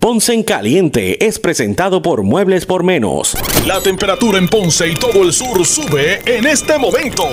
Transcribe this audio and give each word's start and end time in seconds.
Ponce 0.00 0.32
en 0.32 0.44
Caliente 0.44 1.26
es 1.26 1.38
presentado 1.38 2.00
por 2.00 2.22
Muebles 2.22 2.64
por 2.64 2.82
Menos. 2.82 3.36
La 3.66 3.82
temperatura 3.82 4.38
en 4.38 4.48
Ponce 4.48 4.88
y 4.88 4.94
todo 4.94 5.22
el 5.24 5.30
sur 5.30 5.62
sube 5.66 6.22
en 6.24 6.46
este 6.46 6.78
momento. 6.78 7.24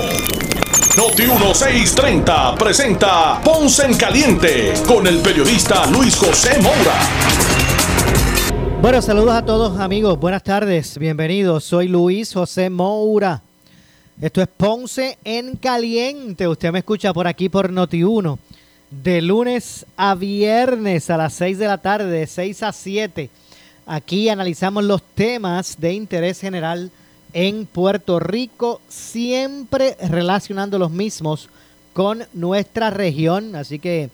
Noti 0.97 1.23
1630 1.23 2.55
presenta 2.55 3.39
Ponce 3.41 3.85
en 3.85 3.95
Caliente 3.95 4.73
con 4.85 5.07
el 5.07 5.19
periodista 5.19 5.85
Luis 5.89 6.17
José 6.17 6.61
Moura. 6.61 6.99
Bueno, 8.81 9.01
saludos 9.01 9.35
a 9.35 9.45
todos 9.45 9.79
amigos, 9.79 10.19
buenas 10.19 10.43
tardes, 10.43 10.97
bienvenidos. 10.97 11.63
Soy 11.63 11.87
Luis 11.87 12.33
José 12.33 12.69
Moura. 12.69 13.41
Esto 14.19 14.41
es 14.41 14.49
Ponce 14.49 15.17
en 15.23 15.55
Caliente. 15.55 16.49
Usted 16.49 16.73
me 16.73 16.79
escucha 16.79 17.13
por 17.13 17.27
aquí 17.27 17.47
por 17.47 17.71
Noti 17.71 18.03
1 18.03 18.37
de 18.89 19.21
lunes 19.21 19.85
a 19.97 20.15
viernes 20.15 21.09
a 21.09 21.17
las 21.17 21.33
6 21.33 21.57
de 21.57 21.67
la 21.67 21.77
tarde, 21.77 22.09
de 22.09 22.27
6 22.27 22.63
a 22.63 22.71
7. 22.71 23.29
Aquí 23.85 24.29
analizamos 24.29 24.83
los 24.83 25.01
temas 25.01 25.79
de 25.79 25.93
interés 25.93 26.39
general 26.39 26.91
en 27.33 27.65
Puerto 27.65 28.19
Rico, 28.19 28.81
siempre 28.87 29.97
relacionando 30.09 30.79
los 30.79 30.91
mismos 30.91 31.49
con 31.93 32.23
nuestra 32.33 32.89
región. 32.89 33.55
Así 33.55 33.79
que 33.79 34.09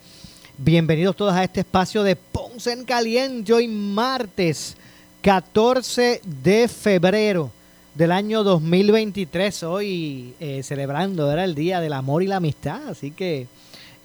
bienvenidos 0.58 1.16
todos 1.16 1.34
a 1.34 1.44
este 1.44 1.62
espacio 1.62 2.04
de 2.04 2.16
Ponce 2.16 2.72
en 2.72 2.86
Caliente 2.86 3.54
hoy 3.54 3.68
martes 3.68 4.76
14 5.22 6.22
de 6.44 6.68
febrero 6.68 7.52
del 7.96 8.12
año 8.12 8.44
2023. 8.44 9.64
Hoy 9.64 10.34
eh, 10.40 10.64
celebrando 10.64 11.32
era 11.32 11.44
el 11.44 11.56
Día 11.56 11.80
del 11.80 11.94
Amor 11.94 12.24
y 12.24 12.28
la 12.28 12.38
Amistad. 12.38 12.90
Así 12.90 13.12
que 13.12 13.48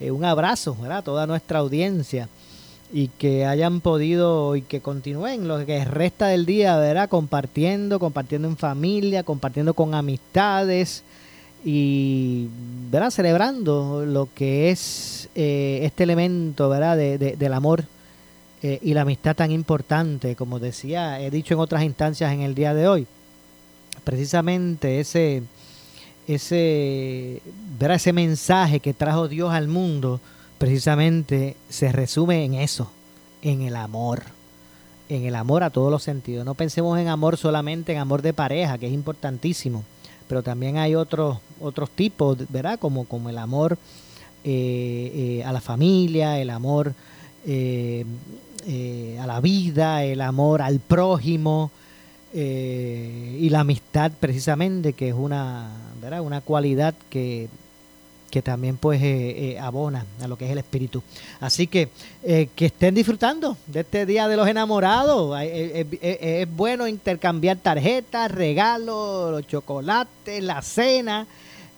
eh, 0.01 0.11
un 0.11 0.25
abrazo 0.25 0.77
a 0.91 1.03
toda 1.03 1.27
nuestra 1.27 1.59
audiencia 1.59 2.29
y 2.93 3.09
que 3.09 3.45
hayan 3.45 3.81
podido 3.81 4.57
y 4.57 4.63
que 4.63 4.81
continúen 4.81 5.47
lo 5.47 5.65
que 5.67 5.85
resta 5.85 6.29
del 6.29 6.47
día, 6.47 6.77
¿verdad? 6.79 7.09
Compartiendo, 7.09 7.99
compartiendo 7.99 8.49
en 8.49 8.57
familia, 8.57 9.23
compartiendo 9.23 9.75
con 9.75 9.95
amistades 9.95 11.03
y, 11.65 12.49
¿verdad? 12.91 13.11
Celebrando 13.11 14.07
lo 14.07 14.29
que 14.35 14.71
es 14.71 15.29
eh, 15.35 15.81
este 15.83 16.05
elemento, 16.05 16.69
¿verdad? 16.69 16.97
De, 16.97 17.19
del 17.19 17.53
amor 17.53 17.85
eh, 18.63 18.79
y 18.83 18.95
la 18.95 19.03
amistad 19.03 19.37
tan 19.37 19.51
importante, 19.51 20.35
como 20.35 20.59
decía, 20.59 21.21
he 21.21 21.31
dicho 21.31 21.55
en 21.55 21.61
otras 21.61 21.83
instancias 21.83 22.33
en 22.33 22.41
el 22.41 22.55
día 22.55 22.73
de 22.73 22.89
hoy. 22.89 23.07
Precisamente 24.05 25.01
ese 25.01 25.43
ese, 26.29 27.43
ver 27.79 27.91
ese 27.91 28.13
mensaje 28.13 28.81
que 28.81 28.95
trajo 28.95 29.29
Dios 29.29 29.53
al 29.53 29.67
mundo, 29.67 30.21
precisamente 30.59 31.57
se 31.69 31.91
resume 31.91 32.45
en 32.45 32.55
eso, 32.55 32.91
en 33.43 33.63
el 33.63 33.75
amor, 33.75 34.23
en 35.09 35.25
el 35.25 35.35
amor 35.35 35.63
a 35.65 35.71
todos 35.71 35.91
los 35.91 36.03
sentidos. 36.03 36.45
No 36.45 36.55
pensemos 36.55 36.99
en 36.99 37.09
amor 37.09 37.37
solamente 37.37 37.93
en 37.93 37.99
amor 37.99 38.23
de 38.23 38.33
pareja, 38.33 38.79
que 38.79 38.87
es 38.87 38.93
importantísimo, 38.93 39.85
pero 40.29 40.43
también 40.43 40.77
hay 40.77 40.95
otros 40.95 41.39
otros 41.61 41.91
tipos, 41.91 42.39
¿verdad? 42.49 42.79
Como, 42.79 43.05
como 43.05 43.31
el 43.31 43.39
amor 43.39 43.79
eh, 44.45 45.41
eh, 45.41 45.45
a 45.45 45.53
la 45.53 45.61
familia, 45.61 46.39
el 46.41 46.51
amor 46.51 46.95
eh, 47.47 48.05
a 49.21 49.27
la 49.27 49.41
vida, 49.41 50.05
el 50.05 50.21
amor 50.21 50.63
al 50.63 50.81
prójimo, 50.81 51.71
y 52.33 53.49
la 53.51 53.61
amistad 53.61 54.13
precisamente, 54.19 54.93
que 54.93 55.09
es 55.09 55.15
una, 55.15 55.71
una 56.21 56.41
cualidad 56.41 56.95
que, 57.09 57.49
que 58.31 58.43
también 58.43 58.77
pues 58.77 59.03
eh, 59.03 59.53
eh, 59.53 59.59
abona 59.59 60.05
a 60.21 60.29
lo 60.29 60.37
que 60.37 60.45
es 60.45 60.51
el 60.51 60.59
espíritu. 60.59 61.03
Así 61.41 61.67
que 61.67 61.89
eh, 62.23 62.49
que 62.55 62.67
estén 62.67 62.95
disfrutando 62.95 63.57
de 63.67 63.81
este 63.81 64.07
Día 64.07 64.29
de 64.29 64.37
los 64.37 64.47
Enamorados. 64.47 65.39
Es, 65.41 66.57
bueno 66.57 66.87
intercambiar 66.87 67.57
tarjetas, 67.59 68.31
regalos, 68.31 69.33
los 69.33 69.47
chocolates, 69.47 70.43
la 70.43 70.63
cena. 70.63 71.27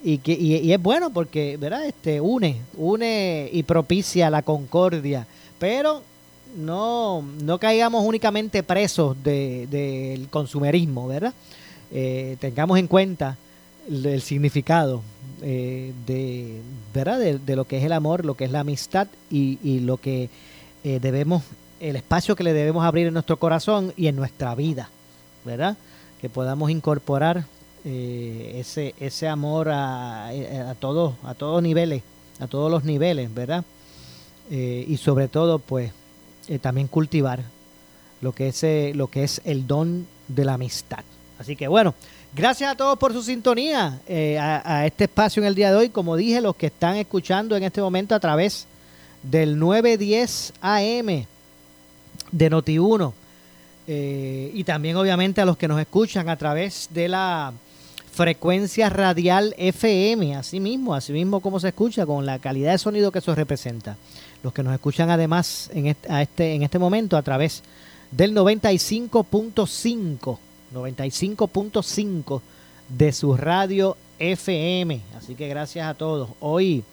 Y, 0.03 0.19
que, 0.19 0.33
y, 0.33 0.73
es 0.73 0.81
bueno 0.81 1.11
porque 1.11 1.59
¿verdad? 1.59 1.85
Este, 1.85 2.21
une, 2.21 2.57
une 2.77 3.49
y 3.53 3.63
propicia 3.63 4.31
la 4.31 4.43
concordia. 4.43 5.27
Pero 5.59 6.03
no, 6.57 7.23
no 7.43 7.59
caigamos 7.59 8.05
únicamente 8.05 8.63
presos 8.63 9.17
del 9.23 9.71
de, 9.71 10.27
consumerismo, 10.31 11.09
¿verdad? 11.09 11.35
tengamos 12.39 12.79
en 12.79 12.87
cuenta 12.87 13.37
el 13.89 14.23
significado 14.23 15.03
eh, 15.43 15.93
de, 16.07 16.61
¿verdad? 16.93 17.19
De, 17.19 17.57
lo 17.57 17.65
que 17.65 17.79
es 17.79 17.85
el 17.85 17.93
amor, 17.93 18.25
lo 18.25 18.35
que 18.35 18.45
es 18.45 18.51
la 18.51 18.61
amistad 18.61 19.09
y, 19.31 19.81
lo 19.81 19.97
que 19.97 20.29
eh, 20.85 20.99
debemos, 21.01 21.43
el 21.81 21.97
espacio 21.97 22.37
que 22.37 22.45
le 22.45 22.53
debemos 22.53 22.85
abrir 22.85 23.07
en 23.07 23.15
nuestro 23.15 23.39
corazón 23.39 23.93
y 23.97 24.09
en 24.09 24.17
nuestra 24.17 24.55
vida, 24.55 24.91
¿verdad? 25.45 25.77
Que 26.21 26.29
podamos 26.29 26.71
incorporar 26.71 27.47
eh, 27.85 28.57
ese, 28.57 28.95
ese 29.01 29.29
amor 29.29 29.71
a, 29.71 30.29
a, 30.29 30.75
todos, 30.79 31.15
a 31.25 31.35
todos 31.35 31.63
niveles, 31.63 32.03
a 32.39 32.47
todos 32.47 32.71
los 32.71 32.85
niveles, 32.85 33.33
¿verdad? 33.33 33.65
y 34.53 34.97
sobre 34.97 35.29
todo, 35.29 35.61
pues, 35.61 35.93
también 36.59 36.89
cultivar 36.89 37.41
lo 38.21 38.33
que 38.33 38.49
es 38.49 38.97
lo 38.97 39.07
que 39.09 39.25
es 39.25 39.41
el 39.45 39.67
don 39.67 40.07
de 40.29 40.45
la 40.45 40.55
amistad. 40.55 41.05
Así 41.39 41.57
que 41.57 41.69
bueno, 41.69 41.95
Gracias 42.33 42.71
a 42.71 42.77
todos 42.77 42.97
por 42.97 43.13
su 43.13 43.25
sintonía 43.25 43.99
eh, 44.07 44.39
a, 44.39 44.87
este 44.87 45.05
espacio 45.05 45.43
en 45.43 45.49
el 45.49 45.57
día 45.57 45.73
de 45.73 45.77
hoy. 45.77 45.89
Como 45.89 46.17
dije, 46.17 46.41
los 46.41 46.55
que 46.55 46.67
están 46.67 46.95
escuchando 46.95 47.57
en 47.57 47.65
este 47.65 47.81
momento 47.81 48.15
a 48.15 48.21
través 48.21 48.67
del 49.25 49.59
910 49.59 50.53
AM 50.61 51.27
de 52.31 52.51
Noti1 52.51 53.13
eh, 53.89 54.53
y 54.55 54.63
también 54.63 54.95
obviamente 54.95 55.41
a 55.41 55.45
los 55.45 55.57
que 55.57 55.67
nos 55.67 55.81
escuchan 55.81 56.29
a 56.29 56.37
través 56.37 56.89
de 56.93 57.09
la 57.09 57.53
frecuencia 58.13 58.89
radial 58.91 59.53
FM, 59.59 60.37
así 60.37 60.61
mismo, 60.61 60.95
así 60.95 61.13
mismo 61.13 61.41
como 61.41 61.59
se 61.59 61.69
escucha, 61.69 62.07
con 62.07 62.27
la 62.27 62.39
calidad 62.39 62.71
de 62.71 62.79
sonido 62.79 63.11
que 63.11 63.19
eso 63.19 63.35
representa. 63.35 63.97
Los 64.43 64.53
que 64.53 64.63
nos 64.63 64.73
escuchan 64.73 65.11
además 65.11 65.71
en 65.73 65.89
este, 65.89 66.55
en 66.55 66.63
este 66.63 66.79
momento 66.79 67.17
a 67.17 67.23
través 67.23 67.63
del 68.11 68.35
95.5 68.35 70.39
95.5 70.75 72.41
de 72.89 73.13
su 73.13 73.37
radio 73.37 73.97
FM. 74.19 75.01
Así 75.17 75.35
que 75.35 75.49
gracias 75.49 75.87
a 75.87 75.95
todos. 75.95 76.31
Hoy, 76.41 76.85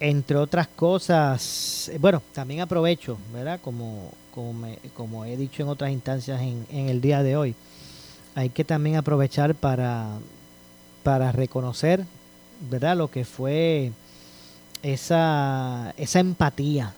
entre 0.00 0.36
otras 0.36 0.68
cosas, 0.68 1.90
bueno, 2.00 2.22
también 2.32 2.60
aprovecho, 2.60 3.18
¿verdad? 3.32 3.60
Como, 3.62 4.12
como, 4.94 5.24
he 5.24 5.36
dicho 5.36 5.62
en 5.62 5.68
otras 5.68 5.90
instancias 5.90 6.40
en, 6.40 6.66
el 6.70 7.00
día 7.00 7.22
de 7.22 7.36
hoy, 7.36 7.54
hay 8.34 8.50
que 8.50 8.64
también 8.64 8.96
aprovechar 8.96 9.54
para, 9.54 10.18
para 11.02 11.32
reconocer, 11.32 12.04
¿verdad? 12.70 12.96
Lo 12.96 13.10
que 13.10 13.24
fue 13.24 13.92
esa, 14.82 15.94
esa 15.96 16.20
empatía, 16.20 16.92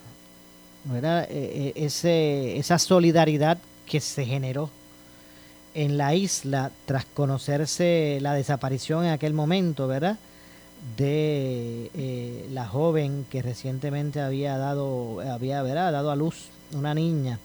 ¿verdad? 0.85 1.27
E, 1.31 1.73
e, 1.77 1.85
ese, 1.85 2.59
esa 2.59 2.79
solidaridad 2.79 3.59
que 3.87 4.01
se 4.01 4.25
generó 4.25 4.71
en 5.75 5.97
la 5.97 6.15
isla 6.15 6.71
tras 6.87 7.05
conocerse 7.05 8.19
la 8.21 8.35
desaparición 8.35 9.05
en 9.05 9.13
aquel 9.13 9.33
momento, 9.33 9.87
¿verdad? 9.87 10.19
De 10.97 11.91
eh, 11.95 12.47
la 12.51 12.67
joven 12.67 13.27
que 13.31 13.43
recientemente 13.43 14.21
había 14.21 14.57
dado, 14.57 15.21
había, 15.21 15.63
¿verdad? 15.63 15.93
dado 15.93 16.11
a 16.11 16.17
luz 16.17 16.47
una 16.73 16.95
niña 16.95 17.39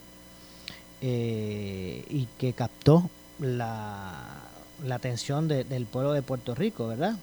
eh, 1.02 2.06
y 2.10 2.28
que 2.38 2.54
captó 2.54 3.10
la, 3.40 4.46
la 4.84 4.96
atención 4.96 5.48
del 5.48 5.86
pueblo 5.86 6.14
de 6.14 6.22
Puerto 6.22 6.56
Rico, 6.56 6.88
¿verdad? 6.88 7.16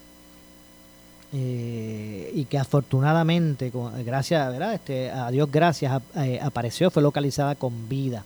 Eh, 1.35 2.31
y 2.35 2.45
que 2.45 2.59
afortunadamente, 2.59 3.71
gracias, 4.05 4.51
¿verdad? 4.51 4.75
Este, 4.75 5.09
a 5.09 5.31
Dios 5.31 5.49
gracias, 5.51 6.01
apareció, 6.41 6.91
fue 6.91 7.01
localizada 7.01 7.55
con 7.55 7.89
vida. 7.89 8.23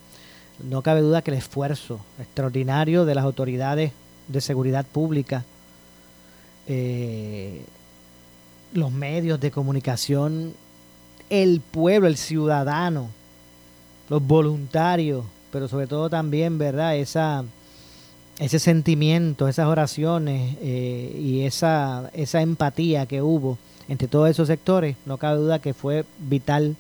No 0.64 0.82
cabe 0.82 1.02
duda 1.02 1.22
que 1.22 1.32
el 1.32 1.38
esfuerzo 1.38 2.00
extraordinario 2.20 3.06
de 3.06 3.16
las 3.16 3.24
autoridades 3.24 3.92
de 4.28 4.42
seguridad 4.42 4.86
pública, 4.86 5.46
eh, 6.68 7.62
los 8.74 8.92
medios 8.92 9.40
de 9.40 9.52
comunicación, 9.52 10.54
el 11.30 11.62
pueblo, 11.62 12.08
el 12.08 12.18
ciudadano, 12.18 13.10
los 14.10 14.22
voluntarios, 14.22 15.26
pero 15.52 15.68
sobre 15.68 15.88
todo 15.88 16.10
también, 16.10 16.58
¿verdad? 16.58 16.98
Esa, 16.98 17.44
ese 18.40 18.60
sentimiento, 18.60 19.48
esas 19.48 19.68
oraciones 19.68 20.58
eh, 20.62 21.16
y 21.20 21.42
esa, 21.42 22.10
esa 22.14 22.42
empatía 22.42 23.06
que 23.06 23.22
hubo 23.22 23.58
entre 23.90 24.08
todos 24.08 24.30
esos 24.30 24.48
sectores, 24.48 24.98
no 25.06 25.18
cabe 25.18 25.40
duda 25.40 25.60
que 25.60 25.74
fue 25.74 26.06
vital 26.20 26.76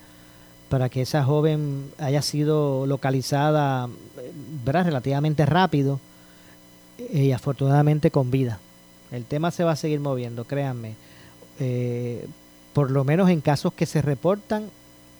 para 0.70 0.90
que 0.90 1.02
esa 1.02 1.24
joven 1.24 1.90
haya 1.98 2.22
sido 2.22 2.86
localizada 2.86 3.90
¿verdad? 4.66 4.86
relativamente 4.86 5.46
rápido 5.46 6.00
y 7.12 7.32
afortunadamente 7.32 8.12
con 8.12 8.30
vida. 8.30 8.60
El 9.12 9.24
tema 9.24 9.52
se 9.52 9.64
va 9.64 9.72
a 9.72 9.78
seguir 9.78 10.02
moviendo, 10.02 10.44
créanme. 10.44 10.96
Eh, 11.60 12.28
por 12.74 12.92
lo 12.92 13.04
menos 13.04 13.30
en 13.30 13.42
casos 13.42 13.74
que 13.74 13.86
se 13.86 14.02
reportan, 14.02 14.70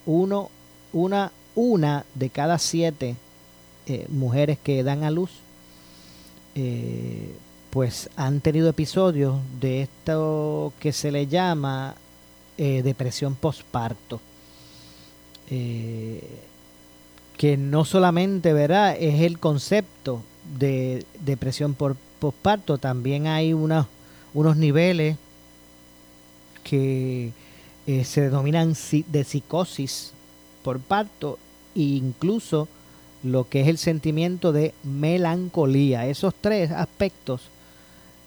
uno, 0.04 0.50
una, 0.92 1.32
una 1.54 2.04
de 2.14 2.28
cada 2.28 2.58
siete 2.58 3.16
eh, 3.86 4.06
mujeres 4.10 4.58
que 4.62 4.82
dan 4.82 5.04
a 5.04 5.10
luz, 5.10 5.30
eh, 6.54 7.34
pues 7.70 8.10
han 8.16 8.40
tenido 8.40 8.68
episodios 8.68 9.36
de 9.60 9.82
esto 9.82 10.72
que 10.80 10.92
se 10.92 11.12
le 11.12 11.26
llama 11.26 11.94
depresión 12.56 13.36
postparto. 13.36 14.20
que 15.46 16.20
no 17.56 17.84
solamente 17.84 18.52
¿verdad? 18.52 18.96
es 18.98 19.20
el 19.20 19.38
concepto 19.38 20.22
de 20.58 21.06
depresión 21.20 21.74
por 21.74 21.96
posparto 22.18 22.78
también 22.78 23.28
hay 23.28 23.52
unos 23.52 23.86
niveles 24.56 25.16
que 26.64 27.32
eh, 27.86 28.04
se 28.04 28.22
denominan 28.22 28.74
de 29.06 29.24
psicosis 29.24 30.12
por 30.62 30.80
parto 30.80 31.38
e 31.74 31.80
incluso 31.80 32.68
lo 33.22 33.48
que 33.48 33.62
es 33.62 33.68
el 33.68 33.78
sentimiento 33.78 34.52
de 34.52 34.74
melancolía. 34.84 36.06
Esos 36.06 36.34
tres 36.40 36.70
aspectos 36.70 37.42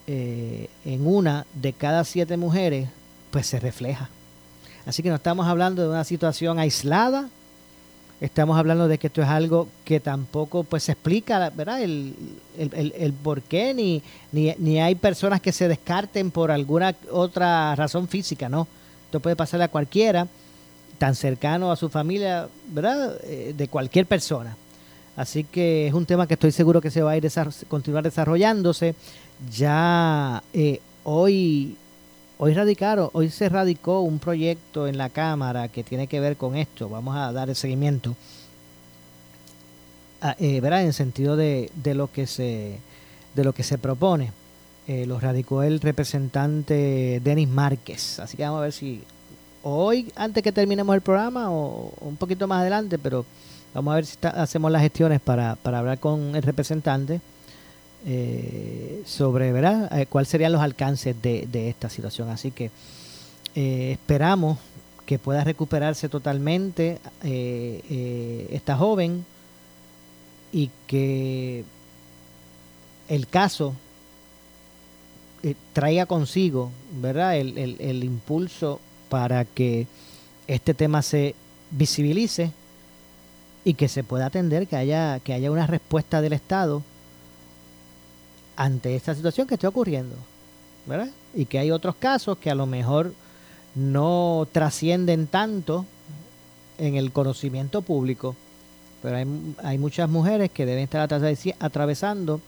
eh, 0.07 0.69
en 0.85 1.07
una 1.07 1.45
de 1.53 1.73
cada 1.73 2.03
siete 2.03 2.37
mujeres 2.37 2.89
pues 3.31 3.47
se 3.47 3.59
refleja. 3.59 4.09
Así 4.85 5.03
que 5.03 5.09
no 5.09 5.15
estamos 5.15 5.47
hablando 5.47 5.83
de 5.83 5.89
una 5.89 6.03
situación 6.03 6.59
aislada, 6.59 7.29
estamos 8.19 8.57
hablando 8.57 8.87
de 8.87 8.97
que 8.97 9.07
esto 9.07 9.21
es 9.21 9.27
algo 9.27 9.67
que 9.85 9.99
tampoco 9.99 10.63
pues 10.63 10.83
se 10.83 10.91
explica, 10.93 11.49
¿verdad? 11.49 11.81
El, 11.81 12.15
el, 12.57 13.13
por 13.13 13.41
qué, 13.41 13.73
ni, 13.73 14.01
ni, 14.31 14.79
hay 14.79 14.95
personas 14.95 15.41
que 15.41 15.51
se 15.51 15.67
descarten 15.67 16.31
por 16.31 16.51
alguna 16.51 16.95
otra 17.11 17.75
razón 17.75 18.07
física, 18.07 18.49
¿no? 18.49 18.67
Esto 19.05 19.19
puede 19.19 19.35
pasarle 19.35 19.65
a 19.65 19.69
cualquiera, 19.69 20.27
tan 20.97 21.15
cercano 21.15 21.71
a 21.71 21.75
su 21.75 21.89
familia, 21.89 22.47
¿verdad? 22.67 23.17
Eh, 23.23 23.53
de 23.57 23.67
cualquier 23.67 24.05
persona. 24.05 24.55
Así 25.15 25.43
que 25.43 25.87
es 25.87 25.93
un 25.93 26.05
tema 26.05 26.27
que 26.27 26.35
estoy 26.35 26.51
seguro 26.51 26.81
que 26.81 26.91
se 26.91 27.01
va 27.01 27.11
a 27.11 27.17
ir 27.17 27.27
continuar 27.67 28.03
desarrollándose. 28.03 28.95
Ya 29.51 30.43
eh, 30.53 30.79
hoy 31.03 31.77
Hoy 32.43 32.55
radicaron, 32.55 33.11
hoy 33.13 33.29
se 33.29 33.49
radicó 33.49 33.99
un 33.99 34.17
proyecto 34.17 34.87
en 34.87 34.97
la 34.97 35.09
Cámara 35.09 35.67
que 35.67 35.83
tiene 35.83 36.07
que 36.07 36.19
ver 36.19 36.37
con 36.37 36.55
esto. 36.55 36.89
Vamos 36.89 37.15
a 37.15 37.31
dar 37.31 37.49
el 37.49 37.55
seguimiento. 37.55 38.15
Ah, 40.23 40.35
eh, 40.39 40.59
¿verdad? 40.59 40.81
En 40.81 40.91
sentido 40.93 41.35
de, 41.35 41.69
lo 41.83 42.11
que 42.11 42.25
se 42.25 42.79
de 43.35 43.43
lo 43.43 43.53
que 43.53 43.61
se 43.61 43.77
propone. 43.77 44.31
Eh, 44.87 45.05
lo 45.05 45.19
radicó 45.19 45.61
el 45.61 45.79
representante 45.81 47.21
Denis 47.23 47.47
Márquez. 47.47 48.17
Así 48.17 48.37
que 48.37 48.43
vamos 48.43 48.57
a 48.57 48.63
ver 48.63 48.73
si 48.73 49.03
hoy, 49.61 50.11
antes 50.15 50.41
que 50.41 50.51
terminemos 50.51 50.95
el 50.95 51.01
programa, 51.01 51.51
o, 51.51 51.93
un 52.01 52.15
poquito 52.15 52.47
más 52.47 52.61
adelante, 52.61 52.97
pero 52.97 53.23
vamos 53.73 53.91
a 53.91 53.95
ver 53.95 54.05
si 54.05 54.17
hacemos 54.21 54.71
las 54.71 54.81
gestiones 54.81 55.19
para, 55.21 55.55
para 55.55 55.79
hablar 55.79 55.99
con 55.99 56.35
el 56.35 56.43
representante 56.43 57.21
eh, 58.03 59.03
sobre 59.05 59.51
¿verdad? 59.51 59.95
Eh, 59.99 60.07
cuáles 60.07 60.27
serían 60.27 60.51
los 60.51 60.61
alcances 60.61 61.15
de, 61.21 61.69
esta 61.69 61.89
situación. 61.89 62.29
Así 62.29 62.51
que 62.51 62.71
eh, 63.53 63.91
esperamos 63.93 64.57
que 65.05 65.19
pueda 65.19 65.43
recuperarse 65.43 66.09
totalmente 66.09 66.99
esta 67.21 68.77
joven 68.77 69.25
y 70.51 70.69
que 70.87 71.65
el 73.09 73.27
caso 73.27 73.75
traiga 75.73 76.05
consigo 76.05 76.71
¿verdad? 76.93 77.37
El, 77.37 77.57
el 77.57 78.03
impulso 78.03 78.79
para 79.09 79.43
que 79.43 79.85
este 80.47 80.73
tema 80.73 81.01
se 81.01 81.35
visibilice 81.71 82.51
y 83.63 83.75
que 83.75 83.87
se 83.87 84.03
pueda 84.03 84.27
atender, 84.27 84.67
que 84.67 84.75
haya, 84.75 85.19
que 85.19 85.33
haya 85.33 85.51
una 85.51 85.67
respuesta 85.67 86.21
del 86.21 86.33
Estado 86.33 86.83
ante 88.55 88.95
esta 88.95 89.15
situación 89.15 89.47
que 89.47 89.55
está 89.55 89.67
ocurriendo. 89.69 90.15
¿verdad? 90.85 91.09
Y 91.33 91.45
que 91.45 91.59
hay 91.59 91.71
otros 91.71 91.95
casos 91.95 92.37
que 92.37 92.49
a 92.49 92.55
lo 92.55 92.65
mejor 92.65 93.13
no 93.75 94.47
trascienden 94.51 95.27
tanto 95.27 95.85
en 96.77 96.95
el 96.95 97.11
conocimiento 97.11 97.81
público, 97.81 98.35
pero 99.01 99.17
hay, 99.17 99.55
hay 99.63 99.77
muchas 99.77 100.09
mujeres 100.09 100.51
que 100.51 100.65
deben 100.65 100.83
estar 100.83 101.07
atravesando 101.59 102.41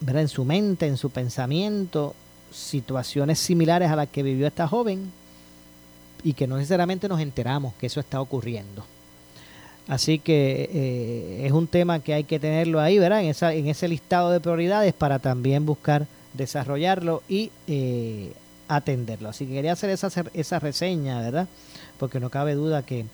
¿verdad? 0.00 0.22
en 0.22 0.28
su 0.28 0.44
mente, 0.44 0.86
en 0.86 0.96
su 0.96 1.10
pensamiento, 1.10 2.14
situaciones 2.52 3.38
similares 3.38 3.90
a 3.90 3.96
las 3.96 4.08
que 4.08 4.22
vivió 4.22 4.46
esta 4.46 4.68
joven 4.68 5.10
y 6.22 6.32
que 6.32 6.46
no 6.46 6.56
necesariamente 6.56 7.08
nos 7.08 7.20
enteramos 7.20 7.74
que 7.74 7.86
eso 7.86 8.00
está 8.00 8.20
ocurriendo. 8.20 8.84
Así 9.86 10.18
que 10.18 10.70
eh, 10.72 11.46
es 11.46 11.52
un 11.52 11.66
tema 11.66 12.00
que 12.00 12.14
hay 12.14 12.24
que 12.24 12.40
tenerlo 12.40 12.80
ahí, 12.80 12.98
¿verdad? 12.98 13.20
En, 13.20 13.26
esa, 13.28 13.52
en 13.52 13.66
ese 13.66 13.86
listado 13.86 14.30
de 14.30 14.40
prioridades 14.40 14.94
para 14.94 15.18
también 15.18 15.66
buscar 15.66 16.06
desarrollarlo 16.32 17.22
y 17.28 17.50
eh, 17.66 18.32
atenderlo. 18.66 19.28
Así 19.28 19.46
que 19.46 19.52
quería 19.52 19.72
hacer 19.72 19.90
esa, 19.90 20.08
esa 20.32 20.58
reseña, 20.58 21.20
¿verdad? 21.20 21.48
Porque 21.98 22.18
no 22.18 22.30
cabe 22.30 22.54
duda 22.54 22.82
que 22.82 23.04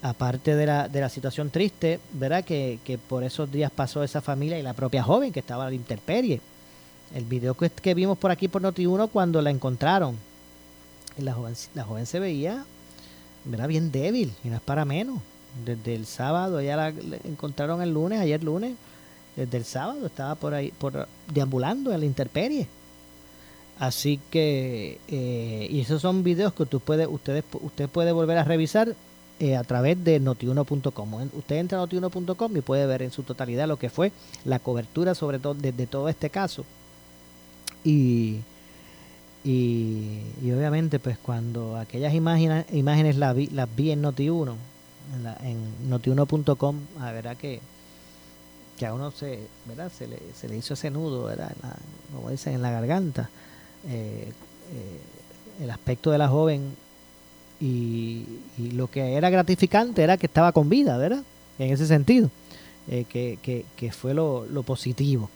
aparte 0.00 0.54
de 0.54 0.66
la, 0.66 0.88
de 0.88 1.00
la 1.00 1.10
situación 1.10 1.50
triste, 1.50 2.00
¿verdad? 2.12 2.42
Que, 2.42 2.78
que 2.84 2.96
por 2.96 3.22
esos 3.22 3.52
días 3.52 3.70
pasó 3.70 4.02
esa 4.02 4.22
familia 4.22 4.58
y 4.58 4.62
la 4.62 4.72
propia 4.72 5.02
joven 5.02 5.30
que 5.30 5.40
estaba 5.40 5.66
a 5.66 5.68
la 5.68 5.74
intemperie. 5.74 6.40
El 7.14 7.26
video 7.26 7.54
que, 7.54 7.68
que 7.68 7.92
vimos 7.92 8.16
por 8.16 8.30
aquí 8.30 8.48
por 8.48 8.62
Noti1 8.62 9.10
cuando 9.10 9.42
la 9.42 9.50
encontraron, 9.50 10.16
la 11.18 11.34
joven, 11.34 11.54
la 11.74 11.84
joven 11.84 12.06
se 12.06 12.18
veía, 12.18 12.64
¿verdad? 13.44 13.68
Bien 13.68 13.92
débil 13.92 14.32
y 14.42 14.48
no 14.48 14.56
es 14.56 14.62
para 14.62 14.86
menos 14.86 15.18
desde 15.64 15.94
el 15.94 16.06
sábado, 16.06 16.60
ella 16.60 16.76
la, 16.76 16.88
encontraron 17.24 17.82
el 17.82 17.92
lunes, 17.92 18.20
ayer 18.20 18.42
lunes, 18.42 18.74
desde 19.36 19.56
el 19.56 19.64
sábado 19.64 20.06
estaba 20.06 20.34
por 20.34 20.54
ahí, 20.54 20.72
por 20.78 21.08
deambulando 21.32 21.92
en 21.92 22.00
la 22.00 22.06
intemperie. 22.06 22.66
Así 23.78 24.20
que, 24.30 25.00
eh, 25.08 25.66
y 25.68 25.80
esos 25.80 26.00
son 26.00 26.22
videos 26.22 26.52
que 26.52 26.64
tú 26.64 26.80
puede, 26.80 27.06
ustedes, 27.06 27.44
usted 27.52 27.88
puede 27.88 28.12
volver 28.12 28.38
a 28.38 28.44
revisar 28.44 28.94
eh, 29.40 29.56
a 29.56 29.64
través 29.64 30.02
de 30.04 30.20
notiuno.com. 30.20 31.28
Usted 31.32 31.56
entra 31.56 31.78
a 31.78 31.80
notiuno.com 31.80 32.56
y 32.56 32.60
puede 32.60 32.86
ver 32.86 33.02
en 33.02 33.10
su 33.10 33.24
totalidad 33.24 33.66
lo 33.66 33.76
que 33.76 33.90
fue 33.90 34.12
la 34.44 34.60
cobertura 34.60 35.14
sobre 35.16 35.40
todo 35.40 35.54
de, 35.54 35.72
todo 35.86 36.08
este 36.08 36.30
caso. 36.30 36.64
Y, 37.82 38.38
y, 39.42 40.20
obviamente, 40.56 41.00
pues 41.00 41.18
cuando 41.18 41.76
aquellas 41.76 42.14
imágenes, 42.14 42.66
imágenes 42.72 43.16
las 43.16 43.34
vi, 43.34 43.48
las 43.48 43.68
vi 43.74 43.90
en 43.90 44.02
Noti1, 44.04 44.54
en, 45.14 45.24
la, 45.24 45.36
en 45.42 45.88
notiuno.com, 45.88 46.76
a 47.00 47.12
verá 47.12 47.34
que, 47.34 47.60
que 48.78 48.86
a 48.86 48.94
uno 48.94 49.10
se, 49.10 49.40
¿verdad? 49.66 49.90
Se, 49.96 50.06
le, 50.06 50.18
se 50.38 50.48
le 50.48 50.56
hizo 50.56 50.74
ese 50.74 50.90
nudo, 50.90 51.24
¿verdad? 51.24 51.52
como 52.14 52.30
dicen, 52.30 52.54
en 52.54 52.62
la 52.62 52.70
garganta. 52.70 53.30
Eh, 53.88 54.32
eh, 54.72 55.62
el 55.62 55.70
aspecto 55.70 56.10
de 56.10 56.18
la 56.18 56.28
joven 56.28 56.74
y, 57.60 58.24
lo 58.72 58.88
que 58.90 59.14
era 59.14 59.30
gratificante 59.30 60.02
era 60.02 60.16
que 60.16 60.26
estaba 60.26 60.52
con 60.52 60.68
vida, 60.68 60.96
¿verdad? 60.96 61.22
En 61.58 61.72
ese 61.72 61.86
sentido, 61.86 62.30
eh, 62.88 63.04
que, 63.08 63.38
que, 63.40 63.64
que, 63.76 63.92
fue 63.92 64.14
lo, 64.14 64.46
lo 64.46 64.64
positivo. 64.64 65.30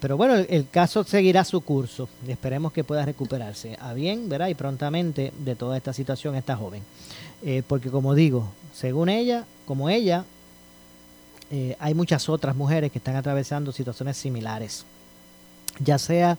pero 0.00 0.16
bueno, 0.16 0.34
el, 0.34 0.46
el, 0.50 0.68
caso 0.68 1.04
seguirá 1.04 1.44
su 1.44 1.60
curso 1.60 2.08
y 2.26 2.32
esperemos 2.32 2.72
que 2.72 2.82
pueda 2.82 3.04
recuperarse 3.04 3.76
a 3.80 3.92
bien, 3.92 4.28
¿verdad? 4.28 4.48
Y 4.48 4.54
prontamente 4.54 5.32
de 5.38 5.54
toda 5.54 5.76
esta 5.76 5.92
situación 5.92 6.34
esta 6.34 6.56
joven. 6.56 6.82
Eh, 7.42 7.62
porque 7.66 7.90
como 7.90 8.14
digo, 8.14 8.48
según 8.72 9.08
ella, 9.08 9.44
como 9.66 9.88
ella, 9.90 10.24
eh, 11.50 11.76
hay 11.78 11.94
muchas 11.94 12.28
otras 12.28 12.56
mujeres 12.56 12.90
que 12.90 12.98
están 12.98 13.16
atravesando 13.16 13.72
situaciones 13.72 14.16
similares, 14.16 14.84
ya 15.78 15.98
sea 15.98 16.38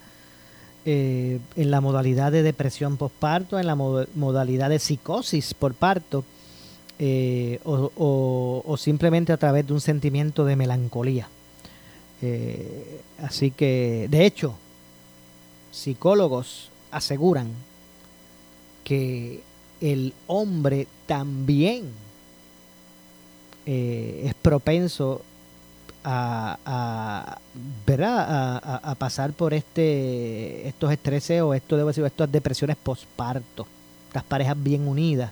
eh, 0.86 1.40
en 1.56 1.72
la 1.72 1.82
modalidad 1.82 2.32
de 2.32 2.44
depresión 2.44 2.98
postparto, 2.98 3.60
en 3.60 3.68
la 3.68 3.76
modalidad 3.76 4.70
de 4.70 4.80
psicosis 4.80 5.54
por 5.54 5.74
parto, 5.74 6.24
o, 7.64 8.64
o, 8.66 8.78
simplemente 8.78 9.32
a 9.32 9.38
través 9.38 9.68
de 9.68 9.74
un 9.74 9.82
sentimiento 9.82 10.46
de 10.46 10.56
melancolía. 10.56 11.30
así 13.22 13.52
que, 13.52 14.08
de 14.10 14.26
hecho, 14.26 14.56
psicólogos 15.72 16.72
aseguran 16.90 17.50
que 18.84 19.44
el 19.82 20.14
hombre 20.28 20.88
también 21.06 21.86
eh, 23.66 24.24
es 24.26 24.34
propenso 24.36 25.22
a, 26.04 26.58
a, 26.66 27.40
A, 28.84 28.96
pasar 28.96 29.34
por 29.34 29.54
este 29.54 30.68
estos 30.68 30.92
estreses 30.92 31.42
o 31.42 31.54
esto 31.54 31.76
debo 31.76 31.90
decir 31.90 32.06
estas 32.06 32.32
depresiones 32.32 32.78
posparto 32.78 33.68
estas 34.08 34.24
parejas 34.24 34.56
bien 34.62 34.88
unidas 34.88 35.32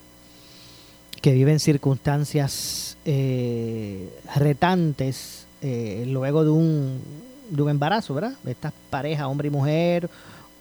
que 1.22 1.32
viven 1.32 1.60
circunstancias 1.60 2.98
eh, 3.06 4.10
retantes 4.36 5.48
eh, 5.62 6.06
luego 6.08 6.44
de 6.44 6.52
un, 6.52 7.02
de 7.50 7.62
un 7.64 7.70
embarazo, 7.72 8.14
¿verdad? 8.14 8.34
Estas 8.46 8.74
parejas, 8.92 9.26
hombre 9.26 9.48
y 9.48 9.52
mujer, 9.52 10.08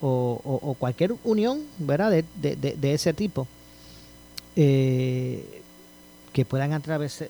o, 0.00 0.74
cualquier 0.78 1.14
unión, 1.24 1.60
¿verdad? 1.78 2.24
De, 2.40 2.94
ese 2.94 3.12
tipo, 3.12 3.46
eh, 4.56 5.62
que 6.32 6.44
puedan 6.44 6.72
atravesar, 6.72 7.28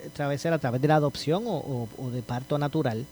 a 0.52 0.59
través 0.59 0.81
de 0.81 0.88
la 0.88 0.97
adopción 0.97 1.45
o, 1.47 1.88
de 2.12 2.23
parto 2.23 2.59
natural, 2.59 3.04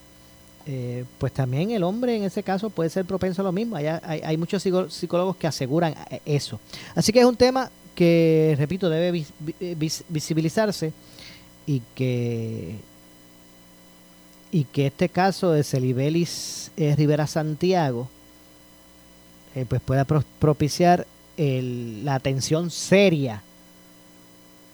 eh, 0.64 1.04
pues 1.18 1.32
también 1.32 1.70
el 1.72 1.82
hombre 1.82 2.16
en 2.16 2.22
ese 2.24 2.42
caso 2.42 2.70
puede 2.70 2.88
ser 2.88 3.04
propenso 3.04 3.42
a 3.42 3.44
lo 3.44 3.52
mismo. 3.52 3.76
Hay, 3.76 3.86
hay, 3.86 4.36
muchos 4.36 4.62
psicólogos 4.62 5.36
que 5.36 5.46
aseguran 5.46 5.94
eso. 6.24 6.60
Así 6.94 7.12
que 7.12 7.20
es 7.20 7.26
un 7.26 7.36
tema 7.36 7.70
que, 7.94 8.54
repito, 8.58 8.88
debe 8.88 9.24
visibilizarse 10.08 10.92
y 11.66 11.82
que 11.94 12.76
y 14.52 14.64
que 14.64 14.88
este 14.88 15.08
caso 15.08 15.50
de 15.50 15.64
Celibelis 15.64 16.70
eh, 16.76 16.94
Rivera 16.94 17.26
Santiago 17.26 18.08
eh, 19.54 19.64
pues 19.66 19.80
pueda 19.80 20.04
propiciar 20.04 21.06
la 21.38 22.14
atención 22.14 22.70
seria 22.70 23.42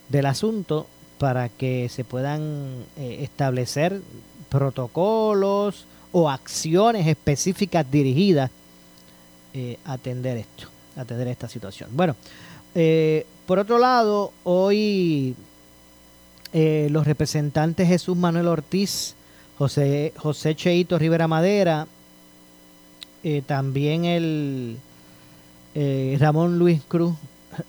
del 0.08 0.26
asunto 0.26 0.86
para 1.18 1.48
que 1.48 1.88
se 1.88 2.04
puedan 2.04 2.84
eh, 2.96 3.18
establecer 3.22 4.00
protocolos 4.48 5.84
o 6.12 6.30
acciones 6.30 7.06
específicas 7.06 7.90
dirigidas 7.90 8.50
a 9.84 9.92
atender 9.94 10.36
esto, 10.36 10.68
a 10.96 11.00
atender 11.00 11.26
esta 11.26 11.48
situación. 11.48 11.90
Bueno, 11.92 12.14
por 13.44 13.58
otro 13.58 13.78
lado, 13.78 14.32
hoy 14.44 15.34
los 16.52 17.04
representantes 17.04 17.88
Jesús 17.88 18.16
Manuel 18.16 18.46
Ortiz 18.46 19.16
José, 19.58 20.12
José 20.16 20.54
Cheito 20.54 20.98
Rivera 21.00 21.26
Madera, 21.26 21.88
eh, 23.24 23.42
también 23.44 24.04
el 24.04 24.76
eh, 25.74 26.16
Ramón 26.20 26.60
Luis 26.60 26.80
Cruz, 26.86 27.14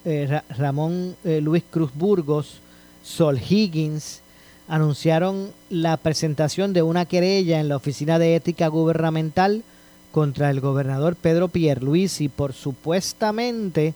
eh, 0.05 0.41
Ramón 0.58 1.15
Luis 1.24 1.63
Cruz 1.69 1.91
Burgos, 1.93 2.60
Sol 3.03 3.39
Higgins, 3.39 4.22
anunciaron 4.67 5.51
la 5.69 5.98
presentación 5.98 6.74
de 6.74 6.84
una 6.84 7.05
querella 7.05 7.60
en 7.60 7.69
la 7.69 7.75
Oficina 7.75 8.19
de 8.19 8.36
Ética 8.36 8.67
Gubernamental 8.67 9.63
contra 10.12 10.50
el 10.50 10.60
gobernador 10.60 11.15
Pedro 11.15 11.48
Pierluisi 11.48 12.29
por 12.29 12.53
supuestamente 12.53 13.93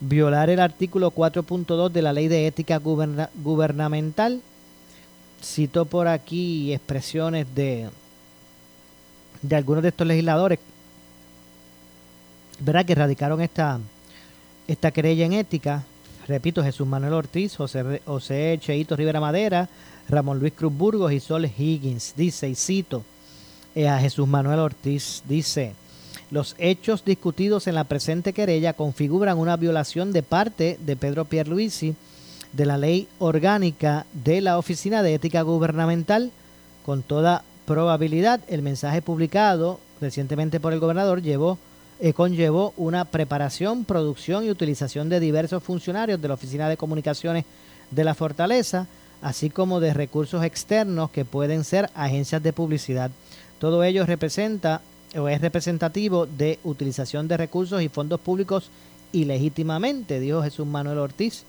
violar 0.00 0.50
el 0.50 0.60
artículo 0.60 1.10
4.2 1.10 1.90
de 1.90 2.02
la 2.02 2.12
Ley 2.12 2.28
de 2.28 2.46
Ética 2.46 2.78
Gubernamental 2.78 4.40
cito 5.42 5.84
por 5.84 6.08
aquí 6.08 6.72
expresiones 6.72 7.46
de, 7.54 7.88
de 9.42 9.56
algunos 9.56 9.82
de 9.82 9.88
estos 9.88 10.06
legisladores, 10.06 10.58
¿verdad? 12.60 12.84
Que 12.84 12.94
radicaron 12.94 13.40
esta, 13.40 13.80
esta 14.72 14.92
querella 14.92 15.26
en 15.26 15.32
ética. 15.32 15.84
Repito, 16.28 16.62
Jesús 16.62 16.86
Manuel 16.86 17.14
Ortiz, 17.14 17.56
José, 17.56 18.02
José 18.06 18.56
Cheito 18.60 18.94
Rivera 18.94 19.20
Madera, 19.20 19.68
Ramón 20.08 20.38
Luis 20.38 20.52
Cruz 20.52 20.72
Burgos 20.72 21.12
y 21.12 21.18
Sol 21.18 21.44
Higgins. 21.44 22.14
Dice, 22.16 22.48
y 22.48 22.54
cito 22.54 23.02
eh, 23.74 23.88
a 23.88 23.98
Jesús 23.98 24.28
Manuel 24.28 24.60
Ortiz, 24.60 25.24
dice, 25.28 25.74
los 26.30 26.54
hechos 26.58 27.04
discutidos 27.04 27.66
en 27.66 27.74
la 27.74 27.84
presente 27.84 28.32
querella 28.32 28.74
configuran 28.74 29.38
una 29.38 29.56
violación 29.56 30.12
de 30.12 30.22
parte 30.22 30.78
de 30.80 30.94
Pedro 30.94 31.24
Pierluisi 31.24 31.96
de 32.52 32.66
la 32.66 32.78
ley 32.78 33.08
orgánica 33.18 34.06
de 34.12 34.40
la 34.40 34.56
Oficina 34.56 35.02
de 35.02 35.14
Ética 35.14 35.42
Gubernamental. 35.42 36.30
Con 36.86 37.02
toda 37.02 37.42
probabilidad, 37.66 38.40
el 38.48 38.62
mensaje 38.62 39.02
publicado 39.02 39.80
recientemente 40.00 40.60
por 40.60 40.72
el 40.72 40.80
gobernador 40.80 41.22
llevó, 41.22 41.58
eh, 42.00 42.12
conllevó 42.12 42.72
una 42.76 43.04
preparación, 43.04 43.84
producción 43.84 44.44
y 44.44 44.50
utilización 44.50 45.08
de 45.08 45.20
diversos 45.20 45.62
funcionarios 45.62 46.20
de 46.20 46.28
la 46.28 46.34
Oficina 46.34 46.68
de 46.68 46.76
Comunicaciones 46.76 47.44
de 47.90 48.04
la 48.04 48.14
Fortaleza, 48.14 48.86
así 49.22 49.50
como 49.50 49.80
de 49.80 49.92
recursos 49.92 50.44
externos 50.44 51.10
que 51.10 51.24
pueden 51.24 51.64
ser 51.64 51.90
agencias 51.94 52.42
de 52.42 52.52
publicidad. 52.52 53.10
Todo 53.58 53.84
ello 53.84 54.06
representa 54.06 54.80
o 55.16 55.28
es 55.28 55.40
representativo 55.40 56.26
de 56.26 56.58
utilización 56.64 57.28
de 57.28 57.36
recursos 57.36 57.82
y 57.82 57.88
fondos 57.88 58.20
públicos 58.20 58.70
ilegítimamente, 59.12 60.20
dijo 60.20 60.42
Jesús 60.42 60.66
Manuel 60.66 60.98
Ortiz, 60.98 61.44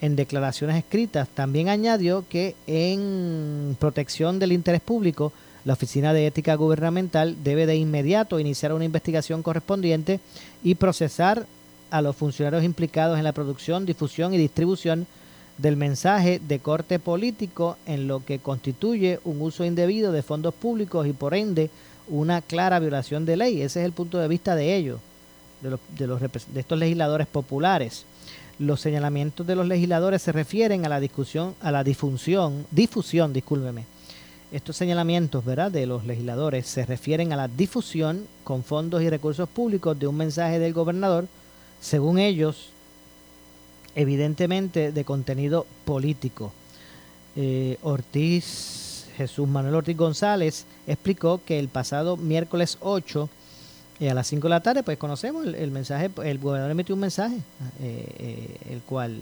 en 0.00 0.16
declaraciones 0.16 0.76
escritas. 0.76 1.28
También 1.28 1.68
añadió 1.68 2.24
que 2.28 2.54
en 2.66 3.76
protección 3.78 4.38
del 4.38 4.52
interés 4.52 4.80
público, 4.80 5.32
la 5.66 5.72
Oficina 5.72 6.12
de 6.12 6.28
Ética 6.28 6.54
Gubernamental 6.54 7.42
debe 7.42 7.66
de 7.66 7.74
inmediato 7.74 8.38
iniciar 8.38 8.72
una 8.72 8.84
investigación 8.84 9.42
correspondiente 9.42 10.20
y 10.62 10.76
procesar 10.76 11.44
a 11.90 12.00
los 12.02 12.14
funcionarios 12.14 12.62
implicados 12.62 13.18
en 13.18 13.24
la 13.24 13.32
producción, 13.32 13.84
difusión 13.84 14.32
y 14.32 14.38
distribución 14.38 15.08
del 15.58 15.74
mensaje 15.74 16.38
de 16.38 16.60
corte 16.60 17.00
político 17.00 17.78
en 17.84 18.06
lo 18.06 18.24
que 18.24 18.38
constituye 18.38 19.18
un 19.24 19.42
uso 19.42 19.64
indebido 19.64 20.12
de 20.12 20.22
fondos 20.22 20.54
públicos 20.54 21.04
y 21.04 21.12
por 21.12 21.34
ende 21.34 21.68
una 22.06 22.42
clara 22.42 22.78
violación 22.78 23.26
de 23.26 23.36
ley. 23.36 23.60
Ese 23.60 23.80
es 23.80 23.86
el 23.86 23.92
punto 23.92 24.18
de 24.18 24.28
vista 24.28 24.54
de 24.54 24.76
ellos, 24.76 25.00
de, 25.62 25.70
los, 25.70 25.80
de, 25.98 26.06
los, 26.06 26.20
de 26.20 26.60
estos 26.60 26.78
legisladores 26.78 27.26
populares. 27.26 28.04
Los 28.60 28.80
señalamientos 28.80 29.44
de 29.44 29.56
los 29.56 29.66
legisladores 29.66 30.22
se 30.22 30.30
refieren 30.30 30.86
a 30.86 30.88
la 30.88 31.00
discusión, 31.00 31.56
a 31.60 31.72
la 31.72 31.82
difusión, 31.82 32.66
difusión, 32.70 33.32
discúlpeme. 33.32 33.95
Estos 34.52 34.76
señalamientos, 34.76 35.44
¿verdad?, 35.44 35.72
de 35.72 35.86
los 35.86 36.06
legisladores 36.06 36.66
se 36.66 36.86
refieren 36.86 37.32
a 37.32 37.36
la 37.36 37.48
difusión 37.48 38.26
con 38.44 38.62
fondos 38.62 39.02
y 39.02 39.10
recursos 39.10 39.48
públicos 39.48 39.98
de 39.98 40.06
un 40.06 40.16
mensaje 40.16 40.60
del 40.60 40.72
gobernador, 40.72 41.26
según 41.80 42.18
ellos, 42.18 42.70
evidentemente 43.96 44.92
de 44.92 45.04
contenido 45.04 45.66
político. 45.84 46.52
Eh, 47.34 47.76
Ortiz, 47.82 49.06
Jesús 49.16 49.48
Manuel 49.48 49.74
Ortiz 49.74 49.96
González 49.96 50.64
explicó 50.86 51.40
que 51.44 51.58
el 51.58 51.68
pasado 51.68 52.16
miércoles 52.16 52.78
8 52.80 53.28
y 53.98 54.08
a 54.08 54.14
las 54.14 54.26
5 54.28 54.46
de 54.46 54.50
la 54.50 54.60
tarde, 54.60 54.82
pues 54.82 54.98
conocemos 54.98 55.46
el, 55.46 55.70
mensaje, 55.70 56.10
el 56.24 56.38
gobernador 56.38 56.70
emitió 56.70 56.94
un 56.94 57.00
mensaje, 57.00 57.36
eh, 57.80 58.06
eh, 58.18 58.56
el 58.70 58.80
cual 58.82 59.16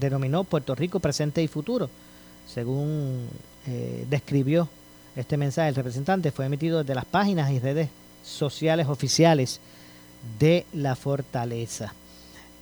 denominó 0.00 0.44
Puerto 0.44 0.74
Rico 0.74 1.00
presente 1.00 1.42
y 1.42 1.48
futuro. 1.48 1.88
Según 2.52 3.28
eh, 3.66 4.06
describió 4.08 4.68
este 5.14 5.36
mensaje, 5.36 5.68
el 5.68 5.74
representante 5.74 6.30
fue 6.30 6.46
emitido 6.46 6.80
desde 6.80 6.94
las 6.94 7.04
páginas 7.04 7.50
y 7.50 7.58
redes 7.58 7.88
sociales 8.22 8.86
oficiales 8.88 9.60
de 10.38 10.66
la 10.72 10.96
fortaleza. 10.96 11.94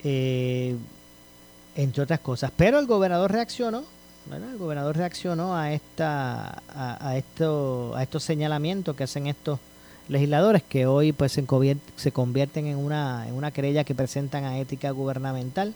entre 0.03 2.03
otras 2.03 2.21
cosas. 2.21 2.53
Pero 2.57 2.79
el 2.79 2.87
gobernador 2.87 3.33
reaccionó, 3.33 3.85
el 4.33 4.59
gobernador 4.59 4.97
reaccionó 4.97 5.57
a 5.57 5.73
esta, 5.73 6.63
a, 6.69 7.17
esto, 7.17 7.95
a 7.95 8.03
estos 8.03 8.23
señalamientos 8.23 8.97
que 8.97 9.05
hacen 9.05 9.27
estos 9.27 9.59
legisladores 10.09 10.63
que 10.63 10.87
hoy 10.87 11.13
pues 11.13 11.33
se, 11.33 11.45
se 11.97 12.13
convierten 12.13 12.67
en 12.67 12.79
una, 12.79 13.29
en 13.29 13.35
una 13.35 13.51
querella 13.51 13.85
que 13.85 13.95
presentan 13.95 14.45
a 14.45 14.59
ética 14.59 14.91
gubernamental. 14.91 15.75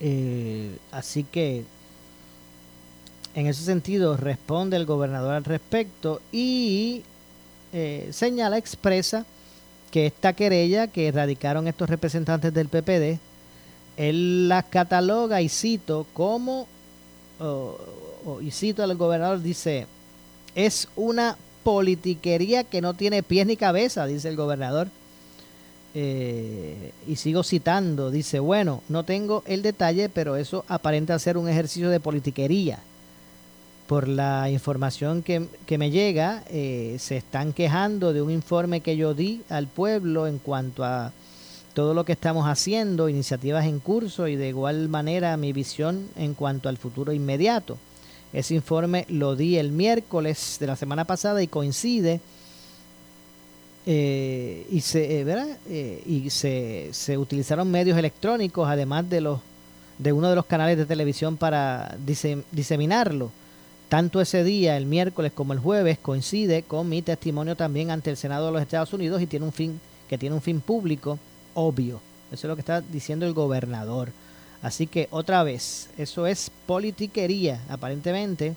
Eh, 0.00 0.76
así 0.92 1.24
que 1.24 1.64
en 3.38 3.46
ese 3.46 3.62
sentido 3.62 4.16
responde 4.16 4.76
el 4.76 4.84
gobernador 4.84 5.34
al 5.34 5.44
respecto 5.44 6.20
y 6.32 7.04
eh, 7.72 8.08
señala, 8.10 8.58
expresa 8.58 9.26
que 9.92 10.06
esta 10.06 10.32
querella 10.32 10.88
que 10.88 11.12
radicaron 11.12 11.68
estos 11.68 11.88
representantes 11.88 12.52
del 12.52 12.66
PPD, 12.66 13.20
él 13.96 14.48
la 14.48 14.64
cataloga 14.64 15.40
y 15.40 15.48
cito 15.48 16.04
como, 16.14 16.66
y 18.42 18.50
cito 18.50 18.82
al 18.82 18.96
gobernador, 18.96 19.40
dice, 19.40 19.86
es 20.56 20.88
una 20.96 21.36
politiquería 21.62 22.64
que 22.64 22.80
no 22.80 22.94
tiene 22.94 23.22
pies 23.22 23.46
ni 23.46 23.56
cabeza, 23.56 24.06
dice 24.06 24.28
el 24.28 24.36
gobernador. 24.36 24.88
Eh, 25.94 26.92
y 27.06 27.14
sigo 27.16 27.44
citando, 27.44 28.10
dice, 28.10 28.40
bueno, 28.40 28.82
no 28.88 29.04
tengo 29.04 29.44
el 29.46 29.62
detalle, 29.62 30.08
pero 30.08 30.34
eso 30.34 30.64
aparenta 30.66 31.16
ser 31.20 31.38
un 31.38 31.48
ejercicio 31.48 31.88
de 31.88 32.00
politiquería. 32.00 32.80
Por 33.88 34.06
la 34.06 34.50
información 34.50 35.22
que, 35.22 35.78
me 35.78 35.90
llega, 35.90 36.44
eh, 36.50 36.96
se 37.00 37.16
están 37.16 37.54
quejando 37.54 38.12
de 38.12 38.20
un 38.20 38.30
informe 38.30 38.82
que 38.82 38.98
yo 38.98 39.14
di 39.14 39.40
al 39.48 39.66
pueblo 39.66 40.26
en 40.26 40.38
cuanto 40.38 40.84
a 40.84 41.10
todo 41.72 41.94
lo 41.94 42.04
que 42.04 42.12
estamos 42.12 42.46
haciendo, 42.46 43.08
iniciativas 43.08 43.64
en 43.64 43.80
curso 43.80 44.28
y 44.28 44.36
de 44.36 44.48
igual 44.48 44.90
manera 44.90 45.36
mi 45.38 45.54
visión 45.54 46.06
en 46.16 46.34
cuanto 46.34 46.68
al 46.68 46.76
futuro 46.76 47.12
inmediato. 47.12 47.78
Ese 48.34 48.54
informe 48.54 49.06
lo 49.08 49.36
di 49.36 49.56
el 49.56 49.72
miércoles 49.72 50.58
de 50.60 50.66
la 50.66 50.76
semana 50.76 51.06
pasada 51.06 51.42
y 51.42 51.46
coincide 51.46 52.20
eh, 53.86 54.66
y, 54.70 54.82
se, 54.82 55.20
eh, 55.20 55.24
¿verdad? 55.24 55.56
Eh, 55.66 56.02
y 56.04 56.28
se, 56.28 56.90
se, 56.92 57.16
utilizaron 57.16 57.70
medios 57.70 57.96
electrónicos 57.96 58.68
además 58.68 59.08
de 59.08 59.22
los 59.22 59.40
de 59.96 60.12
uno 60.12 60.28
de 60.28 60.36
los 60.36 60.44
canales 60.44 60.76
de 60.76 60.84
televisión 60.84 61.38
para 61.38 61.96
diseminarlo. 62.52 63.32
Tanto 63.88 64.20
ese 64.20 64.44
día, 64.44 64.76
el 64.76 64.84
miércoles 64.84 65.32
como 65.34 65.54
el 65.54 65.58
jueves, 65.58 65.98
coincide 65.98 66.62
con 66.62 66.88
mi 66.88 67.00
testimonio 67.00 67.56
también 67.56 67.90
ante 67.90 68.10
el 68.10 68.18
Senado 68.18 68.46
de 68.46 68.52
los 68.52 68.62
Estados 68.62 68.92
Unidos 68.92 69.22
y 69.22 69.26
tiene 69.26 69.46
un 69.46 69.52
fin 69.52 69.80
que 70.08 70.18
tiene 70.18 70.34
un 70.34 70.42
fin 70.42 70.60
público 70.60 71.18
obvio. 71.54 72.00
Eso 72.30 72.46
es 72.46 72.48
lo 72.48 72.56
que 72.56 72.60
está 72.60 72.80
diciendo 72.80 73.26
el 73.26 73.32
gobernador. 73.32 74.10
Así 74.60 74.86
que 74.86 75.08
otra 75.10 75.42
vez, 75.42 75.88
eso 75.96 76.26
es 76.26 76.50
politiquería, 76.66 77.62
aparentemente, 77.68 78.54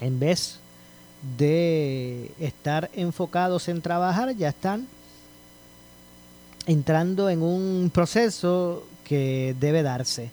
en 0.00 0.20
vez 0.20 0.58
de 1.38 2.30
estar 2.38 2.90
enfocados 2.94 3.68
en 3.68 3.82
trabajar, 3.82 4.34
ya 4.36 4.50
están 4.50 4.86
entrando 6.66 7.28
en 7.30 7.42
un 7.42 7.90
proceso 7.92 8.84
que 9.04 9.56
debe 9.58 9.82
darse. 9.82 10.30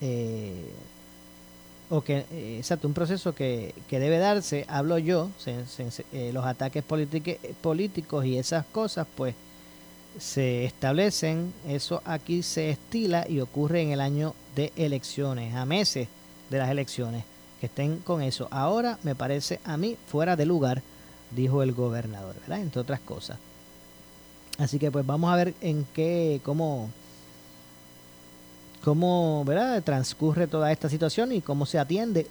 Eh, 0.00 0.70
o 1.90 2.00
que, 2.00 2.26
eh, 2.30 2.56
exacto, 2.58 2.88
un 2.88 2.94
proceso 2.94 3.34
que, 3.34 3.74
que, 3.88 4.00
debe 4.00 4.18
darse, 4.18 4.64
hablo 4.68 4.98
yo, 4.98 5.30
eh, 5.46 6.30
los 6.32 6.44
ataques 6.44 6.82
políticos 6.82 8.24
y 8.24 8.38
esas 8.38 8.64
cosas, 8.66 9.06
pues 9.16 9.34
se 10.18 10.64
establecen, 10.64 11.52
eso 11.68 12.02
aquí 12.04 12.42
se 12.42 12.70
estila 12.70 13.26
y 13.28 13.40
ocurre 13.40 13.82
en 13.82 13.92
el 13.92 14.00
año 14.00 14.34
de 14.54 14.72
elecciones, 14.76 15.54
a 15.54 15.64
meses 15.66 16.08
de 16.50 16.58
las 16.58 16.70
elecciones, 16.70 17.24
que 17.60 17.66
estén 17.66 17.98
con 17.98 18.22
eso. 18.22 18.48
Ahora 18.50 18.98
me 19.02 19.14
parece 19.14 19.60
a 19.64 19.76
mí 19.76 19.96
fuera 20.08 20.36
de 20.36 20.46
lugar, 20.46 20.82
dijo 21.30 21.62
el 21.62 21.72
gobernador, 21.72 22.34
¿verdad? 22.40 22.60
Entre 22.60 22.80
otras 22.80 23.00
cosas. 23.00 23.38
Así 24.58 24.78
que 24.78 24.90
pues 24.90 25.04
vamos 25.06 25.32
a 25.32 25.36
ver 25.36 25.54
en 25.60 25.86
qué, 25.92 26.40
cómo, 26.42 26.90
cómo, 28.86 29.44
¿verdad? 29.44 29.82
Transcurre 29.82 30.46
toda 30.46 30.70
esta 30.70 30.88
situación 30.88 31.32
y 31.32 31.40
cómo 31.40 31.66
se 31.66 31.80
atiende. 31.80 32.24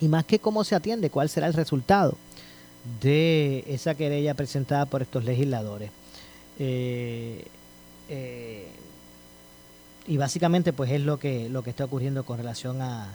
Y 0.00 0.08
más 0.08 0.26
que 0.26 0.38
cómo 0.38 0.64
se 0.64 0.74
atiende, 0.74 1.08
cuál 1.08 1.30
será 1.30 1.46
el 1.46 1.54
resultado 1.54 2.14
de 3.00 3.64
esa 3.68 3.94
querella 3.94 4.34
presentada 4.34 4.84
por 4.84 5.00
estos 5.00 5.24
legisladores. 5.24 5.90
Eh, 6.58 7.42
eh, 8.10 8.68
y 10.06 10.18
básicamente 10.18 10.74
pues 10.74 10.90
es 10.90 11.00
lo 11.00 11.18
que, 11.18 11.48
lo 11.48 11.62
que 11.62 11.70
está 11.70 11.86
ocurriendo 11.86 12.26
con 12.26 12.36
relación 12.36 12.82
a, 12.82 13.08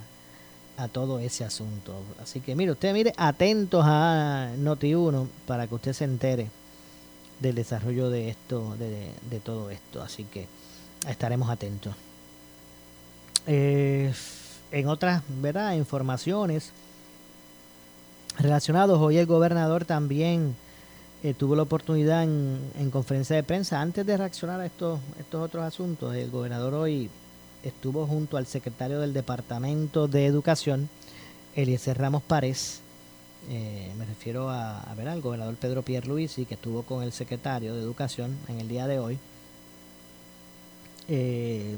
a 0.78 0.88
todo 0.88 1.20
ese 1.20 1.44
asunto. 1.44 1.94
Así 2.20 2.40
que 2.40 2.56
mire, 2.56 2.72
usted 2.72 2.92
mire 2.92 3.14
atentos 3.18 3.84
a 3.86 4.50
Noti1 4.58 5.28
para 5.46 5.68
que 5.68 5.76
usted 5.76 5.94
se 5.94 6.06
entere 6.06 6.50
del 7.40 7.54
desarrollo 7.54 8.10
de 8.10 8.30
esto, 8.30 8.76
de, 8.80 9.12
de 9.30 9.40
todo 9.40 9.70
esto. 9.70 10.02
Así 10.02 10.24
que 10.24 10.48
estaremos 11.08 11.50
atentos. 11.50 11.94
En 14.72 14.88
otras 14.88 15.24
¿verdad? 15.42 15.74
informaciones 15.74 16.72
relacionados, 18.38 19.00
hoy 19.00 19.18
el 19.18 19.25
gobernador 19.25 19.86
también 19.86 20.56
eh, 21.24 21.34
tuvo 21.34 21.56
la 21.56 21.63
oportunidad 21.63 22.24
en, 22.24 22.92
conferencia 22.92 23.36
de 23.36 23.44
prensa, 23.44 23.82
antes 23.82 24.06
de 24.06 24.18
reaccionar 24.18 24.60
a 24.60 24.66
estos, 24.66 25.00
estos 25.20 25.42
otros 25.42 25.63
asuntos, 25.63 26.13
el 26.16 26.30
gobernador 26.30 26.74
hoy 26.74 27.10
estuvo 27.63 28.06
junto 28.06 28.38
al 28.38 28.46
secretario 28.46 29.00
del 29.00 29.13
Departamento 29.13 30.08
de 30.08 30.25
Educación, 30.25 30.89
Eliezer 31.56 31.98
Ramos 31.98 32.22
Párez, 32.22 32.82
eh, 33.50 33.92
me 33.98 34.06
refiero 34.06 34.50
a, 34.50 34.82
a 34.82 34.94
ver, 34.96 35.08
al 35.08 35.22
gobernador 35.22 35.56
Pedro 35.56 35.82
Pierluisi, 35.82 36.46
que 36.46 36.56
estuvo 36.56 36.84
con 36.84 37.04
el 37.04 37.13
secretario 37.13 37.74
de 37.74 37.82
Educación 37.82 38.38
en 38.50 38.60
el 38.60 38.68
día 38.68 38.86
de 38.86 39.00
hoy. 39.00 39.18
Eh, 41.08 41.76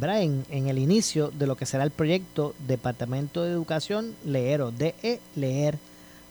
en, 0.00 0.46
en, 0.50 0.68
el 0.68 0.78
inicio 0.78 1.30
de 1.30 1.46
lo 1.46 1.56
que 1.56 1.66
será 1.66 1.84
el 1.84 1.90
proyecto 1.90 2.54
Departamento 2.66 3.42
de 3.42 3.50
Educación 3.50 4.14
Leer 4.24 4.62
o 4.62 4.70
DE 4.70 5.20
Leer 5.36 5.78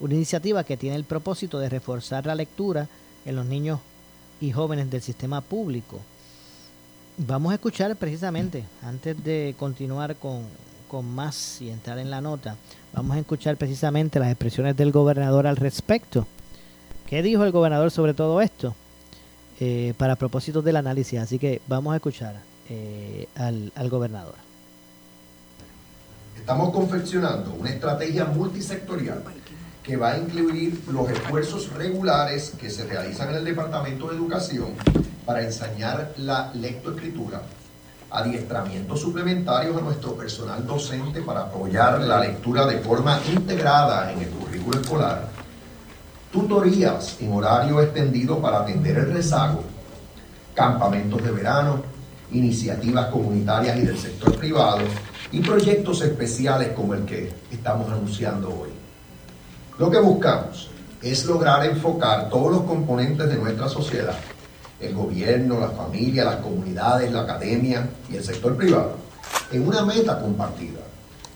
una 0.02 0.14
iniciativa 0.14 0.64
que 0.64 0.76
tiene 0.76 0.96
el 0.96 1.04
propósito 1.04 1.60
de 1.60 1.68
reforzar 1.68 2.26
la 2.26 2.34
lectura 2.34 2.88
en 3.24 3.36
los 3.36 3.46
niños 3.46 3.78
y 4.40 4.50
jóvenes 4.50 4.90
del 4.90 5.00
sistema 5.00 5.40
público. 5.40 6.00
Vamos 7.16 7.52
a 7.52 7.54
escuchar 7.54 7.94
precisamente, 7.94 8.64
antes 8.82 9.22
de 9.22 9.54
continuar 9.56 10.16
con, 10.16 10.42
más 11.04 11.62
y 11.62 11.70
entrar 11.70 11.98
en 11.98 12.10
la 12.10 12.20
nota, 12.20 12.56
vamos 12.92 13.16
a 13.16 13.20
escuchar 13.20 13.56
precisamente 13.56 14.18
las 14.18 14.28
expresiones 14.28 14.76
del 14.76 14.92
gobernador 14.92 15.46
al 15.46 15.56
respecto. 15.56 16.26
¿Qué 17.06 17.22
dijo 17.22 17.44
el 17.44 17.52
gobernador 17.52 17.90
sobre 17.90 18.12
todo 18.12 18.42
esto? 18.42 18.74
Eh, 19.64 19.94
para 19.96 20.16
propósitos 20.16 20.64
del 20.64 20.74
análisis. 20.74 21.20
Así 21.20 21.38
que 21.38 21.62
vamos 21.68 21.92
a 21.92 21.96
escuchar 21.96 22.34
eh, 22.68 23.28
al, 23.36 23.70
al 23.76 23.88
gobernador. 23.88 24.34
Estamos 26.36 26.72
confeccionando 26.72 27.54
una 27.54 27.70
estrategia 27.70 28.24
multisectorial 28.24 29.22
que 29.80 29.96
va 29.96 30.14
a 30.14 30.18
incluir 30.18 30.82
los 30.90 31.08
esfuerzos 31.08 31.72
regulares 31.74 32.54
que 32.60 32.70
se 32.70 32.86
realizan 32.86 33.30
en 33.30 33.36
el 33.36 33.44
Departamento 33.44 34.08
de 34.08 34.16
Educación 34.16 34.70
para 35.24 35.44
enseñar 35.44 36.12
la 36.16 36.50
lectoescritura, 36.54 37.42
adiestramientos 38.10 39.00
suplementarios 39.00 39.76
a 39.76 39.80
nuestro 39.80 40.16
personal 40.16 40.66
docente 40.66 41.22
para 41.22 41.42
apoyar 41.42 42.00
la 42.00 42.18
lectura 42.18 42.66
de 42.66 42.78
forma 42.78 43.20
integrada 43.32 44.12
en 44.12 44.22
el 44.22 44.28
currículo 44.28 44.80
escolar, 44.80 45.28
tutorías 46.32 47.18
en 47.20 47.32
horario 47.32 47.80
extendido 47.80 48.40
para 48.40 48.60
atender 48.60 48.96
el 48.96 49.12
rezago, 49.12 49.62
campamentos 50.54 51.22
de 51.22 51.30
verano, 51.30 51.82
iniciativas 52.32 53.06
comunitarias 53.06 53.76
y 53.76 53.82
del 53.82 53.98
sector 53.98 54.36
privado 54.38 54.80
y 55.30 55.40
proyectos 55.40 56.00
especiales 56.00 56.70
como 56.70 56.94
el 56.94 57.04
que 57.04 57.30
estamos 57.50 57.90
anunciando 57.92 58.48
hoy. 58.48 58.70
Lo 59.78 59.90
que 59.90 59.98
buscamos 59.98 60.70
es 61.02 61.26
lograr 61.26 61.66
enfocar 61.66 62.30
todos 62.30 62.50
los 62.50 62.62
componentes 62.62 63.28
de 63.28 63.36
nuestra 63.36 63.68
sociedad, 63.68 64.16
el 64.80 64.94
gobierno, 64.94 65.60
la 65.60 65.70
familia, 65.70 66.24
las 66.24 66.36
comunidades, 66.36 67.12
la 67.12 67.22
academia 67.22 67.88
y 68.10 68.16
el 68.16 68.24
sector 68.24 68.56
privado, 68.56 68.96
en 69.50 69.66
una 69.66 69.84
meta 69.84 70.18
compartida, 70.18 70.80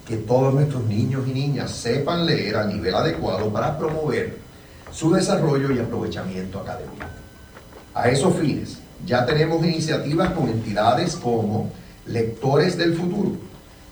que 0.06 0.16
todos 0.18 0.54
nuestros 0.54 0.84
niños 0.84 1.26
y 1.26 1.32
niñas 1.32 1.70
sepan 1.70 2.24
leer 2.24 2.56
a 2.56 2.64
nivel 2.64 2.94
adecuado 2.94 3.52
para 3.52 3.76
promover 3.76 4.45
su 4.92 5.12
desarrollo 5.12 5.72
y 5.72 5.78
aprovechamiento 5.78 6.60
académico. 6.60 7.06
A 7.94 8.08
esos 8.08 8.34
fines, 8.36 8.78
ya 9.04 9.26
tenemos 9.26 9.64
iniciativas 9.64 10.30
con 10.32 10.48
entidades 10.48 11.16
como 11.16 11.70
Lectores 12.06 12.76
del 12.76 12.94
Futuro, 12.94 13.32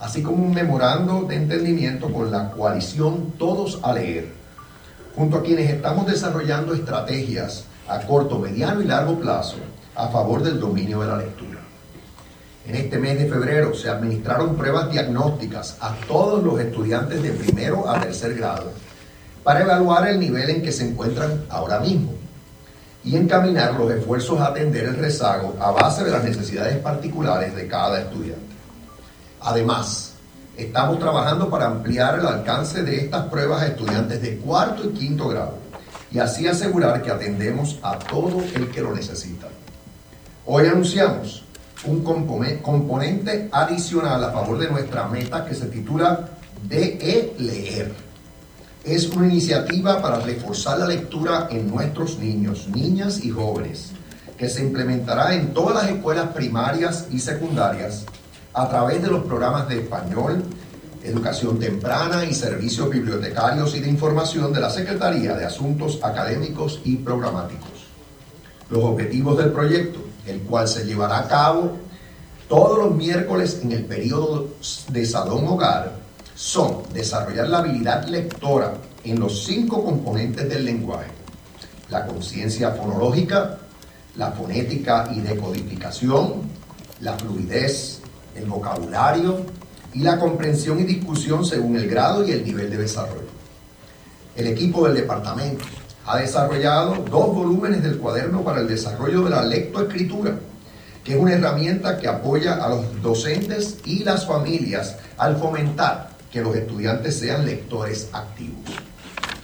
así 0.01 0.23
como 0.23 0.45
un 0.45 0.55
memorando 0.55 1.23
de 1.23 1.37
entendimiento 1.37 2.13
con 2.13 2.31
la 2.31 2.51
coalición 2.51 3.33
Todos 3.39 3.81
a 3.83 3.93
Leer, 3.93 4.33
junto 5.17 5.39
a 5.39 5.43
quienes 5.43 5.71
estamos 5.71 6.07
desarrollando 6.07 6.75
estrategias 6.75 7.65
a 7.89 8.01
corto, 8.01 8.39
mediano 8.39 8.81
y 8.81 8.87
largo 8.87 9.19
plazo 9.19 9.57
a 9.95 10.09
favor 10.09 10.43
del 10.43 10.59
dominio 10.59 11.01
de 11.01 11.07
la 11.07 11.19
lectura. 11.19 11.61
En 12.67 12.75
este 12.77 12.99
mes 12.99 13.19
de 13.19 13.29
febrero 13.29 13.75
se 13.75 13.91
administraron 13.91 14.57
pruebas 14.57 14.91
diagnósticas 14.91 15.77
a 15.81 15.95
todos 16.09 16.43
los 16.43 16.59
estudiantes 16.59 17.23
de 17.23 17.31
primero 17.31 17.89
a 17.89 18.01
tercer 18.01 18.35
grado 18.35 18.73
para 19.45 19.61
evaluar 19.61 20.09
el 20.09 20.19
nivel 20.19 20.51
en 20.51 20.63
que 20.63 20.73
se 20.73 20.89
encuentran 20.89 21.45
ahora 21.51 21.79
mismo 21.79 22.13
y 23.05 23.17
encaminar 23.17 23.75
los 23.75 23.93
esfuerzos 23.93 24.41
a 24.41 24.47
atender 24.47 24.85
el 24.87 24.97
rezago 24.97 25.55
a 25.61 25.71
base 25.71 26.03
de 26.03 26.11
las 26.11 26.25
necesidades 26.25 26.79
particulares 26.79 27.55
de 27.55 27.69
cada 27.69 28.01
estudiante. 28.01 28.55
Además, 29.43 30.15
estamos 30.57 30.99
trabajando 30.99 31.51
para 31.51 31.67
ampliar 31.67 32.19
el 32.19 32.27
alcance 32.27 32.83
de 32.83 32.97
estas 32.97 33.27
pruebas 33.27 33.63
a 33.63 33.67
estudiantes 33.67 34.23
de 34.23 34.39
cuarto 34.39 34.85
y 34.87 34.95
quinto 34.95 35.29
grado 35.29 35.59
y 36.11 36.19
así 36.19 36.49
asegurar 36.49 37.03
que 37.03 37.11
atendemos 37.11 37.79
a 37.83 37.99
todo 37.99 38.43
el 38.55 38.71
que 38.71 38.81
lo 38.81 38.95
necesita. 38.95 39.49
Hoy 40.47 40.67
anunciamos 40.67 41.45
un 41.85 42.03
componente 42.03 43.51
adicional 43.53 44.25
a 44.25 44.31
favor 44.31 44.59
de 44.59 44.71
nuestra 44.71 45.07
meta 45.09 45.45
que 45.45 45.55
se 45.55 45.67
titula 45.67 46.29
DE 46.67 47.35
Leer. 47.39 48.04
Es 48.85 49.09
una 49.09 49.29
iniciativa 49.29 50.03
para 50.03 50.21
reforzar 50.21 50.79
la 50.79 50.87
lectura 50.87 51.49
en 51.51 51.71
nuestros 51.71 52.19
niños, 52.19 52.69
niñas 52.69 53.25
y 53.25 53.31
jóvenes, 53.31 53.93
que 54.37 54.51
se 54.51 54.63
implementará 54.63 55.35
en 55.35 55.55
todas 55.55 55.83
las 55.83 55.91
escuelas 55.91 56.35
primarias 56.35 57.07
y 57.11 57.19
secundarias 57.19 58.05
a 58.53 58.69
través 58.69 59.01
de 59.01 59.09
los 59.09 59.25
programas 59.25 59.71
de 59.71 59.81
español, 59.81 60.45
educación 61.03 61.59
temprana 61.59 62.27
y 62.27 62.35
servicios 62.35 62.91
bibliotecarios 62.91 63.75
y 63.75 63.81
de 63.81 63.89
información 63.89 64.53
de 64.53 64.61
la 64.61 64.69
Secretaría 64.69 65.35
de 65.35 65.47
Asuntos 65.47 66.01
Académicos 66.03 66.83
y 66.85 66.97
Programáticos. 66.97 67.87
Los 68.69 68.85
objetivos 68.85 69.39
del 69.39 69.51
proyecto, 69.51 70.01
el 70.27 70.41
cual 70.41 70.69
se 70.69 70.85
llevará 70.85 71.21
a 71.21 71.29
cabo 71.29 71.79
todos 72.51 72.77
los 72.77 72.95
miércoles 72.95 73.61
en 73.63 73.73
el 73.73 73.87
periodo 73.87 74.49
de 74.91 75.07
Salón 75.07 75.49
Hogar, 75.49 76.04
son 76.35 76.83
desarrollar 76.93 77.49
la 77.49 77.59
habilidad 77.59 78.07
lectora 78.09 78.75
en 79.05 79.21
los 79.21 79.45
cinco 79.45 79.85
componentes 79.85 80.49
del 80.49 80.65
lenguaje, 80.65 81.11
la 81.91 82.07
conciencia 82.07 82.73
fonológica, 82.73 83.59
la 84.17 84.33
fonética 84.33 85.09
y 85.15 85.21
decodificación, 85.21 86.43
la 87.01 87.17
fluidez, 87.19 88.01
el 88.35 88.47
vocabulario 88.47 89.45
y 89.93 90.01
la 90.01 90.19
comprensión 90.19 90.81
y 90.81 90.85
discusión 90.85 91.45
según 91.45 91.77
el 91.77 91.89
grado 91.89 92.27
y 92.27 92.33
el 92.33 92.45
nivel 92.45 92.71
de 92.71 92.79
desarrollo. 92.79 93.29
El 94.35 94.49
equipo 94.49 94.87
del 94.87 94.97
departamento 94.97 95.65
ha 96.07 96.19
desarrollado 96.19 96.97
dos 97.09 97.35
volúmenes 97.35 97.83
del 97.83 97.99
cuaderno 97.99 98.43
para 98.43 98.61
el 98.61 98.69
desarrollo 98.69 99.23
de 99.23 99.31
la 99.31 99.45
lectoescritura, 99.45 100.37
que 101.05 101.13
es 101.13 101.19
una 101.19 101.35
herramienta 101.35 101.99
que 101.99 102.09
apoya 102.09 102.65
a 102.65 102.69
los 102.69 103.03
docentes 103.03 103.79
y 103.85 104.03
las 104.03 104.27
familias 104.27 104.97
al 105.17 105.37
fomentar 105.37 106.14
que 106.35 106.43
los 106.43 106.57
estudiantes 106.57 107.17
sean 107.17 107.47
lectores 107.47 108.09
activos. 108.13 108.59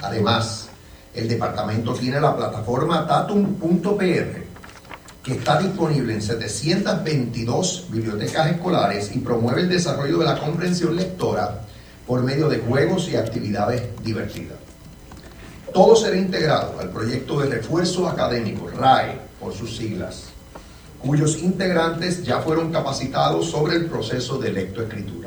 Además, 0.03 0.71
el 1.15 1.29
departamento 1.29 1.95
tiene 1.95 2.21
la 2.21 2.37
plataforma 2.37 3.07
tatum.pr, 3.07 4.43
que 5.23 5.33
está 5.33 5.61
disponible 5.61 6.15
en 6.15 6.21
722 6.21 7.87
bibliotecas 7.91 8.51
escolares 8.51 9.15
y 9.15 9.21
promueve 9.21 9.61
el 9.61 9.69
desarrollo 9.69 10.19
de 10.19 10.25
la 10.25 10.41
comprensión 10.41 10.97
lectora 10.97 11.61
por 12.09 12.25
medio 12.25 12.49
de 12.49 12.59
juegos 12.59 13.09
y 13.09 13.15
actividades 13.15 13.83
divertidas. 14.03 14.59
Todo 15.73 15.95
será 15.95 16.17
integrado 16.17 16.81
al 16.81 16.91
proyecto 16.91 17.39
de 17.39 17.51
refuerzo 17.51 18.09
académico, 18.09 18.69
RAE, 18.69 19.17
por 19.39 19.55
sus 19.55 19.77
siglas, 19.77 20.25
cuyos 20.99 21.39
integrantes 21.39 22.25
ya 22.25 22.41
fueron 22.41 22.73
capacitados 22.73 23.49
sobre 23.49 23.77
el 23.77 23.87
proceso 23.87 24.39
de 24.39 24.53
lectoescritura. 24.53 25.20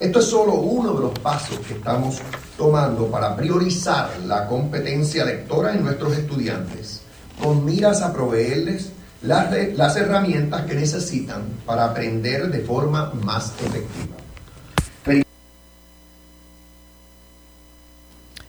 Esto 0.00 0.18
es 0.18 0.26
solo 0.26 0.54
uno 0.54 0.92
de 0.92 1.00
los 1.00 1.18
pasos 1.20 1.58
que 1.60 1.74
estamos 1.74 2.20
tomando 2.58 3.06
para 3.06 3.36
priorizar 3.36 4.10
la 4.26 4.46
competencia 4.48 5.24
lectora 5.24 5.72
en 5.72 5.84
nuestros 5.84 6.16
estudiantes, 6.16 7.02
con 7.42 7.64
miras 7.64 8.02
a 8.02 8.12
proveerles 8.12 8.90
las, 9.22 9.50
las 9.76 9.96
herramientas 9.96 10.66
que 10.66 10.74
necesitan 10.74 11.44
para 11.64 11.86
aprender 11.86 12.50
de 12.50 12.60
forma 12.60 13.12
más 13.22 13.52
efectiva. 13.60 14.16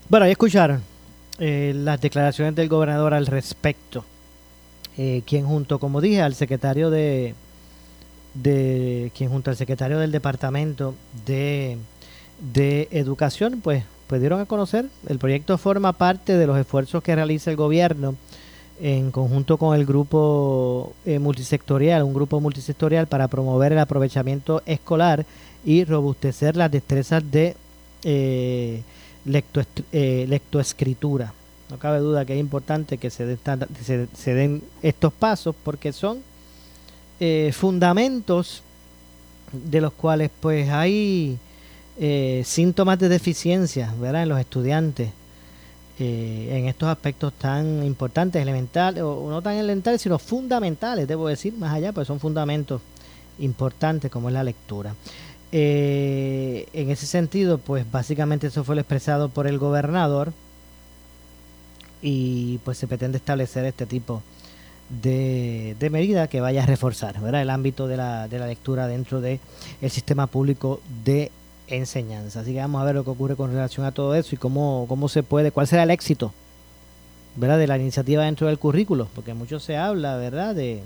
Bueno, 0.07 0.25
ahí 0.25 0.31
escucharon 0.31 0.83
eh, 1.39 1.73
las 1.75 1.99
declaraciones 1.99 2.55
del 2.55 2.69
gobernador 2.69 3.13
al 3.13 3.25
respecto, 3.25 4.05
eh, 4.97 5.23
quien 5.25 5.45
junto, 5.45 5.79
como 5.79 5.99
dije, 5.99 6.21
al 6.21 6.35
secretario 6.35 6.89
de, 6.89 7.33
de 8.35 9.11
quien 9.17 9.29
junto 9.29 9.49
al 9.49 9.57
secretario 9.57 9.97
del 9.97 10.11
departamento 10.11 10.93
de, 11.25 11.77
de 12.53 12.87
educación, 12.91 13.61
pues 13.61 13.83
pudieron 14.07 14.39
a 14.39 14.45
conocer. 14.45 14.85
El 15.07 15.17
proyecto 15.17 15.57
forma 15.57 15.93
parte 15.93 16.37
de 16.37 16.47
los 16.47 16.57
esfuerzos 16.57 17.01
que 17.01 17.15
realiza 17.15 17.49
el 17.49 17.57
gobierno 17.57 18.15
en 18.79 19.11
conjunto 19.11 19.57
con 19.57 19.75
el 19.75 19.85
grupo 19.85 20.93
eh, 21.05 21.19
multisectorial, 21.19 22.03
un 22.03 22.13
grupo 22.13 22.39
multisectorial 22.39 23.07
para 23.07 23.27
promover 23.27 23.71
el 23.71 23.79
aprovechamiento 23.79 24.61
escolar 24.65 25.25
y 25.63 25.85
robustecer 25.85 26.57
las 26.57 26.71
destrezas 26.71 27.23
de 27.31 27.55
eh, 28.03 28.81
eh, 29.91 30.25
lectoescritura. 30.27 31.33
No 31.69 31.79
cabe 31.79 31.99
duda 31.99 32.25
que 32.25 32.33
es 32.33 32.39
importante 32.39 32.97
que 32.97 33.09
se, 33.09 33.37
se, 34.13 34.33
den 34.33 34.61
estos 34.83 35.13
pasos 35.13 35.55
porque 35.63 35.91
son 35.93 36.19
eh, 37.19 37.51
fundamentos 37.53 38.63
de 39.51 39.81
los 39.81 39.93
cuales 39.93 40.31
pues 40.39 40.69
hay 40.69 41.37
eh, 41.99 42.41
síntomas 42.45 42.99
de 42.99 43.09
deficiencia 43.09 43.93
¿verdad? 43.99 44.23
en 44.23 44.29
los 44.29 44.39
estudiantes 44.39 45.09
en 45.97 46.67
estos 46.67 46.89
aspectos 46.89 47.31
tan 47.31 47.81
importantes, 47.85 48.41
elementales, 48.41 49.01
o 49.01 49.29
no 49.29 49.41
tan 49.41 49.53
elementales, 49.53 50.01
sino 50.01 50.19
fundamentales, 50.19 51.07
debo 51.07 51.29
decir, 51.29 51.53
más 51.53 51.73
allá, 51.73 51.93
pues 51.93 52.05
son 52.05 52.19
fundamentos 52.19 52.81
importantes 53.39 54.11
como 54.11 54.27
es 54.27 54.33
la 54.33 54.43
lectura. 54.43 54.93
Eh, 55.51 56.67
en 56.73 56.89
ese 56.89 57.05
sentido, 57.05 57.57
pues 57.59 57.89
básicamente 57.89 58.47
eso 58.47 58.63
fue 58.63 58.75
lo 58.75 58.81
expresado 58.81 59.29
por 59.29 59.47
el 59.47 59.57
gobernador 59.57 60.33
y 62.01 62.59
pues 62.65 62.77
se 62.77 62.87
pretende 62.87 63.17
establecer 63.17 63.65
este 63.65 63.85
tipo 63.85 64.15
de, 64.15 64.21
de 64.89 65.89
medida 65.91 66.27
que 66.27 66.41
vaya 66.41 66.63
a 66.63 66.65
reforzar 66.65 67.19
¿verdad? 67.19 67.41
el 67.41 67.49
ámbito 67.49 67.87
de 67.87 67.97
la, 67.97 68.27
de 68.27 68.39
la 68.39 68.47
lectura 68.47 68.87
dentro 68.87 69.19
del 69.19 69.39
el 69.81 69.89
sistema 69.89 70.27
público 70.27 70.81
de 71.03 71.31
enseñanza. 71.67 72.41
Así 72.41 72.53
que 72.53 72.59
vamos 72.59 72.81
a 72.81 72.85
ver 72.85 72.95
lo 72.95 73.03
que 73.03 73.09
ocurre 73.09 73.35
con 73.35 73.51
relación 73.51 73.85
a 73.85 73.91
todo 73.91 74.15
eso 74.15 74.35
y 74.35 74.37
cómo, 74.37 74.85
cómo 74.87 75.09
se 75.09 75.23
puede, 75.23 75.51
cuál 75.51 75.67
será 75.67 75.83
el 75.83 75.91
éxito 75.91 76.33
¿verdad? 77.35 77.57
de 77.57 77.67
la 77.67 77.77
iniciativa 77.77 78.23
dentro 78.23 78.47
del 78.47 78.59
currículo, 78.59 79.07
porque 79.15 79.33
mucho 79.33 79.59
se 79.59 79.77
habla 79.77 80.17
¿verdad? 80.17 80.53
de, 80.53 80.83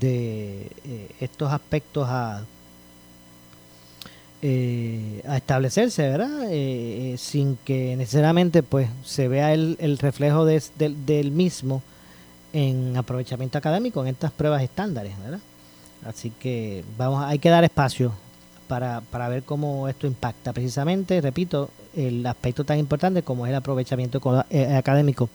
de 0.00 0.70
eh, 0.84 1.10
estos 1.20 1.52
aspectos 1.52 2.06
a 2.08 2.44
eh, 4.40 5.20
a 5.26 5.36
establecerse, 5.36 6.02
¿verdad? 6.02 6.44
Eh, 6.48 7.16
sin 7.18 7.58
que 7.64 7.96
necesariamente 7.96 8.62
pues 8.62 8.88
se 9.04 9.26
vea 9.26 9.52
el, 9.52 9.76
el 9.80 9.98
reflejo 9.98 10.44
del 10.44 11.32
mismo 11.32 11.82
en 12.52 12.96
aprovechamiento 12.96 13.58
académico 13.58 14.02
en 14.02 14.08
estas 14.08 14.32
pruebas 14.32 14.62
estándares, 14.62 15.18
¿verdad? 15.18 15.40
Así 16.06 16.30
que 16.30 16.84
vamos, 16.96 17.24
hay 17.24 17.38
que 17.38 17.50
dar 17.50 17.64
espacio 17.64 18.12
para, 18.68 19.00
para 19.00 19.28
ver 19.28 19.42
cómo 19.42 19.88
esto 19.88 20.06
impacta 20.06 20.52
precisamente, 20.52 21.20
repito, 21.20 21.70
el 21.96 22.24
aspecto 22.26 22.64
tan 22.64 22.78
importante 22.78 23.22
como 23.22 23.46
es 23.46 23.50
el 23.50 23.56
aprovechamiento 23.56 24.20
académico 24.76 25.28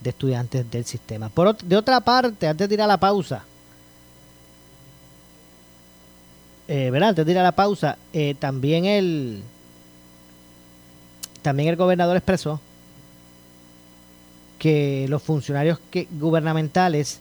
de 0.00 0.10
estudiantes 0.10 0.70
del 0.70 0.84
sistema. 0.84 1.28
Por, 1.28 1.56
de 1.56 1.76
otra 1.76 2.00
parte, 2.00 2.48
antes 2.48 2.68
de 2.68 2.74
ir 2.74 2.82
a 2.82 2.86
la 2.86 2.98
pausa, 2.98 3.44
eh, 6.68 6.90
¿verdad? 6.90 7.10
Antes 7.10 7.26
de 7.26 7.32
ir 7.32 7.38
a 7.38 7.42
la 7.42 7.52
pausa, 7.52 7.98
eh, 8.12 8.34
también 8.38 8.84
el 8.84 9.42
también 11.42 11.68
el 11.68 11.76
gobernador 11.76 12.16
expresó 12.16 12.60
que 14.58 15.06
los 15.08 15.22
funcionarios 15.22 15.78
que, 15.90 16.08
gubernamentales 16.18 17.20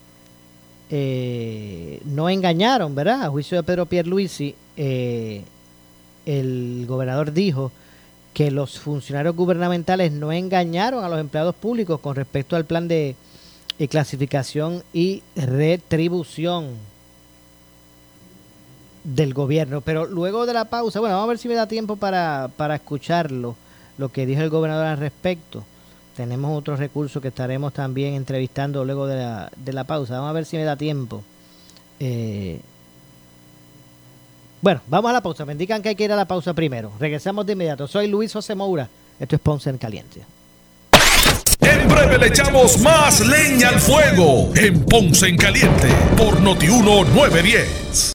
eh, 0.89 2.02
no 2.06 2.30
engañaron, 2.30 2.95
¿verdad? 2.95 3.24
A 3.24 3.30
juicio 3.30 3.58
de 3.58 3.63
Pedro 3.63 3.86
Pierluisi, 3.86 4.56
eh, 4.78 5.43
el 6.26 6.86
gobernador 6.88 7.34
dijo 7.34 7.71
que 8.34 8.52
los 8.52 8.80
funcionarios 8.80 9.36
gubernamentales 9.36 10.12
no 10.12 10.32
engañaron 10.32 11.04
a 11.04 11.10
los 11.10 11.19
empleados 11.19 11.56
públicos 11.56 12.00
con 12.00 12.15
respecto 12.15 12.56
al 12.56 12.65
plan 12.65 12.88
de 12.88 13.15
clasificación 13.89 14.84
y 14.93 15.24
retribución 15.36 16.69
del 19.06 19.34
gobierno. 19.34 19.82
Pero 19.82 20.06
luego 20.06 20.45
de 20.45 20.54
la 20.54 20.65
pausa, 20.65 21.00
bueno, 21.00 21.15
vamos 21.15 21.28
a 21.28 21.30
ver 21.30 21.38
si 21.38 21.48
me 21.48 21.56
da 21.56 21.67
tiempo 21.67 21.95
para, 21.95 22.50
para 22.58 22.76
escucharlo, 22.76 23.56
lo 23.98 24.10
que 24.10 24.26
dijo 24.26 24.41
el 24.41 24.50
gobernador 24.50 24.88
al 24.88 24.98
respecto. 24.98 25.63
Tenemos 26.15 26.58
otros 26.58 26.80
recursos 26.80 27.21
que 27.21 27.28
estaremos 27.28 27.73
también 27.73 28.13
entrevistando 28.13 28.86
luego 28.86 29.06
de 29.06 29.17
la, 29.17 29.51
de 29.56 29.73
la 29.73 29.84
pausa. 29.84 30.15
Vamos 30.15 30.30
a 30.30 30.34
ver 30.34 30.45
si 30.45 30.56
me 30.58 30.63
da 30.63 30.75
tiempo. 30.78 31.23
Eh, 31.99 32.60
bueno, 34.62 34.82
vamos 34.88 35.10
a 35.10 35.13
la 35.13 35.21
pausa. 35.21 35.45
Me 35.45 35.51
indican 35.51 35.82
que 35.82 35.89
hay 35.89 35.95
que 35.95 36.06
ir 36.06 36.12
a 36.12 36.15
la 36.15 36.25
pausa 36.25 36.54
primero. 36.54 36.91
Regresamos 36.99 37.45
de 37.45 37.54
inmediato. 37.54 37.88
Soy 37.88 38.08
Luis 38.08 38.32
José 38.32 38.56
Moura. 38.56 38.89
Esto 39.19 39.36
es 39.36 39.41
Ponce 39.41 39.69
en 39.69 39.78
Caliente. 39.78 40.21
En 41.60 41.88
breve 41.88 42.17
le 42.17 42.28
echamos 42.28 42.80
más 42.80 43.19
leña 43.28 43.69
al 43.69 43.80
fuego 43.80 44.51
en 44.56 44.86
Ponce 44.86 45.28
en 45.28 45.38
Caliente 45.38 45.88
por 46.17 46.41
Notiuno 46.41 47.04
910. 47.04 48.14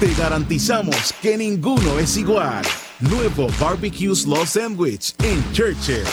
Te 0.00 0.12
garantizamos 0.14 1.14
que 1.22 1.36
ninguno 1.36 1.98
es 1.98 2.16
igual. 2.16 2.64
Nuevo 3.00 3.48
Barbecue 3.60 4.14
Slow 4.14 4.46
Sandwich 4.46 5.14
en 5.22 5.52
Churches. 5.52 6.08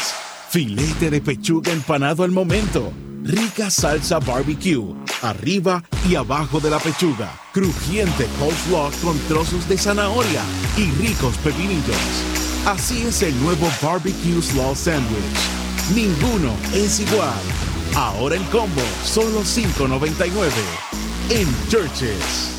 Filete 0.49 1.09
de 1.09 1.21
pechuga 1.21 1.71
empanado 1.71 2.23
al 2.23 2.31
momento. 2.31 2.91
Rica 3.23 3.69
salsa 3.69 4.19
barbecue, 4.19 4.95
arriba 5.21 5.83
y 6.07 6.15
abajo 6.15 6.59
de 6.59 6.69
la 6.69 6.79
pechuga. 6.79 7.31
Crujiente 7.53 8.27
coleslaw 8.39 8.91
con 9.03 9.17
trozos 9.27 9.67
de 9.67 9.77
zanahoria 9.77 10.41
y 10.77 10.89
ricos 11.01 11.37
pepinillos. 11.37 11.97
Así 12.65 13.01
es 13.01 13.21
el 13.23 13.39
nuevo 13.41 13.69
Barbecue 13.81 14.41
Slow 14.41 14.75
Sandwich. 14.75 15.93
Ninguno 15.95 16.53
es 16.73 16.99
igual. 16.99 17.41
Ahora 17.95 18.35
el 18.35 18.43
combo, 18.49 18.83
solo 19.03 19.41
$5.99. 19.41 20.51
En 21.31 21.47
Churches. 21.69 22.58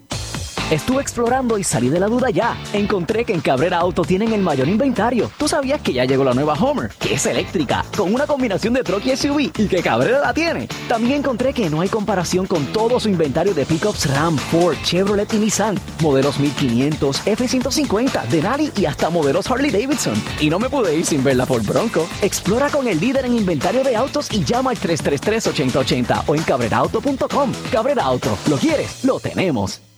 Estuve 0.71 1.01
explorando 1.01 1.57
y 1.57 1.65
salí 1.65 1.89
de 1.89 1.99
la 1.99 2.07
duda 2.07 2.29
ya. 2.29 2.57
Encontré 2.71 3.25
que 3.25 3.33
en 3.33 3.41
Cabrera 3.41 3.79
Auto 3.79 4.03
tienen 4.03 4.31
el 4.31 4.39
mayor 4.39 4.69
inventario. 4.69 5.29
¿Tú 5.37 5.49
sabías 5.49 5.81
que 5.81 5.91
ya 5.91 6.05
llegó 6.05 6.23
la 6.23 6.33
nueva 6.33 6.53
Homer? 6.53 6.89
Que 6.97 7.15
es 7.15 7.25
eléctrica, 7.25 7.83
con 7.97 8.13
una 8.13 8.25
combinación 8.25 8.73
de 8.75 8.81
truck 8.81 9.05
y 9.05 9.17
SUV, 9.17 9.51
y 9.57 9.67
que 9.67 9.83
Cabrera 9.83 10.21
la 10.21 10.33
tiene. 10.33 10.69
También 10.87 11.15
encontré 11.15 11.53
que 11.53 11.69
no 11.69 11.81
hay 11.81 11.89
comparación 11.89 12.47
con 12.47 12.65
todo 12.67 13.01
su 13.01 13.09
inventario 13.09 13.53
de 13.53 13.65
pickups 13.65 14.09
Ram, 14.11 14.37
Ford, 14.37 14.77
Chevrolet 14.85 15.33
y 15.33 15.39
Nissan. 15.39 15.77
Modelos 16.01 16.39
1500, 16.39 17.27
F-150, 17.27 18.27
Denali 18.29 18.71
y 18.77 18.85
hasta 18.85 19.09
modelos 19.09 19.51
Harley 19.51 19.71
Davidson. 19.71 20.13
Y 20.39 20.49
no 20.49 20.57
me 20.57 20.69
pude 20.69 20.95
ir 20.95 21.05
sin 21.05 21.21
ver 21.21 21.35
la 21.35 21.45
Ford 21.45 21.65
Bronco. 21.65 22.07
Explora 22.21 22.69
con 22.69 22.87
el 22.87 22.97
líder 22.97 23.25
en 23.25 23.35
inventario 23.35 23.83
de 23.83 23.97
autos 23.97 24.31
y 24.31 24.45
llama 24.45 24.71
al 24.71 24.77
333-8080 24.77 26.23
o 26.27 26.33
en 26.33 26.43
cabreraauto.com. 26.43 27.51
Cabrera 27.73 28.05
Auto, 28.05 28.37
¿lo 28.47 28.55
quieres? 28.55 29.03
Lo 29.03 29.19
tenemos. 29.19 29.81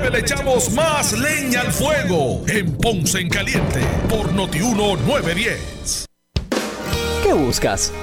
Le 0.00 0.18
echamos 0.18 0.70
más 0.72 1.12
leña 1.12 1.60
al 1.60 1.72
fuego 1.72 2.42
en 2.48 2.72
Ponce 2.76 3.20
en 3.20 3.28
Caliente 3.28 3.80
por 4.08 4.32
Notiuno 4.32 4.96
910. 4.96 6.06
¿Qué 7.22 7.32
buscas? 7.34 7.92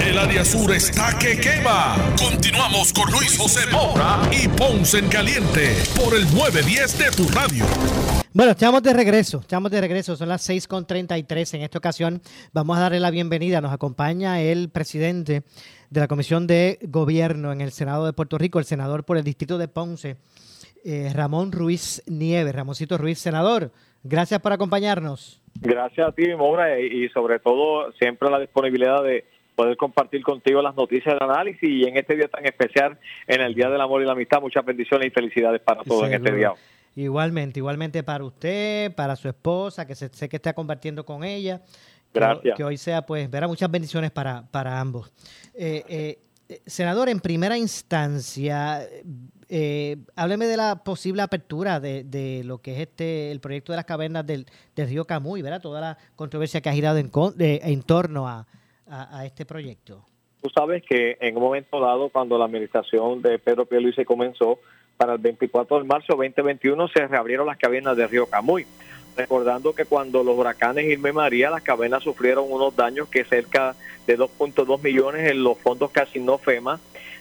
El 0.00 0.18
área 0.18 0.44
sur 0.44 0.72
está 0.72 1.16
que 1.18 1.38
quema. 1.38 1.94
Continuamos 2.16 2.90
con 2.92 3.10
Luis 3.12 3.36
José 3.36 3.70
Moura 3.70 4.18
y 4.32 4.48
Ponce 4.48 4.98
en 4.98 5.08
Caliente 5.08 5.76
por 5.94 6.16
el 6.16 6.24
910 6.34 6.98
de 6.98 7.10
tu 7.10 7.28
radio. 7.28 7.64
Bueno, 8.32 8.52
estamos 8.52 8.82
de 8.82 8.94
regreso, 8.94 9.40
estamos 9.40 9.70
de 9.70 9.80
regreso, 9.80 10.16
son 10.16 10.30
las 10.30 10.48
6.33. 10.48 11.54
En 11.54 11.62
esta 11.62 11.78
ocasión 11.78 12.22
vamos 12.52 12.78
a 12.78 12.80
darle 12.80 12.98
la 12.98 13.10
bienvenida. 13.10 13.60
Nos 13.60 13.72
acompaña 13.72 14.40
el 14.40 14.70
presidente 14.70 15.42
de 15.90 16.00
la 16.00 16.08
Comisión 16.08 16.46
de 16.46 16.78
Gobierno 16.82 17.52
en 17.52 17.60
el 17.60 17.70
Senado 17.70 18.06
de 18.06 18.14
Puerto 18.14 18.38
Rico, 18.38 18.58
el 18.58 18.64
senador 18.64 19.04
por 19.04 19.18
el 19.18 19.24
Distrito 19.24 19.58
de 19.58 19.68
Ponce, 19.68 20.16
eh, 20.82 21.10
Ramón 21.14 21.52
Ruiz 21.52 22.02
Nieves. 22.06 22.54
Ramoncito 22.54 22.96
Ruiz, 22.96 23.18
senador, 23.18 23.70
gracias 24.02 24.40
por 24.40 24.54
acompañarnos. 24.54 25.42
Gracias 25.60 26.08
a 26.08 26.12
ti, 26.12 26.34
Moura, 26.34 26.80
y 26.80 27.08
sobre 27.10 27.38
todo 27.38 27.92
siempre 27.92 28.30
la 28.30 28.38
disponibilidad 28.38 29.02
de 29.02 29.24
poder 29.60 29.76
compartir 29.76 30.22
contigo 30.22 30.62
las 30.62 30.74
noticias 30.74 31.18
del 31.18 31.28
análisis 31.28 31.68
y 31.68 31.82
en 31.84 31.94
este 31.94 32.16
día 32.16 32.28
tan 32.28 32.46
especial, 32.46 32.98
en 33.26 33.42
el 33.42 33.54
Día 33.54 33.68
del 33.68 33.78
Amor 33.78 34.00
y 34.00 34.06
la 34.06 34.12
Amistad, 34.12 34.40
muchas 34.40 34.64
bendiciones 34.64 35.08
y 35.08 35.10
felicidades 35.10 35.60
para 35.60 35.82
todos 35.82 36.06
en 36.06 36.14
este 36.14 36.34
día. 36.34 36.54
Igualmente, 36.96 37.60
igualmente 37.60 38.02
para 38.02 38.24
usted, 38.24 38.94
para 38.94 39.16
su 39.16 39.28
esposa, 39.28 39.86
que 39.86 39.94
sé 39.94 40.28
que 40.30 40.36
está 40.36 40.54
compartiendo 40.54 41.04
con 41.04 41.24
ella. 41.24 41.60
Gracias. 42.14 42.56
Que, 42.56 42.64
hoy 42.64 42.78
sea, 42.78 43.02
pues, 43.02 43.30
verá 43.30 43.46
muchas 43.48 43.70
bendiciones 43.70 44.10
para, 44.10 44.44
para 44.50 44.80
ambos. 44.80 45.12
Eh, 45.52 45.84
eh, 46.48 46.62
senador, 46.64 47.10
en 47.10 47.20
primera 47.20 47.58
instancia, 47.58 48.80
eh, 49.50 49.98
hábleme 50.16 50.46
de 50.46 50.56
la 50.56 50.82
posible 50.82 51.20
apertura 51.20 51.80
de, 51.80 52.04
de, 52.04 52.44
lo 52.44 52.62
que 52.62 52.76
es 52.76 52.80
este 52.80 53.30
el 53.30 53.40
proyecto 53.40 53.72
de 53.72 53.76
las 53.76 53.84
cavernas 53.84 54.26
del, 54.26 54.46
del 54.74 54.88
río 54.88 55.04
Camuy, 55.04 55.42
¿verdad? 55.42 55.60
Toda 55.60 55.82
la 55.82 55.98
controversia 56.16 56.62
que 56.62 56.70
ha 56.70 56.72
girado 56.72 56.96
en, 56.96 57.10
en 57.38 57.82
torno 57.82 58.26
a, 58.26 58.46
a, 58.90 59.24
este 59.24 59.46
proyecto? 59.46 60.04
Tú 60.42 60.50
sabes 60.50 60.82
que 60.82 61.16
en 61.20 61.36
un 61.36 61.42
momento 61.42 61.80
dado, 61.80 62.08
cuando 62.08 62.38
la 62.38 62.46
administración 62.46 63.22
de 63.22 63.38
Pedro 63.38 63.68
se 63.94 64.04
comenzó, 64.04 64.58
para 64.96 65.14
el 65.14 65.18
24 65.18 65.78
de 65.78 65.84
marzo 65.84 66.14
2021 66.14 66.88
se 66.88 67.06
reabrieron 67.06 67.46
las 67.46 67.56
cavernas 67.56 67.96
de 67.96 68.06
Río 68.06 68.26
Camuy. 68.26 68.66
Recordando 69.16 69.74
que 69.74 69.86
cuando 69.86 70.22
los 70.22 70.38
huracanes 70.38 70.84
Irma 70.84 71.08
y 71.08 71.12
María, 71.12 71.50
las 71.50 71.62
cavernas 71.62 72.02
sufrieron 72.02 72.44
unos 72.48 72.76
daños 72.76 73.08
que 73.08 73.24
cerca 73.24 73.74
de 74.06 74.18
2.2 74.18 74.82
millones 74.82 75.30
en 75.30 75.42
los 75.42 75.58
fondos 75.58 75.90
asignó 75.96 76.38
FEMA, 76.38 76.78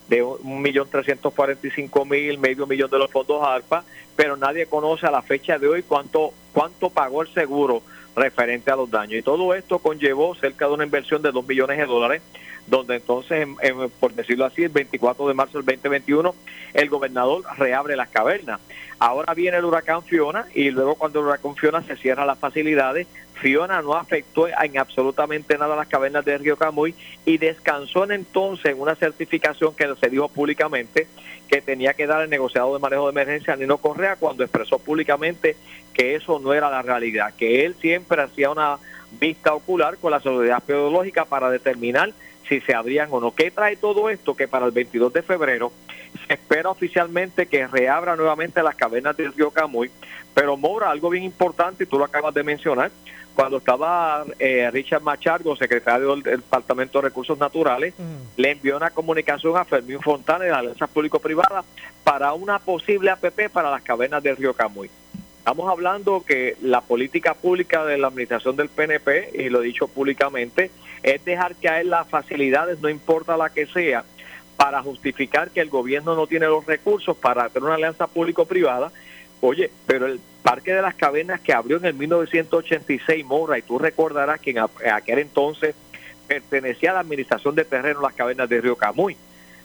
de 0.09 0.23
1.345.000, 0.23 2.37
medio 2.37 2.67
millón 2.67 2.89
de 2.89 2.97
los 2.97 3.11
fondos 3.11 3.41
ARPA, 3.43 3.83
pero 4.15 4.35
nadie 4.35 4.65
conoce 4.65 5.07
a 5.07 5.11
la 5.11 5.21
fecha 5.21 5.57
de 5.57 5.67
hoy 5.67 5.83
cuánto, 5.83 6.33
cuánto 6.53 6.89
pagó 6.89 7.21
el 7.21 7.33
seguro 7.33 7.81
referente 8.15 8.71
a 8.71 8.75
los 8.75 8.89
daños. 8.89 9.19
Y 9.19 9.21
todo 9.21 9.53
esto 9.53 9.79
conllevó 9.79 10.35
cerca 10.35 10.67
de 10.67 10.73
una 10.73 10.83
inversión 10.83 11.21
de 11.21 11.31
2 11.31 11.47
millones 11.47 11.77
de 11.77 11.85
dólares, 11.85 12.21
donde 12.67 12.95
entonces, 12.95 13.47
por 13.99 14.13
decirlo 14.13 14.45
así, 14.45 14.63
el 14.63 14.69
24 14.69 15.27
de 15.27 15.33
marzo 15.33 15.61
del 15.61 15.65
2021, 15.65 16.35
el 16.73 16.89
gobernador 16.89 17.43
reabre 17.57 17.95
las 17.95 18.09
cavernas. 18.09 18.59
Ahora 18.99 19.33
viene 19.33 19.57
el 19.57 19.65
huracán 19.65 20.03
Fiona 20.03 20.45
y 20.53 20.69
luego 20.71 20.95
cuando 20.95 21.19
el 21.19 21.27
huracán 21.27 21.55
Fiona 21.55 21.81
se 21.83 21.95
cierran 21.95 22.27
las 22.27 22.37
facilidades, 22.37 23.07
Fiona 23.35 23.81
no 23.81 23.93
afectó 23.93 24.47
en 24.47 24.77
absolutamente 24.77 25.57
nada 25.57 25.75
las 25.75 25.87
cavernas 25.87 26.25
de 26.25 26.37
Río 26.37 26.57
Camuy 26.57 26.93
y 27.25 27.37
descansó 27.37 28.03
en 28.03 28.11
entonces 28.11 28.73
en 28.73 28.81
una 28.81 28.95
certificación 28.95 29.73
que 29.73 29.95
se 29.95 30.09
dijo 30.09 30.27
públicamente 30.27 31.07
que 31.49 31.61
tenía 31.61 31.93
que 31.93 32.07
dar 32.07 32.21
el 32.21 32.29
negociado 32.29 32.73
de 32.73 32.79
manejo 32.79 33.05
de 33.05 33.11
emergencia 33.11 33.55
Nino 33.55 33.77
Correa 33.77 34.15
cuando 34.15 34.43
expresó 34.43 34.77
públicamente 34.77 35.57
que 35.93 36.15
eso 36.15 36.39
no 36.39 36.53
era 36.53 36.69
la 36.69 36.81
realidad, 36.81 37.33
que 37.35 37.65
él 37.65 37.75
siempre 37.81 38.21
hacía 38.21 38.51
una 38.51 38.77
vista 39.19 39.53
ocular 39.53 39.97
con 39.97 40.11
la 40.11 40.19
seguridad 40.19 40.61
pedológica 40.63 41.25
para 41.25 41.49
determinar 41.49 42.13
si 42.47 42.61
se 42.61 42.73
abrían 42.73 43.09
o 43.11 43.19
no. 43.19 43.31
¿Qué 43.31 43.51
trae 43.51 43.75
todo 43.75 44.09
esto? 44.09 44.35
Que 44.35 44.47
para 44.47 44.65
el 44.65 44.71
22 44.71 45.11
de 45.13 45.21
febrero 45.21 45.71
Se 46.27 46.33
espera 46.33 46.69
oficialmente 46.69 47.47
que 47.47 47.67
reabra 47.67 48.15
nuevamente 48.15 48.63
las 48.63 48.75
cavernas 48.75 49.15
del 49.17 49.33
río 49.33 49.51
Camuy, 49.51 49.91
pero 50.33 50.57
Mora, 50.57 50.89
algo 50.89 51.09
bien 51.09 51.23
importante, 51.23 51.83
y 51.83 51.87
tú 51.87 51.99
lo 51.99 52.05
acabas 52.05 52.33
de 52.33 52.43
mencionar, 52.43 52.91
cuando 53.39 53.59
estaba 53.59 54.25
eh, 54.37 54.69
Richard 54.69 55.01
Machargo, 55.01 55.55
secretario 55.55 56.13
del 56.17 56.41
Departamento 56.41 56.97
de 56.97 57.07
Recursos 57.07 57.39
Naturales, 57.39 57.93
le 58.35 58.51
envió 58.51 58.75
una 58.75 58.89
comunicación 58.89 59.55
a 59.55 59.63
Fermín 59.63 60.01
Fontana 60.01 60.43
de 60.43 60.51
la 60.51 60.57
Alianza 60.57 60.87
Público-Privada 60.87 61.63
para 62.03 62.33
una 62.33 62.59
posible 62.59 63.11
APP 63.11 63.49
para 63.49 63.71
las 63.71 63.81
cavernas 63.81 64.21
del 64.21 64.35
río 64.35 64.53
Camuy. 64.53 64.89
Estamos 65.37 65.69
hablando 65.69 66.21
que 66.27 66.57
la 66.61 66.81
política 66.81 67.33
pública 67.33 67.85
de 67.85 67.97
la 67.97 68.07
administración 68.07 68.57
del 68.57 68.67
PNP, 68.67 69.29
y 69.33 69.47
lo 69.47 69.61
he 69.61 69.67
dicho 69.67 69.87
públicamente, 69.87 70.69
es 71.01 71.23
dejar 71.23 71.55
que 71.55 71.69
él 71.69 71.91
las 71.91 72.09
facilidades, 72.09 72.81
no 72.81 72.89
importa 72.89 73.37
la 73.37 73.51
que 73.51 73.67
sea, 73.67 74.03
para 74.57 74.83
justificar 74.83 75.51
que 75.51 75.61
el 75.61 75.69
gobierno 75.69 76.13
no 76.13 76.27
tiene 76.27 76.47
los 76.47 76.65
recursos 76.65 77.15
para 77.15 77.45
hacer 77.45 77.63
una 77.63 77.75
alianza 77.75 78.05
público-privada. 78.07 78.91
Oye, 79.41 79.71
pero 79.85 80.05
el 80.05 80.19
Parque 80.43 80.73
de 80.73 80.81
las 80.81 80.95
Cavernas 80.95 81.39
que 81.41 81.53
abrió 81.53 81.77
en 81.77 81.85
el 81.85 81.93
1986, 81.93 83.25
Mora, 83.25 83.57
y 83.57 83.61
tú 83.61 83.77
recordarás 83.77 84.39
que 84.39 84.51
en 84.51 84.59
aquel 84.91 85.19
entonces 85.19 85.75
pertenecía 86.27 86.91
a 86.91 86.95
la 86.95 86.99
administración 86.99 87.55
de 87.55 87.65
terreno 87.65 88.01
las 88.01 88.13
cavernas 88.13 88.47
de 88.47 88.61
Río 88.61 88.75
Camuy. 88.75 89.17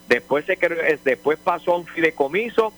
Después, 0.09 0.47
se, 0.47 0.57
después 1.05 1.39
pasó 1.39 1.73
a 1.73 1.79
un 1.79 1.87
fideicomiso, 1.87 2.73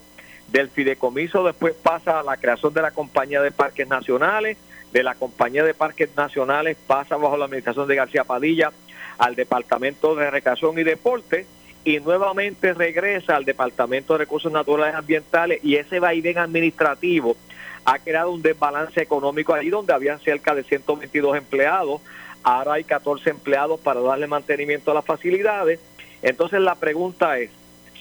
del 0.48 0.70
fideicomiso 0.70 1.44
después 1.44 1.74
pasa 1.74 2.20
a 2.20 2.22
la 2.22 2.36
creación 2.36 2.72
de 2.72 2.82
la 2.82 2.92
compañía 2.92 3.42
de 3.42 3.50
parques 3.50 3.86
nacionales, 3.88 4.56
de 4.92 5.02
la 5.02 5.14
compañía 5.14 5.64
de 5.64 5.74
parques 5.74 6.10
nacionales 6.16 6.76
pasa 6.86 7.16
bajo 7.16 7.36
la 7.36 7.46
administración 7.46 7.88
de 7.88 7.96
García 7.96 8.24
Padilla 8.24 8.72
al 9.18 9.34
Departamento 9.34 10.14
de 10.14 10.30
Recreación 10.30 10.78
y 10.78 10.84
Deporte 10.84 11.46
y 11.86 12.00
nuevamente 12.00 12.74
regresa 12.74 13.36
al 13.36 13.44
Departamento 13.44 14.14
de 14.14 14.18
Recursos 14.18 14.50
Naturales 14.50 14.92
y 14.92 14.98
Ambientales 14.98 15.60
y 15.62 15.76
ese 15.76 16.00
vaivén 16.00 16.36
administrativo 16.36 17.36
ha 17.84 18.00
creado 18.00 18.32
un 18.32 18.42
desbalance 18.42 19.00
económico 19.00 19.54
ahí 19.54 19.70
donde 19.70 19.92
habían 19.92 20.18
cerca 20.18 20.52
de 20.52 20.64
122 20.64 21.36
empleados, 21.36 22.00
ahora 22.42 22.72
hay 22.72 22.82
14 22.82 23.30
empleados 23.30 23.78
para 23.78 24.00
darle 24.00 24.26
mantenimiento 24.26 24.90
a 24.90 24.94
las 24.94 25.04
facilidades. 25.04 25.78
Entonces 26.22 26.60
la 26.60 26.74
pregunta 26.74 27.38
es, 27.38 27.50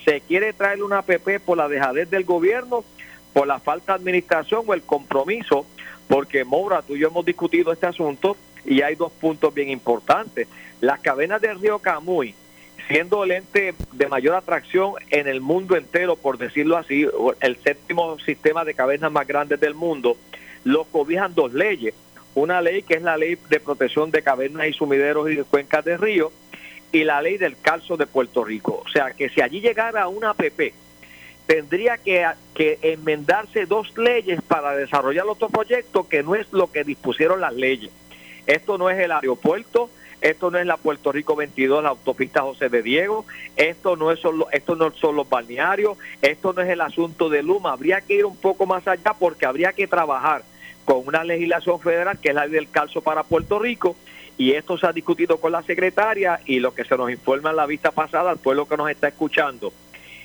¿se 0.04 0.20
quiere 0.22 0.52
traer 0.54 0.82
una 0.82 0.98
APP 0.98 1.40
por 1.46 1.56
la 1.56 1.68
dejadez 1.68 2.10
del 2.10 2.24
gobierno, 2.24 2.84
por 3.34 3.46
la 3.46 3.60
falta 3.60 3.94
de 3.94 4.00
administración 4.00 4.64
o 4.66 4.74
el 4.74 4.82
compromiso? 4.82 5.68
Porque 6.08 6.44
Moura, 6.44 6.82
tú 6.82 6.96
y 6.96 7.02
yo 7.02 7.10
hemos 7.10 7.24
discutido 7.24 7.72
este 7.72 7.86
asunto 7.86 8.36
y 8.66 8.82
hay 8.82 8.96
dos 8.96 9.12
puntos 9.12 9.54
bien 9.54 9.70
importantes. 9.70 10.48
Las 10.82 11.02
cadenas 11.02 11.40
del 11.40 11.60
río 11.62 11.78
Camuy, 11.78 12.34
siendo 12.88 13.24
el 13.24 13.32
ente 13.32 13.74
de 13.92 14.08
mayor 14.08 14.36
atracción 14.36 14.94
en 15.10 15.28
el 15.28 15.42
mundo 15.42 15.76
entero, 15.76 16.16
por 16.16 16.38
decirlo 16.38 16.78
así, 16.78 17.08
el 17.42 17.58
séptimo 17.64 18.20
sistema 18.20 18.64
de 18.64 18.74
cavernas 18.74 19.12
más 19.12 19.28
grandes 19.28 19.60
del 19.60 19.74
mundo, 19.74 20.18
lo 20.64 20.86
cobijan 20.86 21.34
dos 21.34 21.54
leyes. 21.54 21.94
Una 22.36 22.62
ley 22.62 22.84
que 22.84 22.96
es 22.96 23.02
la 23.02 23.18
ley 23.18 23.38
de 23.50 23.60
protección 23.60 24.12
de 24.12 24.22
cavernas 24.22 24.68
y 24.68 24.74
sumideros 24.74 25.30
y 25.32 25.36
de 25.36 25.44
cuencas 25.44 25.86
de 25.86 25.98
río 25.98 26.32
y 26.92 27.04
la 27.04 27.22
ley 27.22 27.38
del 27.38 27.58
calzo 27.60 27.98
de 27.98 28.08
Puerto 28.08 28.44
Rico. 28.44 28.84
O 28.86 28.90
sea, 28.90 29.12
que 29.12 29.30
si 29.30 29.42
allí 29.42 29.62
llegara 29.62 30.08
una 30.08 30.32
APP, 30.32 30.74
tendría 31.48 31.98
que, 31.98 32.26
que 32.54 32.80
enmendarse 32.82 33.66
dos 33.66 33.98
leyes 33.98 34.42
para 34.42 34.76
desarrollar 34.76 35.26
otro 35.28 35.50
proyecto 35.50 36.08
que 36.08 36.24
no 36.24 36.36
es 36.36 36.52
lo 36.52 36.72
que 36.72 36.84
dispusieron 36.84 37.42
las 37.42 37.54
leyes. 37.54 37.92
Esto 38.48 38.78
no 38.78 38.90
es 38.90 39.00
el 39.00 39.12
aeropuerto, 39.12 39.90
esto 40.26 40.50
no 40.50 40.58
es 40.58 40.66
la 40.66 40.78
Puerto 40.78 41.12
Rico 41.12 41.36
22, 41.36 41.84
la 41.84 41.90
autopista 41.90 42.42
José 42.42 42.68
de 42.70 42.82
Diego, 42.82 43.26
esto 43.56 43.96
no 43.96 44.12
es 44.12 44.20
solo, 44.20 44.48
esto 44.52 44.76
no 44.76 44.92
son 44.92 45.16
los 45.16 45.30
balnearios, 45.30 46.00
esto 46.20 46.52
no 46.52 46.64
es 46.64 46.70
el 46.70 46.82
asunto 46.82 47.30
de 47.30 47.44
Luma, 47.44 47.74
habría 47.74 48.02
que 48.02 48.16
ir 48.16 48.26
un 48.26 48.36
poco 48.36 48.66
más 48.66 48.88
allá 48.88 49.14
porque 49.14 49.46
habría 49.46 49.74
que 49.74 49.86
trabajar 49.86 50.44
con 50.84 51.08
una 51.08 51.24
legislación 51.24 51.80
federal 51.80 52.18
que 52.20 52.30
es 52.30 52.36
la 52.36 52.48
del 52.48 52.72
calzo 52.72 53.02
para 53.02 53.24
Puerto 53.24 53.60
Rico. 53.60 53.96
Y 54.38 54.52
esto 54.52 54.78
se 54.78 54.86
ha 54.86 54.92
discutido 54.92 55.38
con 55.38 55.54
la 55.54 55.62
secretaria 55.62 56.42
y 56.46 56.60
lo 56.60 56.74
que 56.74 56.84
se 56.84 56.98
nos 56.98 57.10
informa 57.10 57.52
en 57.52 57.56
la 57.56 57.66
vista 57.66 57.92
pasada 57.92 58.32
al 58.32 58.38
pueblo 58.38 58.68
que 58.68 58.76
nos 58.76 58.90
está 58.90 59.08
escuchando 59.08 59.72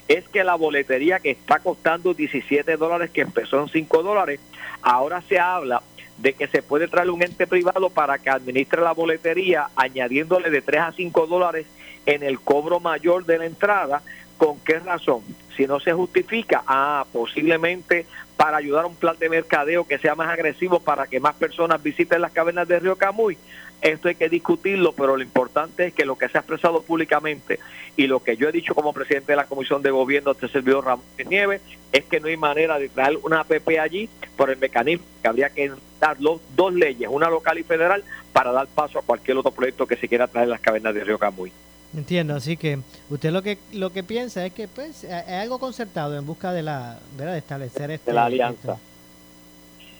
es 0.09 0.29
que 0.29 0.43
la 0.43 0.57
boletería 0.57 1.21
que 1.21 1.31
está 1.31 1.61
costando 1.61 2.15
17 2.15 2.77
dólares, 2.77 3.11
que 3.11 3.21
empezó 3.21 3.61
en 3.61 3.69
5 3.69 4.03
dólares, 4.03 4.41
ahora 4.83 5.23
se 5.29 5.39
habla 5.39 5.83
de 6.21 6.35
que 6.35 6.47
se 6.49 6.63
puede 6.63 6.89
traer 6.89 7.11
un 7.11 7.23
ente 7.23 7.47
privado 7.47 7.91
para 7.91 8.19
que 8.19 8.31
administre 8.31 8.83
la 8.83 8.93
boletería, 8.93 9.69
añadiéndole 9.75 10.51
de 10.51 10.61
3 10.61 10.81
a 10.81 10.93
5 10.93 11.27
dólares 11.27 11.67
en 12.07 12.23
el 12.23 12.41
cobro 12.41 12.81
mayor 12.81 13.25
de 13.25 13.39
la 13.39 13.47
entrada. 13.47 14.03
¿Con 14.37 14.59
qué 14.61 14.79
razón? 14.79 15.23
Si 15.57 15.67
no 15.67 15.81
se 15.81 15.93
justifica, 15.93 16.63
ah, 16.67 17.05
posiblemente 17.13 18.07
para 18.37 18.57
ayudar 18.57 18.85
a 18.85 18.89
un 18.89 18.97
plan 18.97 19.17
de 19.19 19.29
mercadeo 19.29 19.87
que 19.87 19.99
sea 19.99 20.15
más 20.15 20.29
agresivo 20.29 20.81
para 20.81 21.07
que 21.07 21.21
más 21.21 21.35
personas 21.35 21.83
visiten 21.83 22.23
las 22.23 22.33
cavernas 22.33 22.67
de 22.69 22.81
Río 22.81 22.97
Camuy. 22.97 23.37
Esto 23.83 24.09
hay 24.09 24.15
que 24.15 24.29
discutirlo, 24.29 24.93
pero 24.93 25.17
lo 25.17 25.23
importante 25.23 25.87
es 25.87 25.95
que 25.95 26.05
lo 26.05 26.19
que 26.19 26.29
se 26.29 26.37
ha 26.37 26.41
expresado 26.41 26.83
públicamente 26.83 27.59
y 27.97 28.07
lo 28.07 28.23
que 28.23 28.37
yo 28.37 28.49
he 28.49 28.53
dicho 28.53 28.75
como 28.75 28.93
presidente 28.93 29.33
de 29.33 29.37
la 29.37 29.47
Comisión 29.47 29.83
de 29.83 29.91
Gobierno 29.91 30.33
este 30.33 30.49
servidor 30.49 30.85
Ramón 30.85 31.05
Nieves 31.29 31.63
es 31.93 32.05
que 32.05 32.21
no 32.21 32.29
hay 32.29 32.37
manera 32.37 32.79
de 32.79 32.89
traer 32.89 33.19
una 33.23 33.41
APP 33.41 33.79
allí 33.81 34.09
por 34.37 34.51
el 34.51 34.59
mecanismo 34.59 35.05
que 35.23 35.29
habría 35.29 35.51
que 35.51 35.73
dar 35.99 36.17
dos 36.19 36.75
leyes, 36.75 37.09
una 37.11 37.31
local 37.31 37.59
y 37.59 37.63
federal, 37.63 38.05
para 38.33 38.53
dar 38.53 38.67
paso 38.67 38.99
a 38.99 39.03
cualquier 39.03 39.39
otro 39.39 39.51
proyecto 39.51 39.87
que 39.87 39.97
se 39.97 40.09
quiera 40.09 40.29
traer 40.29 40.45
en 40.45 40.51
las 40.51 40.61
cavernas 40.61 40.95
de 40.95 41.05
Río 41.05 41.19
Camuy. 41.19 41.53
Entiendo, 41.95 42.37
así 42.37 42.57
que 42.57 42.79
usted 43.09 43.33
lo 43.33 43.43
que 43.43 43.59
lo 43.73 43.91
que 43.91 44.05
piensa 44.05 44.47
es 44.47 44.53
que 44.53 44.69
pues 44.69 45.03
es 45.03 45.13
algo 45.13 45.59
concertado 45.59 46.17
en 46.17 46.25
busca 46.25 46.53
de 46.53 46.63
la 46.63 46.99
de 47.17 47.37
establecer 47.37 47.91
este, 47.91 48.13
de 48.13 48.15
la 48.15 48.27
alianza 48.27 48.79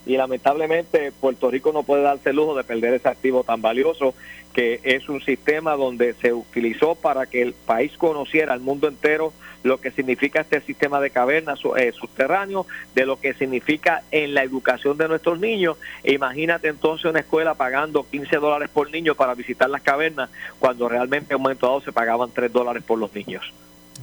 y 0.07 0.17
lamentablemente 0.17 1.13
Puerto 1.13 1.51
Rico 1.51 1.73
no 1.73 1.83
puede 1.83 2.03
darse 2.03 2.31
el 2.31 2.37
lujo 2.37 2.57
de 2.57 2.65
perder 2.65 2.95
ese 2.95 3.09
activo 3.09 3.45
tan 3.45 3.61
valioso 3.61 4.15
que 4.53 4.81
es 4.83 5.09
un 5.09 5.21
sistema 5.21 5.77
donde 5.77 6.15
se 6.15 6.33
utilizó 6.33 6.95
para 6.95 7.27
que 7.27 7.43
el 7.43 7.53
país 7.53 7.97
conociera 7.97 8.53
al 8.53 8.61
mundo 8.61 8.89
entero 8.89 9.33
lo 9.63 9.79
que 9.79 9.91
significa 9.91 10.41
este 10.41 10.61
sistema 10.63 11.01
de 11.01 11.11
cavernas 11.11 11.61
eh, 11.77 11.93
subterráneos, 11.93 12.67
de 12.95 13.05
lo 13.07 13.21
que 13.21 13.35
significa 13.35 14.03
en 14.11 14.35
la 14.35 14.43
educación 14.43 14.97
de 14.97 15.07
nuestros 15.07 15.39
niños. 15.39 15.77
E 16.03 16.15
imagínate 16.15 16.69
entonces 16.69 17.05
una 17.05 17.21
escuela 17.21 17.55
pagando 17.55 18.07
15 18.09 18.37
dólares 18.37 18.71
por 18.73 18.91
niño 18.91 19.15
para 19.15 19.35
visitar 19.35 19.69
las 19.69 19.83
cavernas, 19.83 20.31
cuando 20.59 20.89
realmente 20.89 21.35
en 21.35 21.37
un 21.37 21.43
momento 21.43 21.67
dado 21.67 21.83
se 21.83 21.93
pagaban 21.93 22.31
3 22.33 22.53
dólares 22.53 22.83
por 22.87 22.99
los 22.99 23.15
niños. 23.15 23.53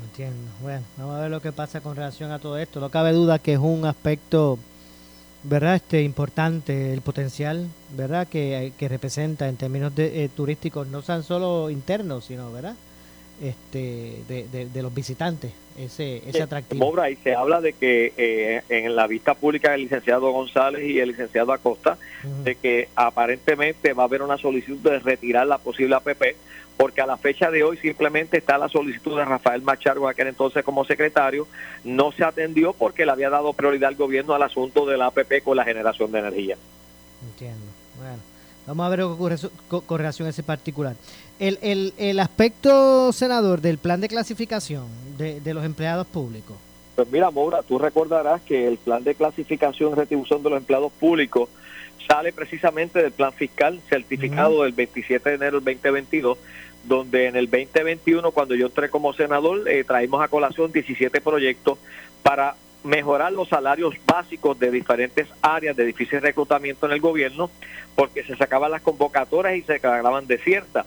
Entiendo. 0.03 0.51
Bueno, 0.61 0.83
vamos 0.97 1.15
a 1.15 1.21
ver 1.21 1.31
lo 1.31 1.41
que 1.41 1.51
pasa 1.51 1.81
con 1.81 1.95
relación 1.95 2.31
a 2.31 2.39
todo 2.39 2.57
esto. 2.57 2.79
No 2.79 2.89
cabe 2.89 3.11
duda 3.11 3.39
que 3.39 3.53
es 3.53 3.59
un 3.59 3.85
aspecto 3.85 4.59
verdad 5.43 5.75
este 5.75 6.01
importante 6.01 6.93
el 6.93 7.01
potencial 7.01 7.67
verdad 7.95 8.27
que, 8.27 8.73
que 8.77 8.87
representa 8.87 9.47
en 9.47 9.57
términos 9.57 9.95
de, 9.95 10.23
eh, 10.23 10.29
turísticos 10.29 10.87
no 10.87 11.01
tan 11.01 11.23
solo 11.23 11.69
internos 11.69 12.25
sino 12.25 12.51
verdad 12.51 12.75
este 13.41 14.23
de, 14.27 14.67
de, 14.73 14.81
los 14.81 14.93
visitantes 14.93 15.51
ese 15.77 16.27
ese 16.27 16.41
atractivo 16.41 16.93
y 17.07 17.15
se 17.17 17.35
habla 17.35 17.61
de 17.61 17.73
que 17.73 18.11
eh, 18.17 18.63
en 18.69 18.95
la 18.95 19.05
vista 19.05 19.35
pública 19.35 19.71
del 19.71 19.81
licenciado 19.81 20.31
González 20.31 20.83
y 20.83 20.99
el 20.99 21.09
licenciado 21.09 21.53
Acosta 21.53 21.97
de 22.43 22.55
que 22.55 22.89
aparentemente 22.95 23.93
va 23.93 24.03
a 24.03 24.05
haber 24.07 24.23
una 24.23 24.37
solicitud 24.37 24.79
de 24.79 24.99
retirar 24.99 25.45
la 25.45 25.59
posible 25.59 25.95
APP 25.95 26.35
porque 26.77 27.01
a 27.01 27.07
la 27.07 27.17
fecha 27.17 27.49
de 27.49 27.63
hoy 27.63 27.77
simplemente 27.77 28.37
está 28.37 28.57
la 28.57 28.69
solicitud 28.69 29.17
de 29.17 29.25
Rafael 29.25 29.63
Machargo, 29.63 30.07
aquel 30.07 30.27
entonces 30.27 30.63
como 30.63 30.85
secretario, 30.85 31.47
no 31.83 32.11
se 32.11 32.23
atendió 32.23 32.73
porque 32.73 33.05
le 33.05 33.11
había 33.11 33.31
dado 33.31 33.51
prioridad 33.53 33.89
al 33.89 33.95
gobierno 33.95 34.35
al 34.35 34.43
asunto 34.43 34.85
de 34.85 34.97
la 34.97 35.07
APP 35.07 35.43
con 35.43 35.57
la 35.57 35.63
generación 35.63 36.11
de 36.11 36.19
energía. 36.19 36.55
Entiendo. 37.31 37.65
Bueno, 37.97 38.19
vamos 38.67 38.85
a 38.85 38.89
ver 38.89 38.99
que 38.99 39.05
ocurre 39.05 39.35
con 39.67 39.97
relación 39.97 40.27
a 40.27 40.29
ese 40.29 40.43
particular. 40.43 40.95
El, 41.39 41.59
el, 41.61 41.93
el 41.97 42.19
aspecto, 42.19 43.11
senador, 43.13 43.61
del 43.61 43.77
plan 43.77 44.01
de 44.01 44.07
clasificación 44.07 44.85
de, 45.17 45.39
de 45.39 45.53
los 45.53 45.63
empleados 45.63 46.07
públicos. 46.07 46.57
Pues 46.95 47.07
mira, 47.11 47.29
Moura, 47.29 47.61
tú 47.61 47.77
recordarás 47.77 48.41
que 48.41 48.67
el 48.67 48.77
plan 48.77 49.03
de 49.03 49.13
clasificación 49.13 49.91
y 49.91 49.95
retribución 49.95 50.41
de 50.41 50.49
los 50.49 50.57
empleados 50.57 50.91
públicos 50.93 51.49
sale 52.07 52.33
precisamente 52.33 53.01
del 53.01 53.11
plan 53.11 53.33
fiscal 53.33 53.79
certificado 53.89 54.63
del 54.63 54.71
27 54.71 55.29
de 55.29 55.35
enero 55.35 55.59
del 55.59 55.75
2022 55.75 56.37
donde 56.87 57.27
en 57.27 57.35
el 57.35 57.49
2021, 57.49 58.31
cuando 58.31 58.55
yo 58.55 58.67
entré 58.67 58.89
como 58.89 59.13
senador, 59.13 59.67
eh, 59.67 59.83
traímos 59.83 60.23
a 60.23 60.29
colación 60.29 60.71
17 60.71 61.21
proyectos 61.21 61.77
para 62.23 62.55
mejorar 62.83 63.33
los 63.33 63.49
salarios 63.49 63.95
básicos 64.05 64.57
de 64.57 64.71
diferentes 64.71 65.27
áreas 65.41 65.75
de 65.75 65.85
difícil 65.85 66.21
reclutamiento 66.21 66.85
en 66.85 66.93
el 66.93 67.01
gobierno, 67.01 67.49
porque 67.95 68.23
se 68.23 68.37
sacaban 68.37 68.71
las 68.71 68.81
convocatorias 68.81 69.57
y 69.57 69.61
se 69.63 69.73
declaraban 69.73 70.27
desiertas. 70.27 70.85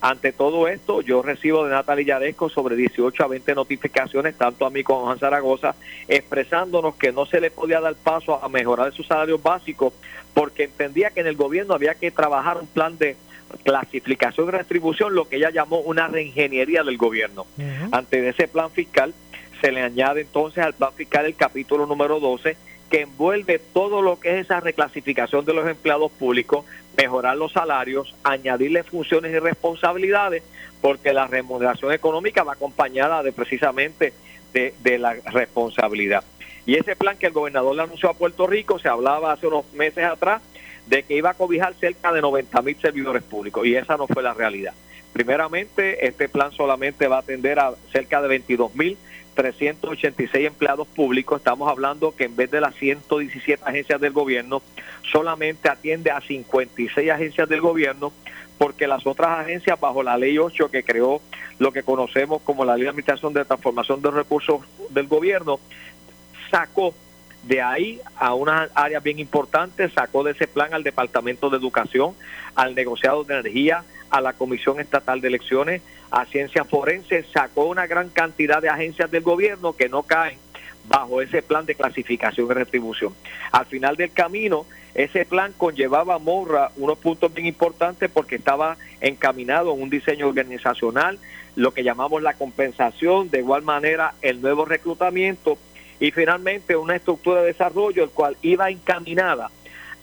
Ante 0.00 0.32
todo 0.32 0.68
esto, 0.68 1.00
yo 1.00 1.22
recibo 1.22 1.64
de 1.64 1.70
Natalia 1.70 2.18
Yaresco 2.18 2.48
sobre 2.48 2.76
18 2.76 3.24
a 3.24 3.26
20 3.26 3.54
notificaciones, 3.54 4.36
tanto 4.36 4.64
a 4.64 4.70
mí 4.70 4.84
como 4.84 5.00
a 5.00 5.04
Juan 5.06 5.18
Zaragoza, 5.18 5.74
expresándonos 6.06 6.94
que 6.94 7.10
no 7.10 7.26
se 7.26 7.40
le 7.40 7.50
podía 7.50 7.80
dar 7.80 7.96
paso 7.96 8.42
a 8.42 8.48
mejorar 8.48 8.92
sus 8.92 9.06
salarios 9.08 9.42
básicos, 9.42 9.92
porque 10.34 10.64
entendía 10.64 11.10
que 11.10 11.20
en 11.20 11.26
el 11.26 11.36
gobierno 11.36 11.74
había 11.74 11.96
que 11.96 12.12
trabajar 12.12 12.58
un 12.58 12.68
plan 12.68 12.96
de 12.96 13.16
clasificación 13.64 14.48
y 14.48 14.50
retribución, 14.52 15.14
lo 15.14 15.28
que 15.28 15.36
ella 15.36 15.50
llamó 15.50 15.80
una 15.80 16.06
reingeniería 16.06 16.84
del 16.84 16.96
gobierno. 16.96 17.46
Ante 17.90 18.28
ese 18.28 18.46
plan 18.46 18.70
fiscal, 18.70 19.14
se 19.60 19.72
le 19.72 19.82
añade 19.82 20.20
entonces 20.20 20.62
al 20.62 20.74
plan 20.74 20.92
fiscal 20.92 21.26
el 21.26 21.34
capítulo 21.34 21.86
número 21.86 22.20
12 22.20 22.56
que 22.88 23.02
envuelve 23.02 23.58
todo 23.58 24.00
lo 24.02 24.18
que 24.18 24.38
es 24.38 24.46
esa 24.46 24.60
reclasificación 24.60 25.44
de 25.44 25.52
los 25.52 25.68
empleados 25.68 26.10
públicos, 26.12 26.64
mejorar 26.98 27.36
los 27.36 27.52
salarios, 27.52 28.12
añadirle 28.24 28.82
funciones 28.82 29.32
y 29.32 29.38
responsabilidades, 29.38 30.42
porque 30.80 31.12
la 31.12 31.28
remuneración 31.28 31.92
económica 31.92 32.42
va 32.42 32.54
acompañada 32.54 33.22
de 33.22 33.30
precisamente 33.32 34.12
de, 34.52 34.98
la 34.98 35.14
responsabilidad. 35.26 36.24
Y 36.66 36.74
ese 36.74 36.96
plan 36.96 37.16
que 37.16 37.26
el 37.26 37.32
gobernador 37.32 37.76
le 37.76 37.82
anunció 37.82 38.10
a 38.10 38.14
Puerto 38.14 38.48
Rico, 38.48 38.80
se 38.80 38.88
hablaba 38.88 39.32
hace 39.32 39.46
unos 39.46 39.72
meses 39.74 40.04
atrás 40.04 40.42
de 40.88 41.04
que 41.04 41.14
iba 41.14 41.30
a 41.30 41.34
cobijar 41.34 41.74
cerca 41.74 42.12
de 42.12 42.20
90 42.20 42.62
mil 42.62 42.76
servidores 42.80 43.22
públicos 43.22 43.64
y 43.64 43.76
esa 43.76 43.96
no 43.96 44.08
fue 44.08 44.22
la 44.24 44.34
realidad. 44.34 44.74
Primeramente, 45.12 46.04
este 46.04 46.28
plan 46.28 46.50
solamente 46.50 47.06
va 47.06 47.16
a 47.16 47.20
atender 47.20 47.60
a 47.60 47.74
cerca 47.92 48.20
de 48.20 48.28
22 48.28 48.74
mil 48.74 48.98
386 49.38 50.48
empleados 50.48 50.88
públicos. 50.88 51.38
Estamos 51.38 51.70
hablando 51.70 52.10
que 52.10 52.24
en 52.24 52.34
vez 52.34 52.50
de 52.50 52.60
las 52.60 52.74
117 52.74 53.62
agencias 53.64 54.00
del 54.00 54.12
gobierno, 54.12 54.62
solamente 55.12 55.68
atiende 55.68 56.10
a 56.10 56.20
56 56.20 57.08
agencias 57.08 57.48
del 57.48 57.60
gobierno, 57.60 58.12
porque 58.58 58.88
las 58.88 59.06
otras 59.06 59.38
agencias, 59.38 59.78
bajo 59.78 60.02
la 60.02 60.18
ley 60.18 60.38
8 60.38 60.72
que 60.72 60.82
creó 60.82 61.22
lo 61.60 61.70
que 61.70 61.84
conocemos 61.84 62.42
como 62.42 62.64
la 62.64 62.74
ley 62.74 62.82
de 62.82 62.88
administración 62.88 63.32
de 63.32 63.44
transformación 63.44 64.02
de 64.02 64.10
recursos 64.10 64.60
del 64.90 65.06
gobierno, 65.06 65.60
sacó 66.50 66.92
de 67.44 67.62
ahí 67.62 68.00
a 68.16 68.34
unas 68.34 68.68
áreas 68.74 69.04
bien 69.04 69.20
importantes, 69.20 69.92
sacó 69.92 70.24
de 70.24 70.32
ese 70.32 70.48
plan 70.48 70.74
al 70.74 70.82
Departamento 70.82 71.48
de 71.48 71.58
Educación, 71.58 72.12
al 72.56 72.74
negociado 72.74 73.22
de 73.22 73.34
energía, 73.34 73.84
a 74.10 74.20
la 74.20 74.32
Comisión 74.32 74.80
Estatal 74.80 75.20
de 75.20 75.28
Elecciones, 75.28 75.82
a 76.10 76.24
Ciencias 76.26 76.66
Forenses, 76.68 77.26
sacó 77.32 77.64
una 77.64 77.86
gran 77.86 78.08
cantidad 78.08 78.62
de 78.62 78.68
agencias 78.68 79.10
del 79.10 79.22
gobierno 79.22 79.74
que 79.74 79.88
no 79.88 80.02
caen 80.02 80.38
bajo 80.88 81.20
ese 81.20 81.42
plan 81.42 81.66
de 81.66 81.74
clasificación 81.74 82.50
y 82.50 82.54
retribución. 82.54 83.14
Al 83.52 83.66
final 83.66 83.96
del 83.96 84.12
camino, 84.12 84.64
ese 84.94 85.26
plan 85.26 85.52
conllevaba 85.56 86.14
a 86.14 86.18
Morra 86.18 86.70
unos 86.76 86.98
puntos 86.98 87.32
bien 87.32 87.46
importantes 87.46 88.10
porque 88.10 88.36
estaba 88.36 88.76
encaminado 89.00 89.74
en 89.74 89.82
un 89.82 89.90
diseño 89.90 90.28
organizacional, 90.28 91.18
lo 91.56 91.72
que 91.72 91.84
llamamos 91.84 92.22
la 92.22 92.34
compensación, 92.34 93.30
de 93.30 93.40
igual 93.40 93.62
manera 93.62 94.14
el 94.22 94.40
nuevo 94.40 94.64
reclutamiento 94.64 95.58
y 96.00 96.10
finalmente 96.10 96.74
una 96.76 96.96
estructura 96.96 97.42
de 97.42 97.48
desarrollo 97.48 98.02
el 98.04 98.10
cual 98.10 98.38
iba 98.42 98.70
encaminada 98.70 99.50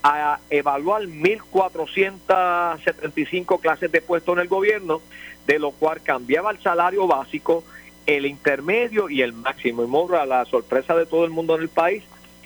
a 0.04 0.40
evaluar 0.52 1.02
1.475 1.04 3.60
clases 3.60 3.92
de 3.92 4.02
puesto 4.02 4.34
en 4.34 4.40
el 4.40 4.48
gobierno, 4.48 5.02
de 5.48 5.60
lo 5.60 5.72
cual 5.72 6.02
cambiaba 6.02 6.52
el 6.52 6.60
salario 6.60 7.08
básico, 7.08 7.64
el 8.06 8.26
intermedio 8.26 9.10
y 9.10 9.22
el 9.22 9.34
máximo. 9.34 9.84
Y 9.84 9.88
Morra, 9.88 10.26
la 10.26 10.46
sorpresa 10.46 10.96
de 10.96 11.06
todo 11.06 11.26
el 11.26 11.32
mundo 11.32 11.56
en 11.56 11.64
el 11.64 11.70
país 11.70 12.04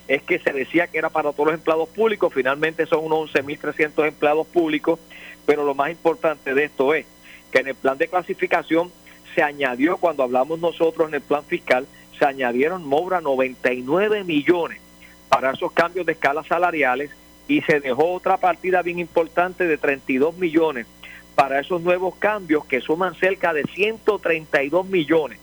es 0.08 0.22
que 0.22 0.38
se 0.38 0.52
decía 0.52 0.88
que 0.88 0.98
era 0.98 1.08
para 1.08 1.32
todos 1.32 1.46
los 1.46 1.54
empleados 1.54 1.88
públicos, 1.88 2.32
finalmente 2.34 2.86
son 2.86 3.04
unos 3.04 3.32
11.300 3.32 4.08
empleados 4.08 4.46
públicos, 4.46 4.98
pero 5.46 5.64
lo 5.64 5.74
más 5.74 5.90
importante 5.90 6.52
de 6.52 6.64
esto 6.64 6.94
es 6.94 7.06
que 7.52 7.58
en 7.58 7.68
el 7.68 7.74
plan 7.74 7.96
de 7.96 8.08
clasificación 8.08 8.90
se 9.34 9.42
añadió, 9.42 9.98
cuando 9.98 10.24
hablamos 10.24 10.58
nosotros 10.58 11.08
en 11.08 11.14
el 11.14 11.20
plan 11.20 11.44
fiscal, 11.44 11.86
se 12.18 12.24
añadieron, 12.24 12.84
Mobra, 12.84 13.20
99 13.20 14.24
millones 14.24 14.80
para 15.28 15.52
esos 15.52 15.72
cambios 15.72 16.04
de 16.06 16.12
escalas 16.12 16.46
salariales 16.46 17.10
y 17.46 17.62
se 17.62 17.80
dejó 17.80 18.12
otra 18.12 18.36
partida 18.36 18.82
bien 18.82 18.98
importante 18.98 19.66
de 19.66 19.78
32 19.78 20.36
millones 20.36 20.86
para 21.34 21.60
esos 21.60 21.82
nuevos 21.82 22.14
cambios 22.16 22.64
que 22.64 22.80
suman 22.80 23.14
cerca 23.14 23.52
de 23.52 23.64
132 23.64 24.86
millones 24.86 25.38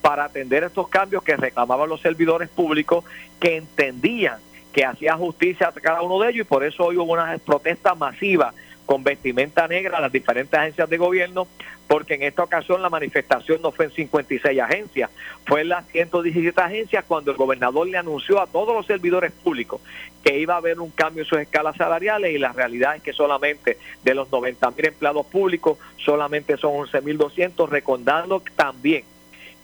para 0.00 0.24
atender 0.24 0.64
estos 0.64 0.88
cambios 0.88 1.22
que 1.22 1.36
reclamaban 1.36 1.88
los 1.88 2.00
servidores 2.00 2.48
públicos 2.48 3.04
que 3.38 3.56
entendían 3.56 4.38
que 4.72 4.84
hacía 4.84 5.14
justicia 5.14 5.68
a 5.68 5.72
cada 5.72 6.02
uno 6.02 6.18
de 6.20 6.30
ellos 6.30 6.46
y 6.46 6.48
por 6.48 6.64
eso 6.64 6.86
hoy 6.86 6.96
hubo 6.96 7.12
una 7.12 7.38
protesta 7.44 7.94
masiva 7.94 8.52
con 8.92 9.04
vestimenta 9.04 9.66
negra 9.68 9.96
a 9.96 10.00
las 10.02 10.12
diferentes 10.12 10.52
agencias 10.52 10.86
de 10.90 10.98
gobierno, 10.98 11.48
porque 11.88 12.12
en 12.12 12.24
esta 12.24 12.42
ocasión 12.42 12.82
la 12.82 12.90
manifestación 12.90 13.62
no 13.62 13.72
fue 13.72 13.86
en 13.86 13.92
56 13.92 14.60
agencias, 14.60 15.08
fue 15.46 15.62
en 15.62 15.70
las 15.70 15.86
117 15.88 16.60
agencias 16.60 17.02
cuando 17.08 17.30
el 17.30 17.38
gobernador 17.38 17.86
le 17.86 17.96
anunció 17.96 18.38
a 18.38 18.46
todos 18.46 18.74
los 18.74 18.84
servidores 18.84 19.32
públicos 19.32 19.80
que 20.22 20.38
iba 20.38 20.52
a 20.52 20.58
haber 20.58 20.78
un 20.78 20.90
cambio 20.90 21.22
en 21.22 21.26
sus 21.26 21.38
escalas 21.38 21.74
salariales 21.74 22.34
y 22.34 22.38
la 22.38 22.52
realidad 22.52 22.96
es 22.96 23.02
que 23.02 23.14
solamente 23.14 23.78
de 24.04 24.14
los 24.14 24.30
90 24.30 24.70
mil 24.72 24.84
empleados 24.84 25.24
públicos, 25.24 25.78
solamente 25.96 26.58
son 26.58 26.72
11.200, 26.72 27.70
recordando 27.70 28.42
también 28.56 29.04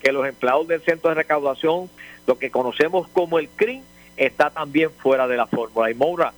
que 0.00 0.10
los 0.10 0.26
empleados 0.26 0.68
del 0.68 0.80
centro 0.80 1.10
de 1.10 1.16
recaudación, 1.16 1.90
lo 2.26 2.38
que 2.38 2.50
conocemos 2.50 3.06
como 3.08 3.38
el 3.38 3.50
CRIM, 3.50 3.82
está 4.16 4.48
también 4.48 4.90
fuera 4.90 5.28
de 5.28 5.36
la 5.36 5.46
fórmula. 5.46 5.90
Y 5.90 5.94
Moura, 5.94 6.32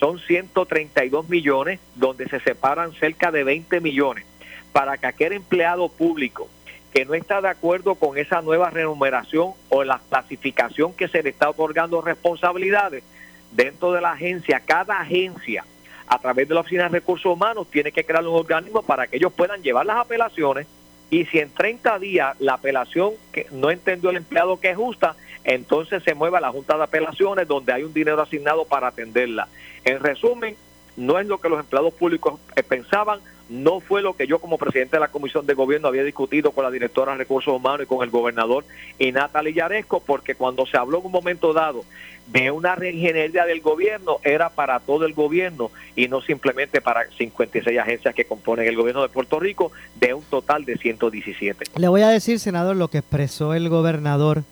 son 0.00 0.18
132 0.18 1.28
millones, 1.28 1.78
donde 1.94 2.26
se 2.28 2.40
separan 2.40 2.92
cerca 2.94 3.30
de 3.30 3.44
20 3.44 3.80
millones. 3.80 4.24
Para 4.72 4.96
que 4.96 5.06
aquel 5.06 5.34
empleado 5.34 5.88
público 5.88 6.48
que 6.92 7.04
no 7.04 7.14
está 7.14 7.40
de 7.40 7.48
acuerdo 7.48 7.94
con 7.94 8.18
esa 8.18 8.42
nueva 8.42 8.70
remuneración 8.70 9.52
o 9.68 9.84
la 9.84 10.00
clasificación 10.08 10.92
que 10.94 11.06
se 11.06 11.22
le 11.22 11.30
está 11.30 11.50
otorgando 11.50 12.00
responsabilidades 12.00 13.04
dentro 13.52 13.92
de 13.92 14.00
la 14.00 14.12
agencia, 14.12 14.60
cada 14.64 15.00
agencia 15.00 15.64
a 16.08 16.18
través 16.18 16.48
de 16.48 16.54
la 16.54 16.60
Oficina 16.60 16.84
de 16.84 16.88
Recursos 16.88 17.32
Humanos 17.32 17.68
tiene 17.70 17.92
que 17.92 18.04
crear 18.04 18.26
un 18.26 18.34
organismo 18.34 18.82
para 18.82 19.06
que 19.06 19.16
ellos 19.16 19.32
puedan 19.32 19.62
llevar 19.62 19.86
las 19.86 19.98
apelaciones. 19.98 20.66
Y 21.10 21.26
si 21.26 21.38
en 21.38 21.50
30 21.50 21.98
días 21.98 22.36
la 22.40 22.54
apelación 22.54 23.12
que 23.32 23.46
no 23.52 23.70
entendió 23.70 24.10
el 24.10 24.16
empleado 24.16 24.58
que 24.58 24.70
es 24.70 24.76
justa, 24.76 25.14
entonces 25.44 26.02
se 26.02 26.14
mueve 26.14 26.38
a 26.38 26.40
la 26.40 26.50
Junta 26.50 26.76
de 26.76 26.84
Apelaciones 26.84 27.48
donde 27.48 27.72
hay 27.72 27.82
un 27.82 27.92
dinero 27.92 28.20
asignado 28.20 28.64
para 28.64 28.88
atenderla. 28.88 29.48
En 29.84 30.00
resumen, 30.00 30.56
no 30.96 31.18
es 31.18 31.26
lo 31.26 31.38
que 31.38 31.48
los 31.48 31.60
empleados 31.60 31.94
públicos 31.94 32.38
eh, 32.56 32.62
pensaban, 32.62 33.20
no 33.48 33.80
fue 33.80 34.02
lo 34.02 34.14
que 34.14 34.26
yo 34.26 34.38
como 34.38 34.58
presidente 34.58 34.96
de 34.96 35.00
la 35.00 35.08
Comisión 35.08 35.46
de 35.46 35.54
Gobierno 35.54 35.88
había 35.88 36.04
discutido 36.04 36.52
con 36.52 36.64
la 36.64 36.70
directora 36.70 37.12
de 37.12 37.18
Recursos 37.18 37.54
Humanos 37.54 37.82
y 37.82 37.86
con 37.86 38.04
el 38.04 38.10
gobernador 38.10 38.64
y 38.98 39.10
Natalie 39.10 39.54
Yaresco, 39.54 40.00
porque 40.00 40.34
cuando 40.34 40.66
se 40.66 40.76
habló 40.76 40.98
en 40.98 41.06
un 41.06 41.12
momento 41.12 41.52
dado 41.52 41.84
de 42.28 42.50
una 42.50 42.76
reingeniería 42.76 43.44
del 43.44 43.60
gobierno, 43.60 44.18
era 44.22 44.50
para 44.50 44.78
todo 44.78 45.04
el 45.04 45.14
gobierno 45.14 45.72
y 45.96 46.06
no 46.06 46.20
simplemente 46.20 46.80
para 46.80 47.10
56 47.10 47.78
agencias 47.78 48.14
que 48.14 48.24
componen 48.24 48.68
el 48.68 48.76
gobierno 48.76 49.02
de 49.02 49.08
Puerto 49.08 49.40
Rico, 49.40 49.72
de 49.96 50.14
un 50.14 50.22
total 50.22 50.64
de 50.64 50.76
117. 50.76 51.64
Le 51.76 51.88
voy 51.88 52.02
a 52.02 52.08
decir, 52.08 52.38
senador, 52.38 52.76
lo 52.76 52.88
que 52.88 52.98
expresó 52.98 53.54
el 53.54 53.68
gobernador 53.68 54.44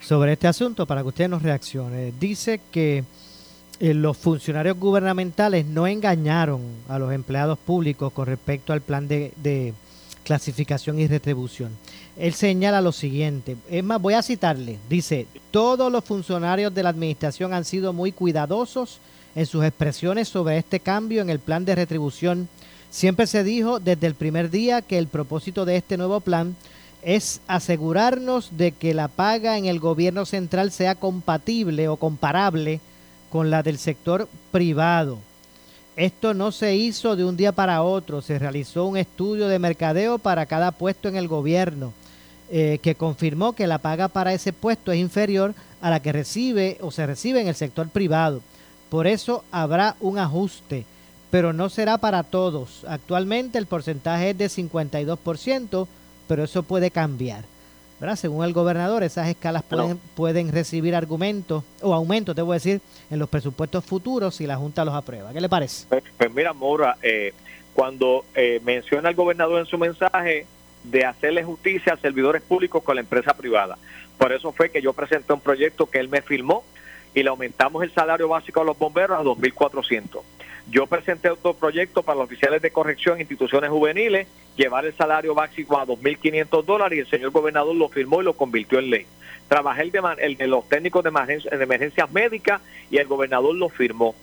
sobre 0.00 0.32
este 0.32 0.48
asunto 0.48 0.86
para 0.86 1.02
que 1.02 1.08
usted 1.08 1.28
nos 1.28 1.42
reaccione. 1.42 2.12
Dice 2.18 2.60
que 2.70 3.04
eh, 3.78 3.94
los 3.94 4.16
funcionarios 4.18 4.78
gubernamentales 4.78 5.64
no 5.64 5.86
engañaron 5.86 6.60
a 6.86 6.98
los 6.98 7.12
empleados 7.12 7.58
públicos 7.58 8.12
con 8.12 8.26
respecto 8.26 8.74
al 8.74 8.82
plan 8.82 9.08
de, 9.08 9.74
clasificación 10.22 11.00
y 11.00 11.06
retribución. 11.06 11.70
Él 12.18 12.34
señala 12.34 12.82
lo 12.82 12.92
siguiente, 12.92 13.56
es 13.70 13.82
más, 13.82 14.00
voy 14.00 14.14
a 14.14 14.22
citarle, 14.22 14.78
dice, 14.88 15.26
todos 15.50 15.90
los 15.90 16.04
funcionarios 16.04 16.74
de 16.74 16.82
la 16.82 16.90
administración 16.90 17.54
han 17.54 17.64
sido 17.64 17.94
muy 17.94 18.12
cuidadosos 18.12 18.98
en 19.34 19.46
sus 19.46 19.64
expresiones 19.64 20.28
sobre 20.28 20.58
este 20.58 20.78
cambio 20.78 21.22
en 21.22 21.30
el 21.30 21.38
plan 21.38 21.64
de 21.64 21.74
retribución. 21.74 22.48
Siempre 22.90 23.26
se 23.26 23.42
dijo 23.42 23.80
desde 23.80 24.06
el 24.06 24.14
primer 24.14 24.50
día 24.50 24.82
que 24.82 24.98
el 24.98 25.06
propósito 25.06 25.64
de 25.64 25.76
este 25.76 25.96
nuevo 25.96 26.20
plan 26.20 26.54
es 27.02 27.40
asegurarnos 27.46 28.56
de 28.56 28.72
que 28.72 28.94
la 28.94 29.08
paga 29.08 29.56
en 29.58 29.66
el 29.66 29.80
gobierno 29.80 30.26
central 30.26 30.72
sea 30.72 30.94
compatible 30.94 31.88
o 31.88 31.96
comparable 31.96 32.80
con 33.30 33.50
la 33.50 33.62
del 33.62 33.78
sector 33.78 34.28
privado. 34.50 35.18
Esto 35.96 36.34
no 36.34 36.52
se 36.52 36.76
hizo 36.76 37.16
de 37.16 37.24
un 37.24 37.36
día 37.36 37.52
para 37.52 37.82
otro, 37.82 38.22
se 38.22 38.38
realizó 38.38 38.86
un 38.86 38.96
estudio 38.96 39.48
de 39.48 39.58
mercadeo 39.58 40.18
para 40.18 40.46
cada 40.46 40.72
puesto 40.72 41.08
en 41.08 41.16
el 41.16 41.28
gobierno 41.28 41.92
eh, 42.50 42.78
que 42.82 42.94
confirmó 42.94 43.52
que 43.52 43.66
la 43.66 43.78
paga 43.78 44.08
para 44.08 44.32
ese 44.32 44.52
puesto 44.52 44.92
es 44.92 44.98
inferior 44.98 45.54
a 45.80 45.90
la 45.90 46.00
que 46.00 46.12
recibe 46.12 46.78
o 46.80 46.90
se 46.90 47.06
recibe 47.06 47.40
en 47.40 47.48
el 47.48 47.54
sector 47.54 47.88
privado. 47.88 48.40
Por 48.88 49.06
eso 49.06 49.44
habrá 49.52 49.94
un 50.00 50.18
ajuste, 50.18 50.84
pero 51.30 51.52
no 51.52 51.68
será 51.68 51.98
para 51.98 52.24
todos. 52.24 52.84
Actualmente 52.88 53.56
el 53.56 53.66
porcentaje 53.66 54.30
es 54.30 54.38
de 54.38 54.46
52%, 54.46 55.86
pero 56.30 56.44
eso 56.44 56.62
puede 56.62 56.92
cambiar. 56.92 57.42
Según 58.14 58.44
el 58.44 58.52
gobernador, 58.52 59.02
esas 59.02 59.26
escalas 59.26 59.64
pueden, 59.64 59.98
pueden 60.14 60.52
recibir 60.52 60.94
argumentos 60.94 61.64
o 61.82 61.92
aumentos, 61.92 62.36
debo 62.36 62.52
decir, 62.52 62.80
en 63.10 63.18
los 63.18 63.28
presupuestos 63.28 63.84
futuros 63.84 64.36
si 64.36 64.46
la 64.46 64.54
Junta 64.56 64.84
los 64.84 64.94
aprueba. 64.94 65.32
¿Qué 65.32 65.40
le 65.40 65.48
parece? 65.48 65.86
Pues, 65.88 66.04
pues 66.16 66.32
mira, 66.32 66.52
Mora, 66.52 66.96
eh, 67.02 67.34
cuando 67.74 68.24
eh, 68.36 68.60
menciona 68.64 69.08
el 69.08 69.16
gobernador 69.16 69.58
en 69.58 69.66
su 69.66 69.76
mensaje 69.76 70.46
de 70.84 71.04
hacerle 71.04 71.42
justicia 71.42 71.94
a 71.94 71.96
servidores 71.96 72.42
públicos 72.42 72.80
con 72.84 72.94
la 72.94 73.00
empresa 73.00 73.34
privada. 73.34 73.76
Por 74.16 74.32
eso 74.32 74.52
fue 74.52 74.70
que 74.70 74.80
yo 74.80 74.92
presenté 74.92 75.32
un 75.32 75.40
proyecto 75.40 75.90
que 75.90 75.98
él 75.98 76.08
me 76.08 76.22
firmó 76.22 76.62
y 77.12 77.24
le 77.24 77.28
aumentamos 77.28 77.82
el 77.82 77.92
salario 77.92 78.28
básico 78.28 78.60
a 78.60 78.64
los 78.64 78.78
bomberos 78.78 79.18
a 79.18 79.22
2.400. 79.24 80.20
Yo 80.68 80.86
presenté 80.86 81.30
otro 81.30 81.54
proyecto 81.54 82.02
para 82.02 82.18
los 82.18 82.26
oficiales 82.26 82.62
de 82.62 82.70
corrección 82.70 83.16
en 83.16 83.22
instituciones 83.22 83.70
juveniles, 83.70 84.26
llevar 84.56 84.84
el 84.84 84.94
salario 84.94 85.34
básico 85.34 85.78
a 85.78 85.86
2.500 85.86 86.64
dólares 86.64 86.96
y 86.96 87.00
el 87.00 87.08
señor 87.08 87.30
gobernador 87.30 87.74
lo 87.74 87.88
firmó 87.88 88.20
y 88.20 88.24
lo 88.24 88.34
convirtió 88.34 88.78
en 88.78 88.90
ley. 88.90 89.06
trabajé 89.48 89.82
el 89.82 89.90
de, 89.90 90.00
el 90.18 90.50
los 90.50 90.68
técnicos 90.68 91.02
de, 91.02 91.10
emergencias 91.10 92.10
médicas 92.12 92.60
y 92.90 92.98
el 92.98 93.06
gobernador 93.06 93.54
lo 93.54 93.68
firmó. 93.68 94.14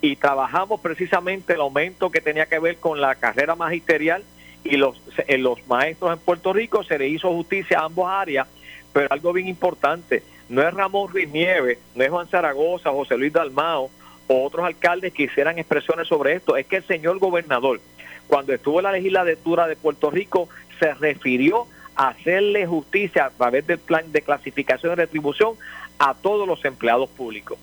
Y 0.00 0.16
trabajamos 0.16 0.80
precisamente 0.80 1.52
el 1.52 1.60
aumento 1.60 2.10
que 2.10 2.22
tenía 2.22 2.46
que 2.46 2.58
ver 2.58 2.76
con 2.76 3.00
la 3.00 3.14
carrera 3.16 3.54
magisterial 3.54 4.22
y 4.64 4.76
los, 4.76 5.02
en 5.26 5.42
los 5.42 5.66
maestros 5.66 6.12
en 6.12 6.18
Puerto 6.18 6.52
Rico 6.52 6.82
se 6.84 6.98
le 6.98 7.08
hizo 7.08 7.30
justicia 7.32 7.80
a 7.80 7.84
ambas 7.84 8.06
áreas, 8.08 8.46
pero 8.92 9.08
algo 9.10 9.32
bien 9.32 9.48
importante, 9.48 10.22
no 10.48 10.66
es 10.66 10.72
Ramón 10.72 11.10
Ruiz 11.12 11.28
Nieves, 11.28 11.78
no 11.94 12.04
es 12.04 12.10
Juan 12.10 12.28
Zaragoza, 12.28 12.90
José 12.90 13.16
Luis 13.16 13.32
Dalmao 13.32 13.90
o 14.32 14.44
otros 14.44 14.64
alcaldes 14.64 15.12
que 15.12 15.24
hicieran 15.24 15.58
expresiones 15.58 16.06
sobre 16.06 16.34
esto, 16.34 16.56
es 16.56 16.64
que 16.64 16.76
el 16.76 16.86
señor 16.86 17.18
gobernador, 17.18 17.80
cuando 18.28 18.54
estuvo 18.54 18.78
en 18.78 18.84
la 18.84 18.92
legislatura 18.92 19.66
de 19.66 19.74
Puerto 19.74 20.08
Rico, 20.08 20.48
se 20.78 20.94
refirió 20.94 21.66
a 21.96 22.10
hacerle 22.10 22.64
justicia 22.64 23.24
a 23.24 23.30
través 23.30 23.66
del 23.66 23.80
plan 23.80 24.12
de 24.12 24.22
clasificación 24.22 24.92
y 24.92 24.94
retribución 24.94 25.54
a 25.98 26.14
todos 26.14 26.46
los 26.46 26.64
empleados 26.64 27.10
públicos. 27.10 27.58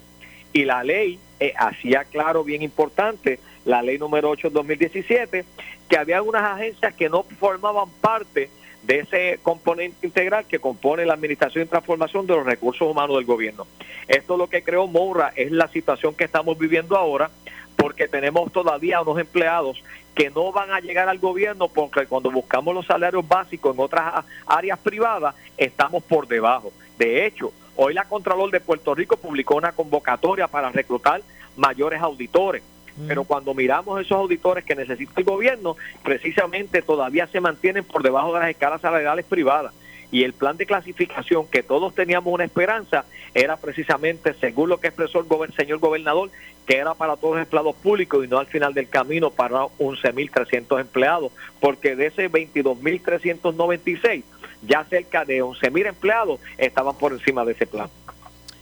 Y 0.52 0.66
la 0.66 0.84
ley 0.84 1.20
eh, 1.40 1.54
hacía 1.58 2.04
claro, 2.04 2.44
bien 2.44 2.62
importante, 2.62 3.40
la 3.64 3.82
ley 3.82 3.98
número 3.98 4.30
8 4.30 4.50
de 4.50 4.54
2017, 4.54 5.46
que 5.88 5.98
había 5.98 6.22
unas 6.22 6.44
agencias 6.44 6.94
que 6.96 7.08
no 7.08 7.24
formaban 7.24 7.88
parte 8.02 8.50
de 8.88 9.00
ese 9.00 9.40
componente 9.44 10.08
integral 10.08 10.46
que 10.46 10.60
compone 10.60 11.06
la 11.06 11.14
administración 11.14 11.66
y 11.66 11.68
transformación 11.68 12.26
de 12.26 12.36
los 12.36 12.46
recursos 12.46 12.90
humanos 12.90 13.18
del 13.18 13.26
gobierno. 13.26 13.68
Esto 14.08 14.38
lo 14.38 14.48
que 14.48 14.64
creó 14.64 14.88
Moura 14.88 15.34
es 15.36 15.52
la 15.52 15.68
situación 15.68 16.16
que 16.16 16.24
estamos 16.24 16.58
viviendo 16.58 16.96
ahora, 16.96 17.30
porque 17.76 18.08
tenemos 18.08 18.52
todavía 18.54 19.02
unos 19.02 19.20
empleados 19.20 19.84
que 20.16 20.30
no 20.30 20.54
van 20.54 20.72
a 20.72 20.80
llegar 20.80 21.10
al 21.10 21.20
gobierno 21.20 21.68
porque 21.68 22.08
cuando 22.08 22.32
buscamos 22.32 22.74
los 22.74 22.88
salarios 22.88 23.28
básicos 23.28 23.76
en 23.76 23.84
otras 23.84 24.26
áreas 24.48 24.80
privadas 24.80 25.36
estamos 25.58 26.02
por 26.04 26.26
debajo. 26.28 26.72
De 26.98 27.26
hecho, 27.26 27.52
hoy 27.76 27.94
la 27.94 28.06
Contralor 28.06 28.50
de 28.52 28.62
Puerto 28.62 28.96
Rico 28.96 29.18
publicó 29.18 29.56
una 29.56 29.74
convocatoria 29.74 30.48
para 30.48 30.72
reclutar 30.72 31.22
mayores 31.58 32.02
auditores 32.02 32.64
pero 33.06 33.24
cuando 33.24 33.54
miramos 33.54 34.02
esos 34.02 34.18
auditores 34.18 34.64
que 34.64 34.76
necesita 34.76 35.14
el 35.18 35.26
gobierno, 35.26 35.76
precisamente 36.04 36.82
todavía 36.82 37.28
se 37.28 37.42
mantienen 37.42 37.84
por 37.84 38.02
debajo 38.02 38.34
de 38.34 38.40
las 38.40 38.50
escalas 38.50 38.82
salariales 38.82 39.26
privadas. 39.26 39.74
Y 40.10 40.24
el 40.24 40.34
plan 40.34 40.56
de 40.56 40.66
clasificación 40.66 41.48
que 41.48 41.64
todos 41.64 41.94
teníamos 41.94 42.34
una 42.34 42.46
esperanza 42.46 43.04
era 43.34 43.58
precisamente, 43.58 44.34
según 44.36 44.70
lo 44.70 44.80
que 44.80 44.88
expresó 44.88 45.20
el 45.20 45.54
señor 45.54 45.80
gobernador, 45.80 46.30
que 46.66 46.78
era 46.78 46.94
para 46.94 47.18
todos 47.18 47.36
los 47.36 47.44
empleados 47.44 47.76
públicos 47.76 48.24
y 48.24 48.28
no 48.28 48.40
al 48.40 48.48
final 48.48 48.74
del 48.74 48.88
camino 48.88 49.32
para 49.32 49.64
11.300 49.66 50.80
empleados, 50.80 51.34
porque 51.60 51.98
de 51.98 52.08
ese 52.08 52.32
22.396, 52.32 54.24
ya 54.64 54.86
cerca 54.86 55.26
de 55.26 55.44
11.000 55.44 55.88
empleados 55.88 56.40
estaban 56.58 56.98
por 56.98 57.12
encima 57.12 57.44
de 57.44 57.52
ese 57.52 57.68
plan 57.68 57.90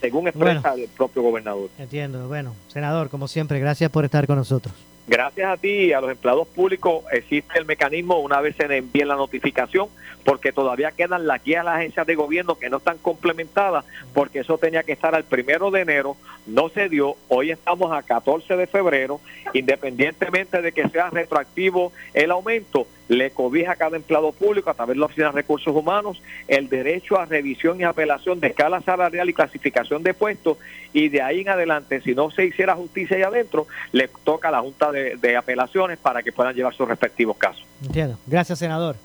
según 0.05 0.27
expresa 0.27 0.75
el 0.75 0.87
propio 0.89 1.23
gobernador. 1.23 1.69
Entiendo. 1.79 2.27
Bueno, 2.27 2.55
senador, 2.67 3.09
como 3.09 3.27
siempre, 3.27 3.59
gracias 3.59 3.89
por 3.89 4.05
estar 4.05 4.27
con 4.27 4.37
nosotros. 4.37 4.73
Gracias 5.07 5.47
a 5.47 5.57
ti 5.57 5.69
y 5.69 5.93
a 5.93 6.01
los 6.01 6.11
empleados 6.11 6.47
públicos 6.47 7.03
existe 7.11 7.59
el 7.59 7.65
mecanismo 7.65 8.19
una 8.19 8.41
vez 8.41 8.55
se 8.55 8.67
le 8.67 8.77
envíe 8.77 9.03
la 9.03 9.15
notificación 9.15 9.87
porque 10.23 10.51
todavía 10.51 10.91
quedan 10.91 11.27
las 11.27 11.43
guías 11.43 11.63
de 11.63 11.65
las 11.65 11.77
agencias 11.77 12.07
de 12.07 12.15
gobierno 12.15 12.55
que 12.55 12.71
no 12.71 12.77
están 12.77 12.97
complementadas 12.97 13.85
porque 14.15 14.39
eso 14.39 14.57
tenía 14.57 14.81
que 14.81 14.93
estar 14.93 15.13
al 15.13 15.23
primero 15.23 15.69
de 15.69 15.81
enero, 15.81 16.17
no 16.47 16.69
se 16.69 16.89
dio, 16.89 17.17
hoy 17.27 17.51
estamos 17.51 17.91
a 17.91 18.01
14 18.01 18.55
de 18.57 18.65
febrero, 18.65 19.21
independientemente 19.53 20.63
de 20.63 20.71
que 20.71 20.89
sea 20.89 21.11
retroactivo 21.11 21.91
el 22.15 22.31
aumento, 22.31 22.87
le 23.07 23.31
cobija 23.31 23.73
a 23.73 23.75
cada 23.75 23.97
empleado 23.97 24.31
público 24.31 24.69
a 24.69 24.73
través 24.73 24.95
de 24.95 24.99
la 24.99 25.05
Oficina 25.05 25.27
de 25.27 25.33
Recursos 25.33 25.75
Humanos 25.75 26.21
el 26.47 26.69
derecho 26.69 27.19
a 27.19 27.25
revisión 27.25 27.79
y 27.79 27.83
apelación 27.83 28.39
de 28.39 28.47
escala 28.47 28.81
salarial 28.81 29.29
y 29.29 29.33
clasificación 29.33 30.03
de 30.03 30.13
puestos 30.13 30.57
y 30.93 31.09
de 31.09 31.21
ahí 31.21 31.41
en 31.41 31.49
adelante, 31.49 32.01
si 32.01 32.15
no 32.15 32.31
se 32.31 32.45
hiciera 32.45 32.75
justicia 32.75 33.17
ahí 33.17 33.23
adentro, 33.23 33.67
le 33.91 34.09
toca 34.23 34.47
a 34.47 34.51
la 34.51 34.61
Junta 34.61 34.91
de, 34.91 35.17
de 35.17 35.37
Apelaciones 35.37 35.97
para 35.99 36.23
que 36.23 36.31
puedan 36.31 36.55
llevar 36.55 36.73
sus 36.73 36.87
respectivos 36.87 37.37
casos. 37.37 37.65
Entiendo. 37.83 38.17
Gracias, 38.25 38.59
senador. 38.59 38.95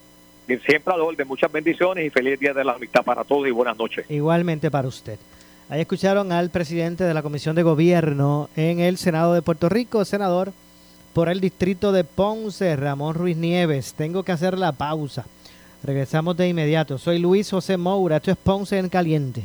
Siempre 0.47 0.95
al 0.95 1.17
de 1.17 1.25
muchas 1.25 1.53
bendiciones 1.53 2.05
y 2.05 2.11
feliz 2.11 2.39
día 2.41 2.53
de 2.53 2.65
la 2.65 2.73
amistad 2.73 3.05
para 3.05 3.23
todos 3.23 3.47
y 3.47 3.53
buenas 3.53 3.77
noches. 3.77 4.11
Igualmente 4.11 4.71
para 4.71 4.89
usted. 4.89 5.19
Ahí 5.69 5.83
escucharon 5.83 6.33
al 6.33 6.51
presidente 6.51 7.05
de 7.05 7.15
la 7.15 7.23
Comisión 7.23 7.55
de 7.55 7.63
Gobierno 7.63 8.51
en 8.57 8.81
el 8.81 8.99
Senado 8.99 9.35
de 9.35 9.43
Puerto 9.43 9.69
Rico, 9.69 10.05
senador 10.05 10.53
por 11.13 11.29
el 11.29 11.41
distrito 11.41 11.93
de 11.93 12.05
Ponce, 12.05 12.77
Ramón 12.77 13.15
Ruiz 13.15 13.37
Nieves. 13.37 13.95
Tengo 13.97 14.23
que 14.23 14.33
hacer 14.33 14.59
la 14.59 14.73
pausa. 14.73 15.25
Regresamos 15.83 16.37
de 16.37 16.49
inmediato. 16.49 16.99
Soy 16.99 17.19
Luis 17.19 17.51
José 17.51 17.77
Moura. 17.77 18.17
Esto 18.17 18.31
es 18.31 18.37
Ponce 18.37 18.79
en 18.79 18.89
Caliente. 18.89 19.45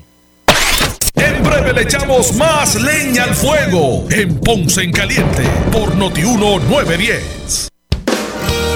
En 1.16 1.44
breve 1.44 1.74
le 1.74 1.82
echamos 1.84 2.36
más 2.36 2.76
leña 2.82 3.24
al 3.24 3.36
fuego 3.36 4.06
en 4.12 4.38
Ponce 4.40 4.84
en 4.84 4.92
Caliente 4.92 5.44
por 5.72 5.96
Notiuno 5.96 6.60
910. 6.60 7.75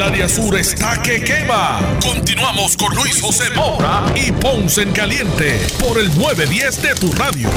El 0.00 0.06
área 0.06 0.28
sur 0.30 0.56
está 0.56 1.02
que 1.02 1.22
quema. 1.22 1.78
Continuamos 2.02 2.74
con 2.74 2.94
Luis 2.94 3.20
José 3.20 3.54
Moura 3.54 4.06
y 4.16 4.32
Ponce 4.32 4.80
en 4.80 4.92
Caliente 4.92 5.60
por 5.78 5.98
el 5.98 6.08
910 6.18 6.82
de 6.82 6.94
tu 6.94 7.12
radio. 7.12 7.50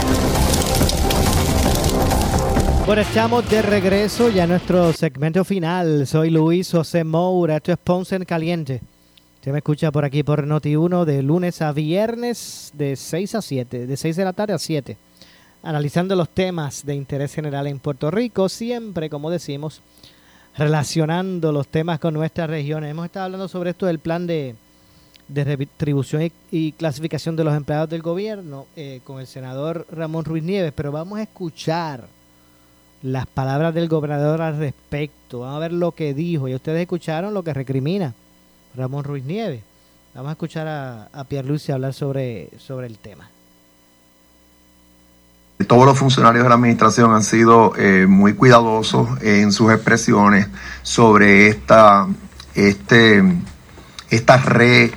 Bueno, 2.85 3.01
estamos 3.01 3.49
de 3.49 3.61
regreso 3.61 4.29
ya 4.29 4.43
a 4.43 4.47
nuestro 4.47 4.91
segmento 4.91 5.45
final. 5.45 6.05
Soy 6.05 6.31
Luis 6.31 6.69
José 6.69 7.05
Moura. 7.05 7.55
Esto 7.55 7.71
es 7.71 7.77
Ponce 7.77 8.17
en 8.17 8.25
Caliente. 8.25 8.81
Usted 9.35 9.53
me 9.53 9.59
escucha 9.59 9.89
por 9.93 10.03
aquí 10.03 10.21
por 10.23 10.45
Noti1 10.45 11.05
de 11.05 11.23
lunes 11.23 11.61
a 11.61 11.71
viernes 11.71 12.73
de 12.73 12.97
6 12.97 13.35
a 13.35 13.41
7, 13.41 13.87
de 13.87 13.95
6 13.95 14.17
de 14.17 14.25
la 14.25 14.33
tarde 14.33 14.51
a 14.51 14.59
7. 14.59 14.97
Analizando 15.63 16.13
los 16.17 16.27
temas 16.27 16.85
de 16.85 16.93
interés 16.93 17.33
general 17.33 17.67
en 17.67 17.79
Puerto 17.79 18.11
Rico, 18.11 18.49
siempre, 18.49 19.09
como 19.09 19.31
decimos, 19.31 19.81
relacionando 20.57 21.51
los 21.51 21.67
temas 21.67 21.99
con 21.99 22.13
nuestras 22.13 22.49
regiones. 22.49 22.91
Hemos 22.91 23.05
estado 23.05 23.25
hablando 23.25 23.47
sobre 23.47 23.71
esto 23.71 23.85
del 23.85 23.99
plan 23.99 24.27
de, 24.27 24.55
retribución 25.29 26.31
y, 26.51 26.71
clasificación 26.73 27.35
de 27.35 27.43
los 27.43 27.55
empleados 27.55 27.89
del 27.89 28.01
gobierno 28.01 28.67
eh, 28.75 29.01
con 29.03 29.19
el 29.19 29.27
senador 29.27 29.87
Ramón 29.91 30.25
Ruiz 30.25 30.43
Nieves, 30.43 30.73
pero 30.75 30.91
vamos 30.91 31.19
a 31.19 31.23
escuchar 31.23 32.07
las 33.01 33.25
palabras 33.27 33.73
del 33.73 33.89
gobernador 33.89 34.41
al 34.41 34.57
respecto. 34.57 35.39
Vamos 35.39 35.57
a 35.57 35.59
ver 35.59 35.73
lo 35.73 35.91
que 35.91 36.13
dijo. 36.13 36.47
Y 36.47 36.55
ustedes 36.55 36.81
escucharon 36.81 37.33
lo 37.33 37.43
que 37.43 37.53
recrimina 37.53 38.13
Ramón 38.75 39.03
Ruiz 39.03 39.25
Nieves. 39.25 39.61
Vamos 40.13 40.29
a 40.29 40.33
escuchar 40.33 40.67
a, 40.67 41.09
a 41.11 41.25
y 41.29 41.71
hablar 41.71 41.93
sobre, 41.93 42.49
sobre 42.59 42.87
el 42.87 42.99
tema 42.99 43.32
todos 45.63 45.85
los 45.85 45.97
funcionarios 45.97 46.43
de 46.43 46.49
la 46.49 46.55
administración 46.55 47.13
han 47.13 47.23
sido 47.23 47.73
eh, 47.77 48.05
muy 48.07 48.33
cuidadosos 48.33 49.09
en 49.21 49.51
sus 49.51 49.71
expresiones 49.71 50.47
sobre 50.81 51.47
esta, 51.47 52.07
este, 52.55 53.23
esta 54.09 54.37
re, 54.37 54.91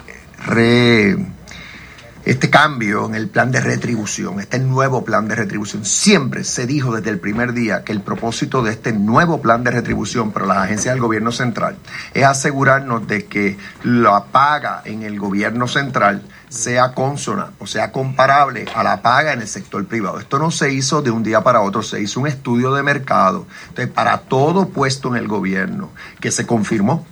este 2.27 2.51
cambio 2.51 3.07
en 3.07 3.15
el 3.15 3.29
plan 3.29 3.53
de 3.53 3.61
retribución, 3.61 4.41
este 4.41 4.59
nuevo 4.59 5.05
plan 5.05 5.29
de 5.29 5.37
retribución. 5.37 5.85
Siempre 5.85 6.43
se 6.43 6.67
dijo 6.67 6.93
desde 6.93 7.11
el 7.11 7.21
primer 7.21 7.53
día 7.53 7.85
que 7.85 7.93
el 7.93 8.01
propósito 8.01 8.65
de 8.65 8.73
este 8.73 8.93
nuevo 8.93 9.41
plan 9.41 9.63
de 9.63 9.71
retribución 9.71 10.33
para 10.33 10.45
las 10.45 10.59
agencias 10.59 10.93
del 10.95 11.03
gobierno 11.03 11.31
central 11.31 11.77
es 12.15 12.25
asegurarnos 12.25 13.07
de 13.07 13.27
que 13.27 13.57
la 13.85 14.25
paga 14.25 14.83
en 14.85 15.05
el 15.05 15.21
gobierno 15.21 15.69
central 15.69 16.21
sea 16.49 16.93
consona 16.95 17.53
o 17.59 17.67
sea 17.67 17.93
comparable 17.93 18.67
a 18.75 18.83
la 18.83 19.03
paga 19.03 19.33
en 19.33 19.43
el 19.43 19.49
sector 19.49 19.87
privado. 19.87 20.19
Esto 20.19 20.41
no 20.41 20.51
se 20.51 20.73
hizo 20.73 21.03
de 21.03 21.13
un 21.13 21.23
día 21.23 21.43
para 21.43 21.61
otro, 21.61 21.85
se 21.85 22.01
hizo 22.01 22.19
un 22.19 22.27
estudio 22.27 22.75
de 22.75 22.83
mercado. 22.83 23.47
Para 23.95 24.19
todo 24.23 24.69
puesto 24.71 25.11
en 25.11 25.23
el 25.23 25.29
gobierno 25.29 25.91
que 26.21 26.33
se 26.33 26.45
confirmó 26.45 27.07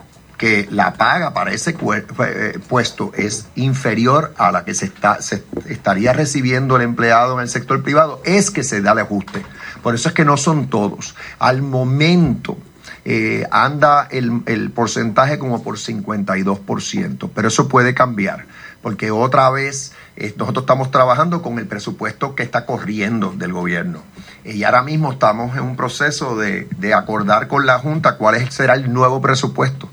que 0.44 0.68
la 0.70 0.92
paga 0.92 1.32
para 1.32 1.52
ese 1.52 1.70
eh, 1.70 2.58
puesto 2.68 3.12
es 3.16 3.46
inferior 3.54 4.34
a 4.36 4.52
la 4.52 4.62
que 4.66 4.74
se, 4.74 4.84
está, 4.84 5.22
se 5.22 5.42
estaría 5.70 6.12
recibiendo 6.12 6.76
el 6.76 6.82
empleado 6.82 7.36
en 7.36 7.44
el 7.44 7.48
sector 7.48 7.82
privado, 7.82 8.20
es 8.26 8.50
que 8.50 8.62
se 8.62 8.82
da 8.82 8.92
el 8.92 8.98
ajuste. 8.98 9.42
Por 9.82 9.94
eso 9.94 10.10
es 10.10 10.14
que 10.14 10.26
no 10.26 10.36
son 10.36 10.68
todos. 10.68 11.14
Al 11.38 11.62
momento 11.62 12.58
eh, 13.06 13.46
anda 13.50 14.06
el, 14.10 14.42
el 14.44 14.70
porcentaje 14.70 15.38
como 15.38 15.62
por 15.62 15.78
52%, 15.78 17.30
pero 17.34 17.48
eso 17.48 17.66
puede 17.66 17.94
cambiar 17.94 18.44
porque 18.84 19.10
otra 19.10 19.48
vez 19.48 19.92
eh, 20.14 20.34
nosotros 20.36 20.64
estamos 20.64 20.90
trabajando 20.90 21.40
con 21.40 21.58
el 21.58 21.66
presupuesto 21.66 22.34
que 22.34 22.42
está 22.42 22.66
corriendo 22.66 23.32
del 23.34 23.50
gobierno. 23.50 24.02
Y 24.44 24.62
ahora 24.64 24.82
mismo 24.82 25.10
estamos 25.10 25.56
en 25.56 25.62
un 25.62 25.74
proceso 25.74 26.36
de, 26.36 26.68
acordar 26.94 27.48
con 27.48 27.64
la 27.64 27.78
Junta 27.78 28.18
cuál 28.18 28.50
será 28.50 28.74
el 28.74 28.92
nuevo 28.92 29.22
presupuesto. 29.22 29.88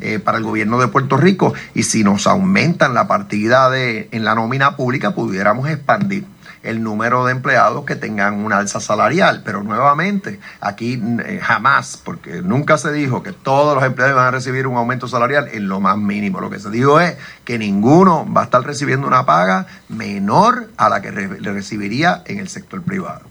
Eh, 0.00 0.18
para 0.18 0.38
el 0.38 0.44
gobierno 0.44 0.78
de 0.78 0.88
Puerto 0.88 1.16
Rico 1.16 1.54
y 1.72 1.84
si 1.84 2.02
nos 2.02 2.26
aumentan 2.26 2.94
la 2.94 3.06
partida 3.06 3.70
de, 3.70 4.08
en 4.10 4.24
la 4.24 4.34
nómina 4.34 4.76
pública 4.76 5.14
pudiéramos 5.14 5.68
expandir 5.68 6.26
el 6.64 6.82
número 6.82 7.24
de 7.26 7.32
empleados 7.32 7.84
que 7.84 7.94
tengan 7.94 8.44
una 8.44 8.58
alza 8.58 8.80
salarial. 8.80 9.42
Pero 9.44 9.62
nuevamente, 9.62 10.40
aquí 10.60 11.00
eh, 11.24 11.38
jamás, 11.40 12.00
porque 12.02 12.42
nunca 12.42 12.78
se 12.78 12.90
dijo 12.90 13.22
que 13.22 13.32
todos 13.32 13.74
los 13.74 13.84
empleados 13.84 14.16
van 14.16 14.26
a 14.26 14.30
recibir 14.30 14.66
un 14.66 14.76
aumento 14.76 15.06
salarial 15.06 15.48
en 15.52 15.68
lo 15.68 15.78
más 15.80 15.96
mínimo. 15.96 16.40
Lo 16.40 16.50
que 16.50 16.58
se 16.58 16.70
dijo 16.70 16.98
es 16.98 17.16
que 17.44 17.58
ninguno 17.58 18.26
va 18.32 18.42
a 18.42 18.44
estar 18.44 18.62
recibiendo 18.64 19.06
una 19.06 19.26
paga 19.26 19.66
menor 19.88 20.70
a 20.76 20.88
la 20.88 21.00
que 21.00 21.12
le 21.12 21.52
recibiría 21.52 22.22
en 22.26 22.38
el 22.38 22.48
sector 22.48 22.82
privado. 22.82 23.22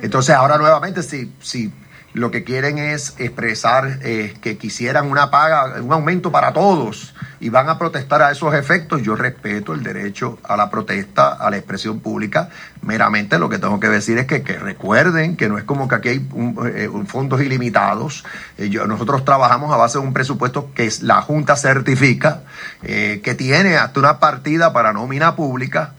Entonces, 0.00 0.34
ahora 0.34 0.56
nuevamente, 0.56 1.02
si, 1.02 1.32
si 1.40 1.72
lo 2.18 2.30
que 2.30 2.44
quieren 2.44 2.78
es 2.78 3.14
expresar 3.18 3.98
eh, 4.02 4.34
que 4.40 4.58
quisieran 4.58 5.10
una 5.10 5.30
paga, 5.30 5.80
un 5.80 5.92
aumento 5.92 6.30
para 6.30 6.52
todos 6.52 7.14
y 7.40 7.48
van 7.48 7.68
a 7.68 7.78
protestar 7.78 8.20
a 8.22 8.32
esos 8.32 8.54
efectos, 8.54 9.02
yo 9.02 9.14
respeto 9.14 9.72
el 9.72 9.82
derecho 9.82 10.38
a 10.42 10.56
la 10.56 10.68
protesta, 10.68 11.28
a 11.34 11.50
la 11.50 11.56
expresión 11.56 12.00
pública. 12.00 12.50
Meramente 12.82 13.38
lo 13.38 13.48
que 13.48 13.58
tengo 13.58 13.78
que 13.78 13.88
decir 13.88 14.18
es 14.18 14.26
que, 14.26 14.40
recuerden 14.40 15.36
que 15.36 15.48
no 15.48 15.56
es 15.56 15.64
como 15.64 15.86
que 15.86 15.94
aquí 15.94 16.08
hay 16.08 16.28
eh, 16.66 16.90
fondos 17.06 17.40
ilimitados. 17.40 18.24
Eh, 18.58 18.68
nosotros 18.68 19.24
trabajamos 19.24 19.72
a 19.72 19.76
base 19.76 19.98
de 19.98 20.04
un 20.04 20.12
presupuesto 20.12 20.72
que 20.74 20.90
la 21.02 21.22
Junta 21.22 21.56
certifica, 21.56 22.42
que 22.82 23.34
tiene 23.36 23.76
hasta 23.76 24.00
una 24.00 24.18
partida 24.18 24.72
para 24.72 24.92
nómina 24.92 25.36
pública. 25.36 25.94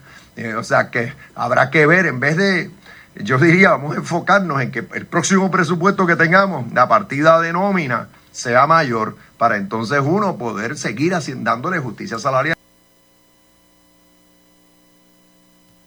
o 0.58 0.62
sea 0.62 0.90
que 0.90 1.14
habrá 1.34 1.70
que 1.70 1.86
ver, 1.86 2.06
en 2.06 2.20
vez 2.20 2.36
de 2.36 2.70
yo 3.16 3.38
diría, 3.38 3.70
vamos 3.70 3.96
a 3.96 3.98
enfocarnos 3.98 4.60
en 4.62 4.70
que 4.70 4.86
el 4.94 5.06
próximo 5.06 5.50
presupuesto 5.50 6.06
que 6.06 6.16
tengamos, 6.16 6.72
la 6.72 6.88
partida 6.88 7.40
de 7.40 7.52
nómina, 7.52 8.08
sea 8.30 8.66
mayor, 8.66 9.16
para 9.36 9.56
entonces 9.56 10.00
uno 10.04 10.36
poder 10.36 10.76
seguir 10.76 11.12
dándole 11.38 11.78
justicia 11.78 12.18
salarial. 12.18 12.56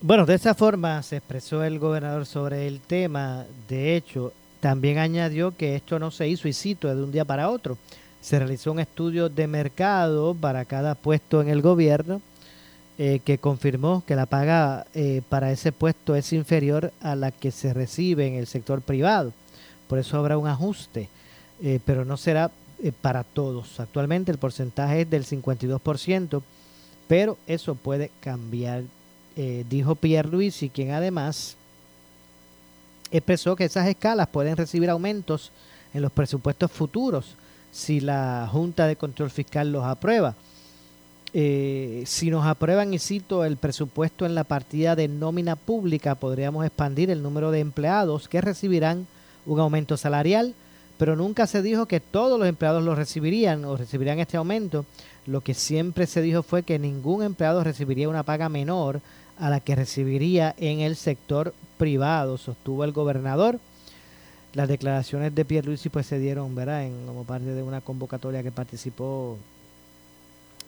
Bueno, 0.01 0.25
de 0.25 0.35
esa 0.35 0.53
forma 0.53 1.01
se 1.01 1.17
expresó 1.17 1.63
el 1.63 1.79
gobernador 1.79 2.25
sobre 2.25 2.67
el 2.67 2.81
tema. 2.81 3.45
De 3.69 3.95
hecho, 3.95 4.33
también 4.59 4.97
añadió 4.97 5.55
que 5.55 5.77
esto 5.77 5.97
no 5.97 6.11
se 6.11 6.27
hizo, 6.27 6.49
y 6.49 6.53
cito, 6.53 6.93
de 6.93 7.01
un 7.01 7.11
día 7.11 7.23
para 7.23 7.49
otro. 7.49 7.77
Se 8.19 8.37
realizó 8.37 8.73
un 8.73 8.79
estudio 8.79 9.29
de 9.29 9.47
mercado 9.47 10.35
para 10.35 10.65
cada 10.65 10.95
puesto 10.95 11.41
en 11.41 11.47
el 11.47 11.61
gobierno 11.61 12.21
eh, 12.97 13.21
que 13.25 13.39
confirmó 13.39 14.03
que 14.05 14.15
la 14.15 14.27
paga 14.27 14.85
eh, 14.93 15.23
para 15.27 15.51
ese 15.51 15.71
puesto 15.71 16.15
es 16.15 16.31
inferior 16.31 16.93
a 17.01 17.15
la 17.15 17.31
que 17.31 17.49
se 17.49 17.73
recibe 17.73 18.27
en 18.27 18.35
el 18.35 18.45
sector 18.45 18.81
privado. 18.81 19.33
Por 19.87 19.97
eso 19.97 20.17
habrá 20.17 20.37
un 20.37 20.47
ajuste, 20.47 21.09
eh, 21.61 21.79
pero 21.85 22.05
no 22.05 22.17
será 22.17 22.51
para 23.01 23.23
todos. 23.23 23.79
Actualmente 23.79 24.31
el 24.31 24.37
porcentaje 24.37 25.01
es 25.01 25.09
del 25.09 25.25
52%, 25.25 26.43
pero 27.07 27.37
eso 27.47 27.75
puede 27.75 28.11
cambiar, 28.19 28.83
dijo 29.69 29.95
Pierre 29.95 30.29
Luis, 30.29 30.61
y 30.63 30.69
quien 30.69 30.91
además 30.91 31.55
expresó 33.09 33.55
que 33.55 33.65
esas 33.65 33.87
escalas 33.87 34.27
pueden 34.27 34.57
recibir 34.57 34.89
aumentos 34.89 35.51
en 35.93 36.01
los 36.01 36.11
presupuestos 36.11 36.71
futuros 36.71 37.35
si 37.71 37.99
la 38.01 38.47
Junta 38.51 38.85
de 38.85 38.95
Control 38.95 39.31
Fiscal 39.31 39.71
los 39.71 39.83
aprueba. 39.83 40.35
Eh, 41.35 42.03
si 42.05 42.29
nos 42.29 42.45
aprueban, 42.45 42.93
y 42.93 42.99
cito, 42.99 43.43
el 43.43 43.57
presupuesto 43.57 44.25
en 44.25 44.35
la 44.35 44.43
partida 44.43 44.95
de 44.95 45.07
nómina 45.07 45.55
pública, 45.55 46.13
podríamos 46.15 46.65
expandir 46.65 47.09
el 47.09 47.23
número 47.23 47.49
de 47.49 47.59
empleados 47.59 48.27
que 48.27 48.39
recibirán 48.39 49.07
un 49.45 49.59
aumento 49.59 49.97
salarial, 49.97 50.53
pero 50.97 51.15
nunca 51.15 51.47
se 51.47 51.63
dijo 51.63 51.87
que 51.87 51.99
todos 51.99 52.39
los 52.39 52.47
empleados 52.47 52.83
lo 52.83 52.93
recibirían 52.93 53.65
o 53.65 53.75
recibirían 53.75 54.19
este 54.19 54.37
aumento. 54.37 54.85
Lo 55.25 55.41
que 55.41 55.55
siempre 55.55 56.05
se 56.05 56.21
dijo 56.21 56.43
fue 56.43 56.63
que 56.63 56.77
ningún 56.77 57.23
empleado 57.23 57.63
recibiría 57.63 58.09
una 58.09 58.23
paga 58.23 58.47
menor 58.47 59.01
a 59.39 59.49
la 59.49 59.59
que 59.59 59.75
recibiría 59.75 60.53
en 60.57 60.81
el 60.81 60.95
sector 60.95 61.53
privado, 61.77 62.37
sostuvo 62.37 62.83
el 62.83 62.91
gobernador. 62.91 63.59
Las 64.53 64.67
declaraciones 64.67 65.33
de 65.33 65.45
Pierluisi 65.45 65.89
pues 65.89 66.05
se 66.05 66.19
dieron, 66.19 66.53
¿verdad?, 66.53 66.85
en, 66.85 67.07
como 67.07 67.23
parte 67.23 67.55
de 67.55 67.63
una 67.63 67.81
convocatoria 67.81 68.43
que 68.43 68.51
participó 68.51 69.39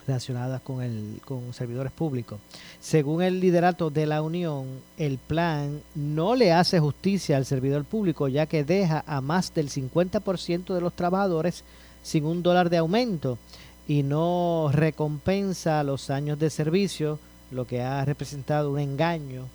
relacionadas 0.07 0.61
con, 0.61 0.81
el, 0.81 1.19
con 1.25 1.53
servidores 1.53 1.91
públicos. 1.91 2.39
Según 2.79 3.21
el 3.21 3.39
liderato 3.39 3.89
de 3.89 4.05
la 4.05 4.21
Unión, 4.21 4.67
el 4.97 5.17
plan 5.17 5.81
no 5.95 6.35
le 6.35 6.51
hace 6.51 6.79
justicia 6.79 7.37
al 7.37 7.45
servidor 7.45 7.85
público 7.85 8.27
ya 8.27 8.45
que 8.45 8.63
deja 8.63 9.03
a 9.07 9.21
más 9.21 9.53
del 9.53 9.69
50% 9.69 10.73
de 10.73 10.81
los 10.81 10.93
trabajadores 10.93 11.63
sin 12.03 12.25
un 12.25 12.43
dólar 12.43 12.69
de 12.69 12.77
aumento 12.77 13.37
y 13.87 14.03
no 14.03 14.69
recompensa 14.71 15.83
los 15.83 16.09
años 16.09 16.39
de 16.39 16.49
servicio, 16.49 17.19
lo 17.51 17.65
que 17.65 17.81
ha 17.81 18.03
representado 18.05 18.71
un 18.71 18.79
engaño 18.79 19.45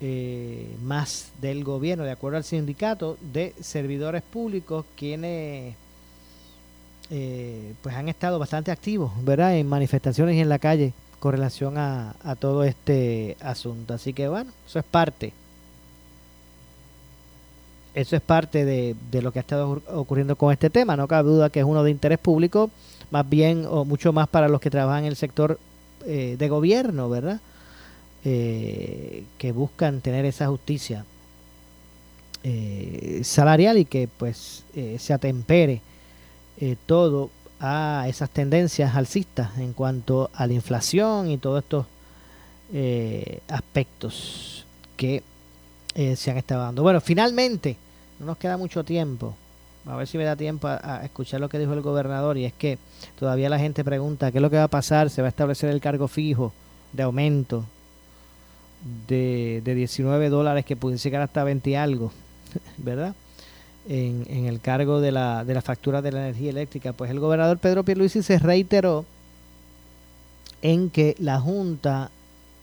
eh, 0.00 0.76
más 0.82 1.30
del 1.40 1.64
gobierno, 1.64 2.04
de 2.04 2.10
acuerdo 2.10 2.36
al 2.36 2.44
sindicato 2.44 3.16
de 3.32 3.54
servidores 3.60 4.22
públicos, 4.22 4.84
quienes 4.96 5.74
eh, 7.08 7.74
pues 7.82 7.94
han 7.94 8.08
estado 8.08 8.38
bastante 8.38 8.72
activos, 8.72 9.12
¿verdad? 9.24 9.56
En 9.56 9.68
manifestaciones 9.68 10.34
y 10.34 10.40
en 10.40 10.48
la 10.48 10.58
calle 10.58 10.92
con 11.20 11.32
relación 11.32 11.78
a, 11.78 12.14
todo 12.40 12.64
este 12.64 13.36
asunto. 13.40 13.94
Así 13.94 14.12
que 14.12 14.28
bueno, 14.28 14.50
eso 14.66 14.78
es 14.78 14.84
parte. 14.84 15.32
Eso 17.94 18.16
es 18.16 18.22
parte 18.22 18.64
de, 18.64 19.22
lo 19.22 19.32
que 19.32 19.38
ha 19.38 19.40
estado 19.40 19.80
ocurriendo 19.92 20.36
con 20.36 20.52
este 20.52 20.68
tema. 20.68 20.96
No 20.96 21.06
cabe 21.08 21.28
duda 21.28 21.48
que 21.48 21.60
es 21.60 21.64
uno 21.64 21.82
de 21.82 21.90
interés 21.90 22.18
público, 22.18 22.70
más 23.10 23.28
bien 23.28 23.66
o 23.68 23.84
mucho 23.84 24.12
más 24.12 24.28
para 24.28 24.48
los 24.48 24.60
que 24.60 24.70
trabajan 24.70 25.04
en 25.04 25.10
el 25.10 25.16
sector 25.16 25.58
eh, 26.04 26.36
de 26.38 26.48
gobierno, 26.48 27.08
¿verdad? 27.08 27.40
Eh, 28.24 29.24
que 29.38 29.52
buscan 29.52 30.00
tener 30.00 30.24
esa 30.24 30.48
justicia 30.48 31.04
salarial 33.22 33.76
y 33.76 33.84
que 33.86 34.08
pues 34.18 34.62
se 34.98 35.12
atempere 35.12 35.80
eh, 36.58 36.76
todo 36.86 37.30
a 37.60 38.06
esas 38.08 38.30
tendencias 38.30 38.94
alcistas 38.94 39.58
en 39.58 39.72
cuanto 39.72 40.30
a 40.34 40.46
la 40.46 40.52
inflación 40.52 41.30
y 41.30 41.38
todos 41.38 41.62
estos 41.62 41.86
eh, 42.72 43.40
aspectos 43.48 44.64
que 44.96 45.22
eh, 45.94 46.16
se 46.16 46.30
han 46.30 46.36
estado 46.36 46.62
dando. 46.62 46.82
Bueno, 46.82 47.00
finalmente, 47.00 47.76
no 48.18 48.26
nos 48.26 48.38
queda 48.38 48.56
mucho 48.56 48.84
tiempo. 48.84 49.36
A 49.86 49.96
ver 49.96 50.06
si 50.06 50.18
me 50.18 50.24
da 50.24 50.34
tiempo 50.34 50.66
a, 50.66 51.02
escuchar 51.04 51.40
lo 51.40 51.48
que 51.48 51.58
dijo 51.58 51.72
el 51.72 51.80
gobernador. 51.80 52.36
Y 52.36 52.44
es 52.44 52.52
que 52.52 52.78
todavía 53.18 53.48
la 53.48 53.58
gente 53.58 53.84
pregunta 53.84 54.32
qué 54.32 54.38
es 54.38 54.42
lo 54.42 54.50
que 54.50 54.56
va 54.56 54.64
a 54.64 54.68
pasar. 54.68 55.10
Se 55.10 55.22
va 55.22 55.28
a 55.28 55.30
establecer 55.30 55.70
el 55.70 55.80
cargo 55.80 56.08
fijo 56.08 56.52
de 56.92 57.02
aumento 57.02 57.64
de, 59.06 59.62
de 59.64 59.74
19 59.74 60.28
dólares 60.28 60.64
que 60.64 60.76
puede 60.76 60.96
llegar 60.96 61.22
hasta 61.22 61.44
20 61.44 61.70
y 61.70 61.74
algo, 61.74 62.12
¿verdad? 62.78 63.14
En, 63.88 64.46
el 64.46 64.60
cargo 64.60 65.00
de 65.00 65.12
la, 65.12 65.44
de 65.44 65.54
la 65.54 65.62
factura 65.62 66.02
de 66.02 66.12
la 66.12 66.20
energía 66.20 66.50
eléctrica. 66.50 66.92
Pues 66.92 67.10
el 67.10 67.20
gobernador 67.20 67.58
Pedro 67.58 67.84
Pierluisi 67.84 68.22
se 68.22 68.38
reiteró 68.38 69.04
en 70.62 70.90
que 70.90 71.14
la 71.18 71.40
Junta 71.40 72.10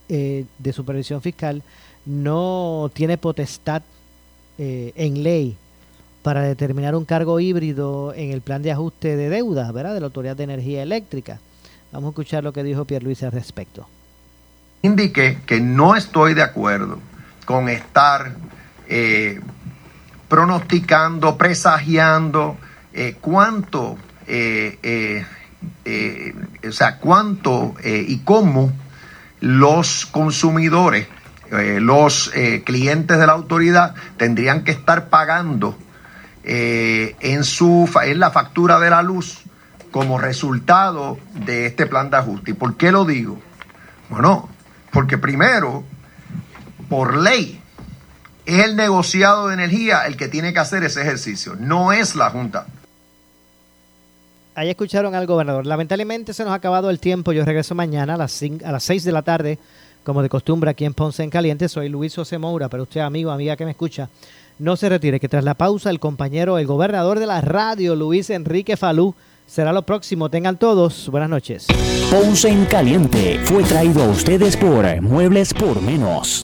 eh, 0.09 0.45
de 0.59 0.74
Supervisión 0.74 1.21
Fiscal 1.21 1.63
no 2.05 2.91
tiene 2.93 3.17
potestad 3.17 3.82
eh, 4.57 4.91
en 4.95 5.24
ley 5.24 5.55
para 6.21 6.41
determinar 6.43 6.95
un 6.95 7.05
cargo 7.05 7.39
híbrido 7.39 8.13
en 8.13 8.32
el 8.32 8.41
plan 8.41 8.61
de 8.61 8.71
ajuste 8.71 9.15
de 9.15 9.30
deuda, 9.30 9.71
¿verdad? 9.71 9.93
De 9.93 9.99
la 9.99 10.07
Autoridad 10.07 10.36
de 10.36 10.43
Energía 10.43 10.84
Eléctrica. 10.84 11.39
Vamos 11.91 12.07
a 12.07 12.11
escuchar 12.11 12.43
lo 12.43 12.53
que 12.53 12.63
dijo 12.63 12.86
Pierluisi 12.86 13.26
al 13.26 13.32
respecto. 13.32 13.88
Indiqué 14.82 15.39
que 15.45 15.59
no 15.59 15.95
estoy 15.95 16.34
de 16.34 16.41
acuerdo 16.41 16.99
con 17.45 17.69
estar 17.69 18.36
eh, 18.89 19.39
pronosticando, 20.34 21.38
presagiando 21.38 22.57
eh, 22.91 23.17
cuánto, 23.21 23.99
eh, 24.25 24.79
eh, 25.86 26.36
o 26.67 26.71
sea, 26.71 26.97
cuánto 26.97 27.75
y 27.84 28.17
cómo 28.21 28.73
los 29.41 30.07
consumidores, 30.07 31.07
los 31.51 32.31
clientes 32.65 33.19
de 33.19 33.27
la 33.27 33.34
autoridad 33.34 33.93
tendrían 34.17 34.63
que 34.63 34.71
estar 34.71 35.09
pagando 35.09 35.77
en, 36.43 37.43
su, 37.43 37.88
en 38.03 38.19
la 38.19 38.31
factura 38.31 38.79
de 38.79 38.89
la 38.89 39.03
luz 39.03 39.43
como 39.91 40.17
resultado 40.17 41.19
de 41.45 41.67
este 41.67 41.86
plan 41.86 42.09
de 42.09 42.17
ajuste. 42.17 42.51
¿Y 42.51 42.53
por 42.55 42.75
qué 42.75 42.91
lo 42.91 43.05
digo? 43.05 43.39
Bueno, 44.09 44.49
porque 44.91 45.19
primero, 45.19 45.84
por 46.89 47.17
ley, 47.17 47.62
es 48.46 48.66
el 48.66 48.76
negociado 48.76 49.48
de 49.48 49.54
energía 49.54 50.06
el 50.06 50.18
que 50.18 50.28
tiene 50.28 50.54
que 50.54 50.60
hacer 50.60 50.84
ese 50.84 51.02
ejercicio, 51.02 51.56
no 51.58 51.94
es 51.94 52.16
la 52.16 52.30
Junta. 52.30 52.66
ahí 54.56 54.70
escucharon 54.70 55.16
al 55.16 55.26
gobernador. 55.26 55.66
Lamentablemente 55.66 56.34
se 56.34 56.44
nos 56.44 56.52
ha 56.52 56.56
acabado 56.56 56.89
el 56.89 57.00
tiempo. 57.00 57.32
Yo 57.32 57.46
regreso 57.46 57.74
mañana 57.74 58.16
a 58.16 58.18
las, 58.18 58.41
a 58.64 58.72
las 58.72 58.84
6 58.84 59.04
de 59.04 59.12
la 59.12 59.22
tarde, 59.22 59.60
como 60.04 60.22
de 60.22 60.30
costumbre 60.30 60.70
aquí 60.70 60.86
en 60.86 60.94
Ponce 60.94 61.24
en 61.24 61.30
Caliente. 61.30 61.70
Soy 61.70 61.89
Luis 61.89 62.16
José 62.16 62.38
Moura, 62.38 62.70
pero 62.70 62.84
usted, 62.84 63.02
amigo, 63.02 63.32
amiga 63.32 63.56
que 63.56 63.66
me 63.66 63.72
escucha, 63.72 64.10
no 64.60 64.76
se 64.76 64.89
retire, 64.89 65.20
que 65.20 65.30
tras 65.30 65.44
la 65.44 65.56
pausa 65.56 65.89
el 65.89 66.00
compañero, 66.00 66.58
el 66.58 66.68
gobernador 66.68 67.20
de 67.20 67.26
la 67.26 67.41
radio, 67.41 67.96
Luis 67.96 68.30
Enrique 68.30 68.78
Falú, 68.78 69.16
será 69.48 69.74
lo 69.74 69.84
próximo. 69.84 70.30
Tengan 70.30 70.58
todos 70.58 71.10
buenas 71.10 71.30
noches. 71.30 71.68
Ponce 72.12 72.50
en 72.50 72.66
Caliente 72.66 73.39
fue 73.46 73.64
traído 73.64 74.04
a 74.04 74.08
ustedes 74.10 74.56
por 74.58 75.02
Muebles 75.02 75.54
por 75.54 75.82
Menos. 75.82 76.44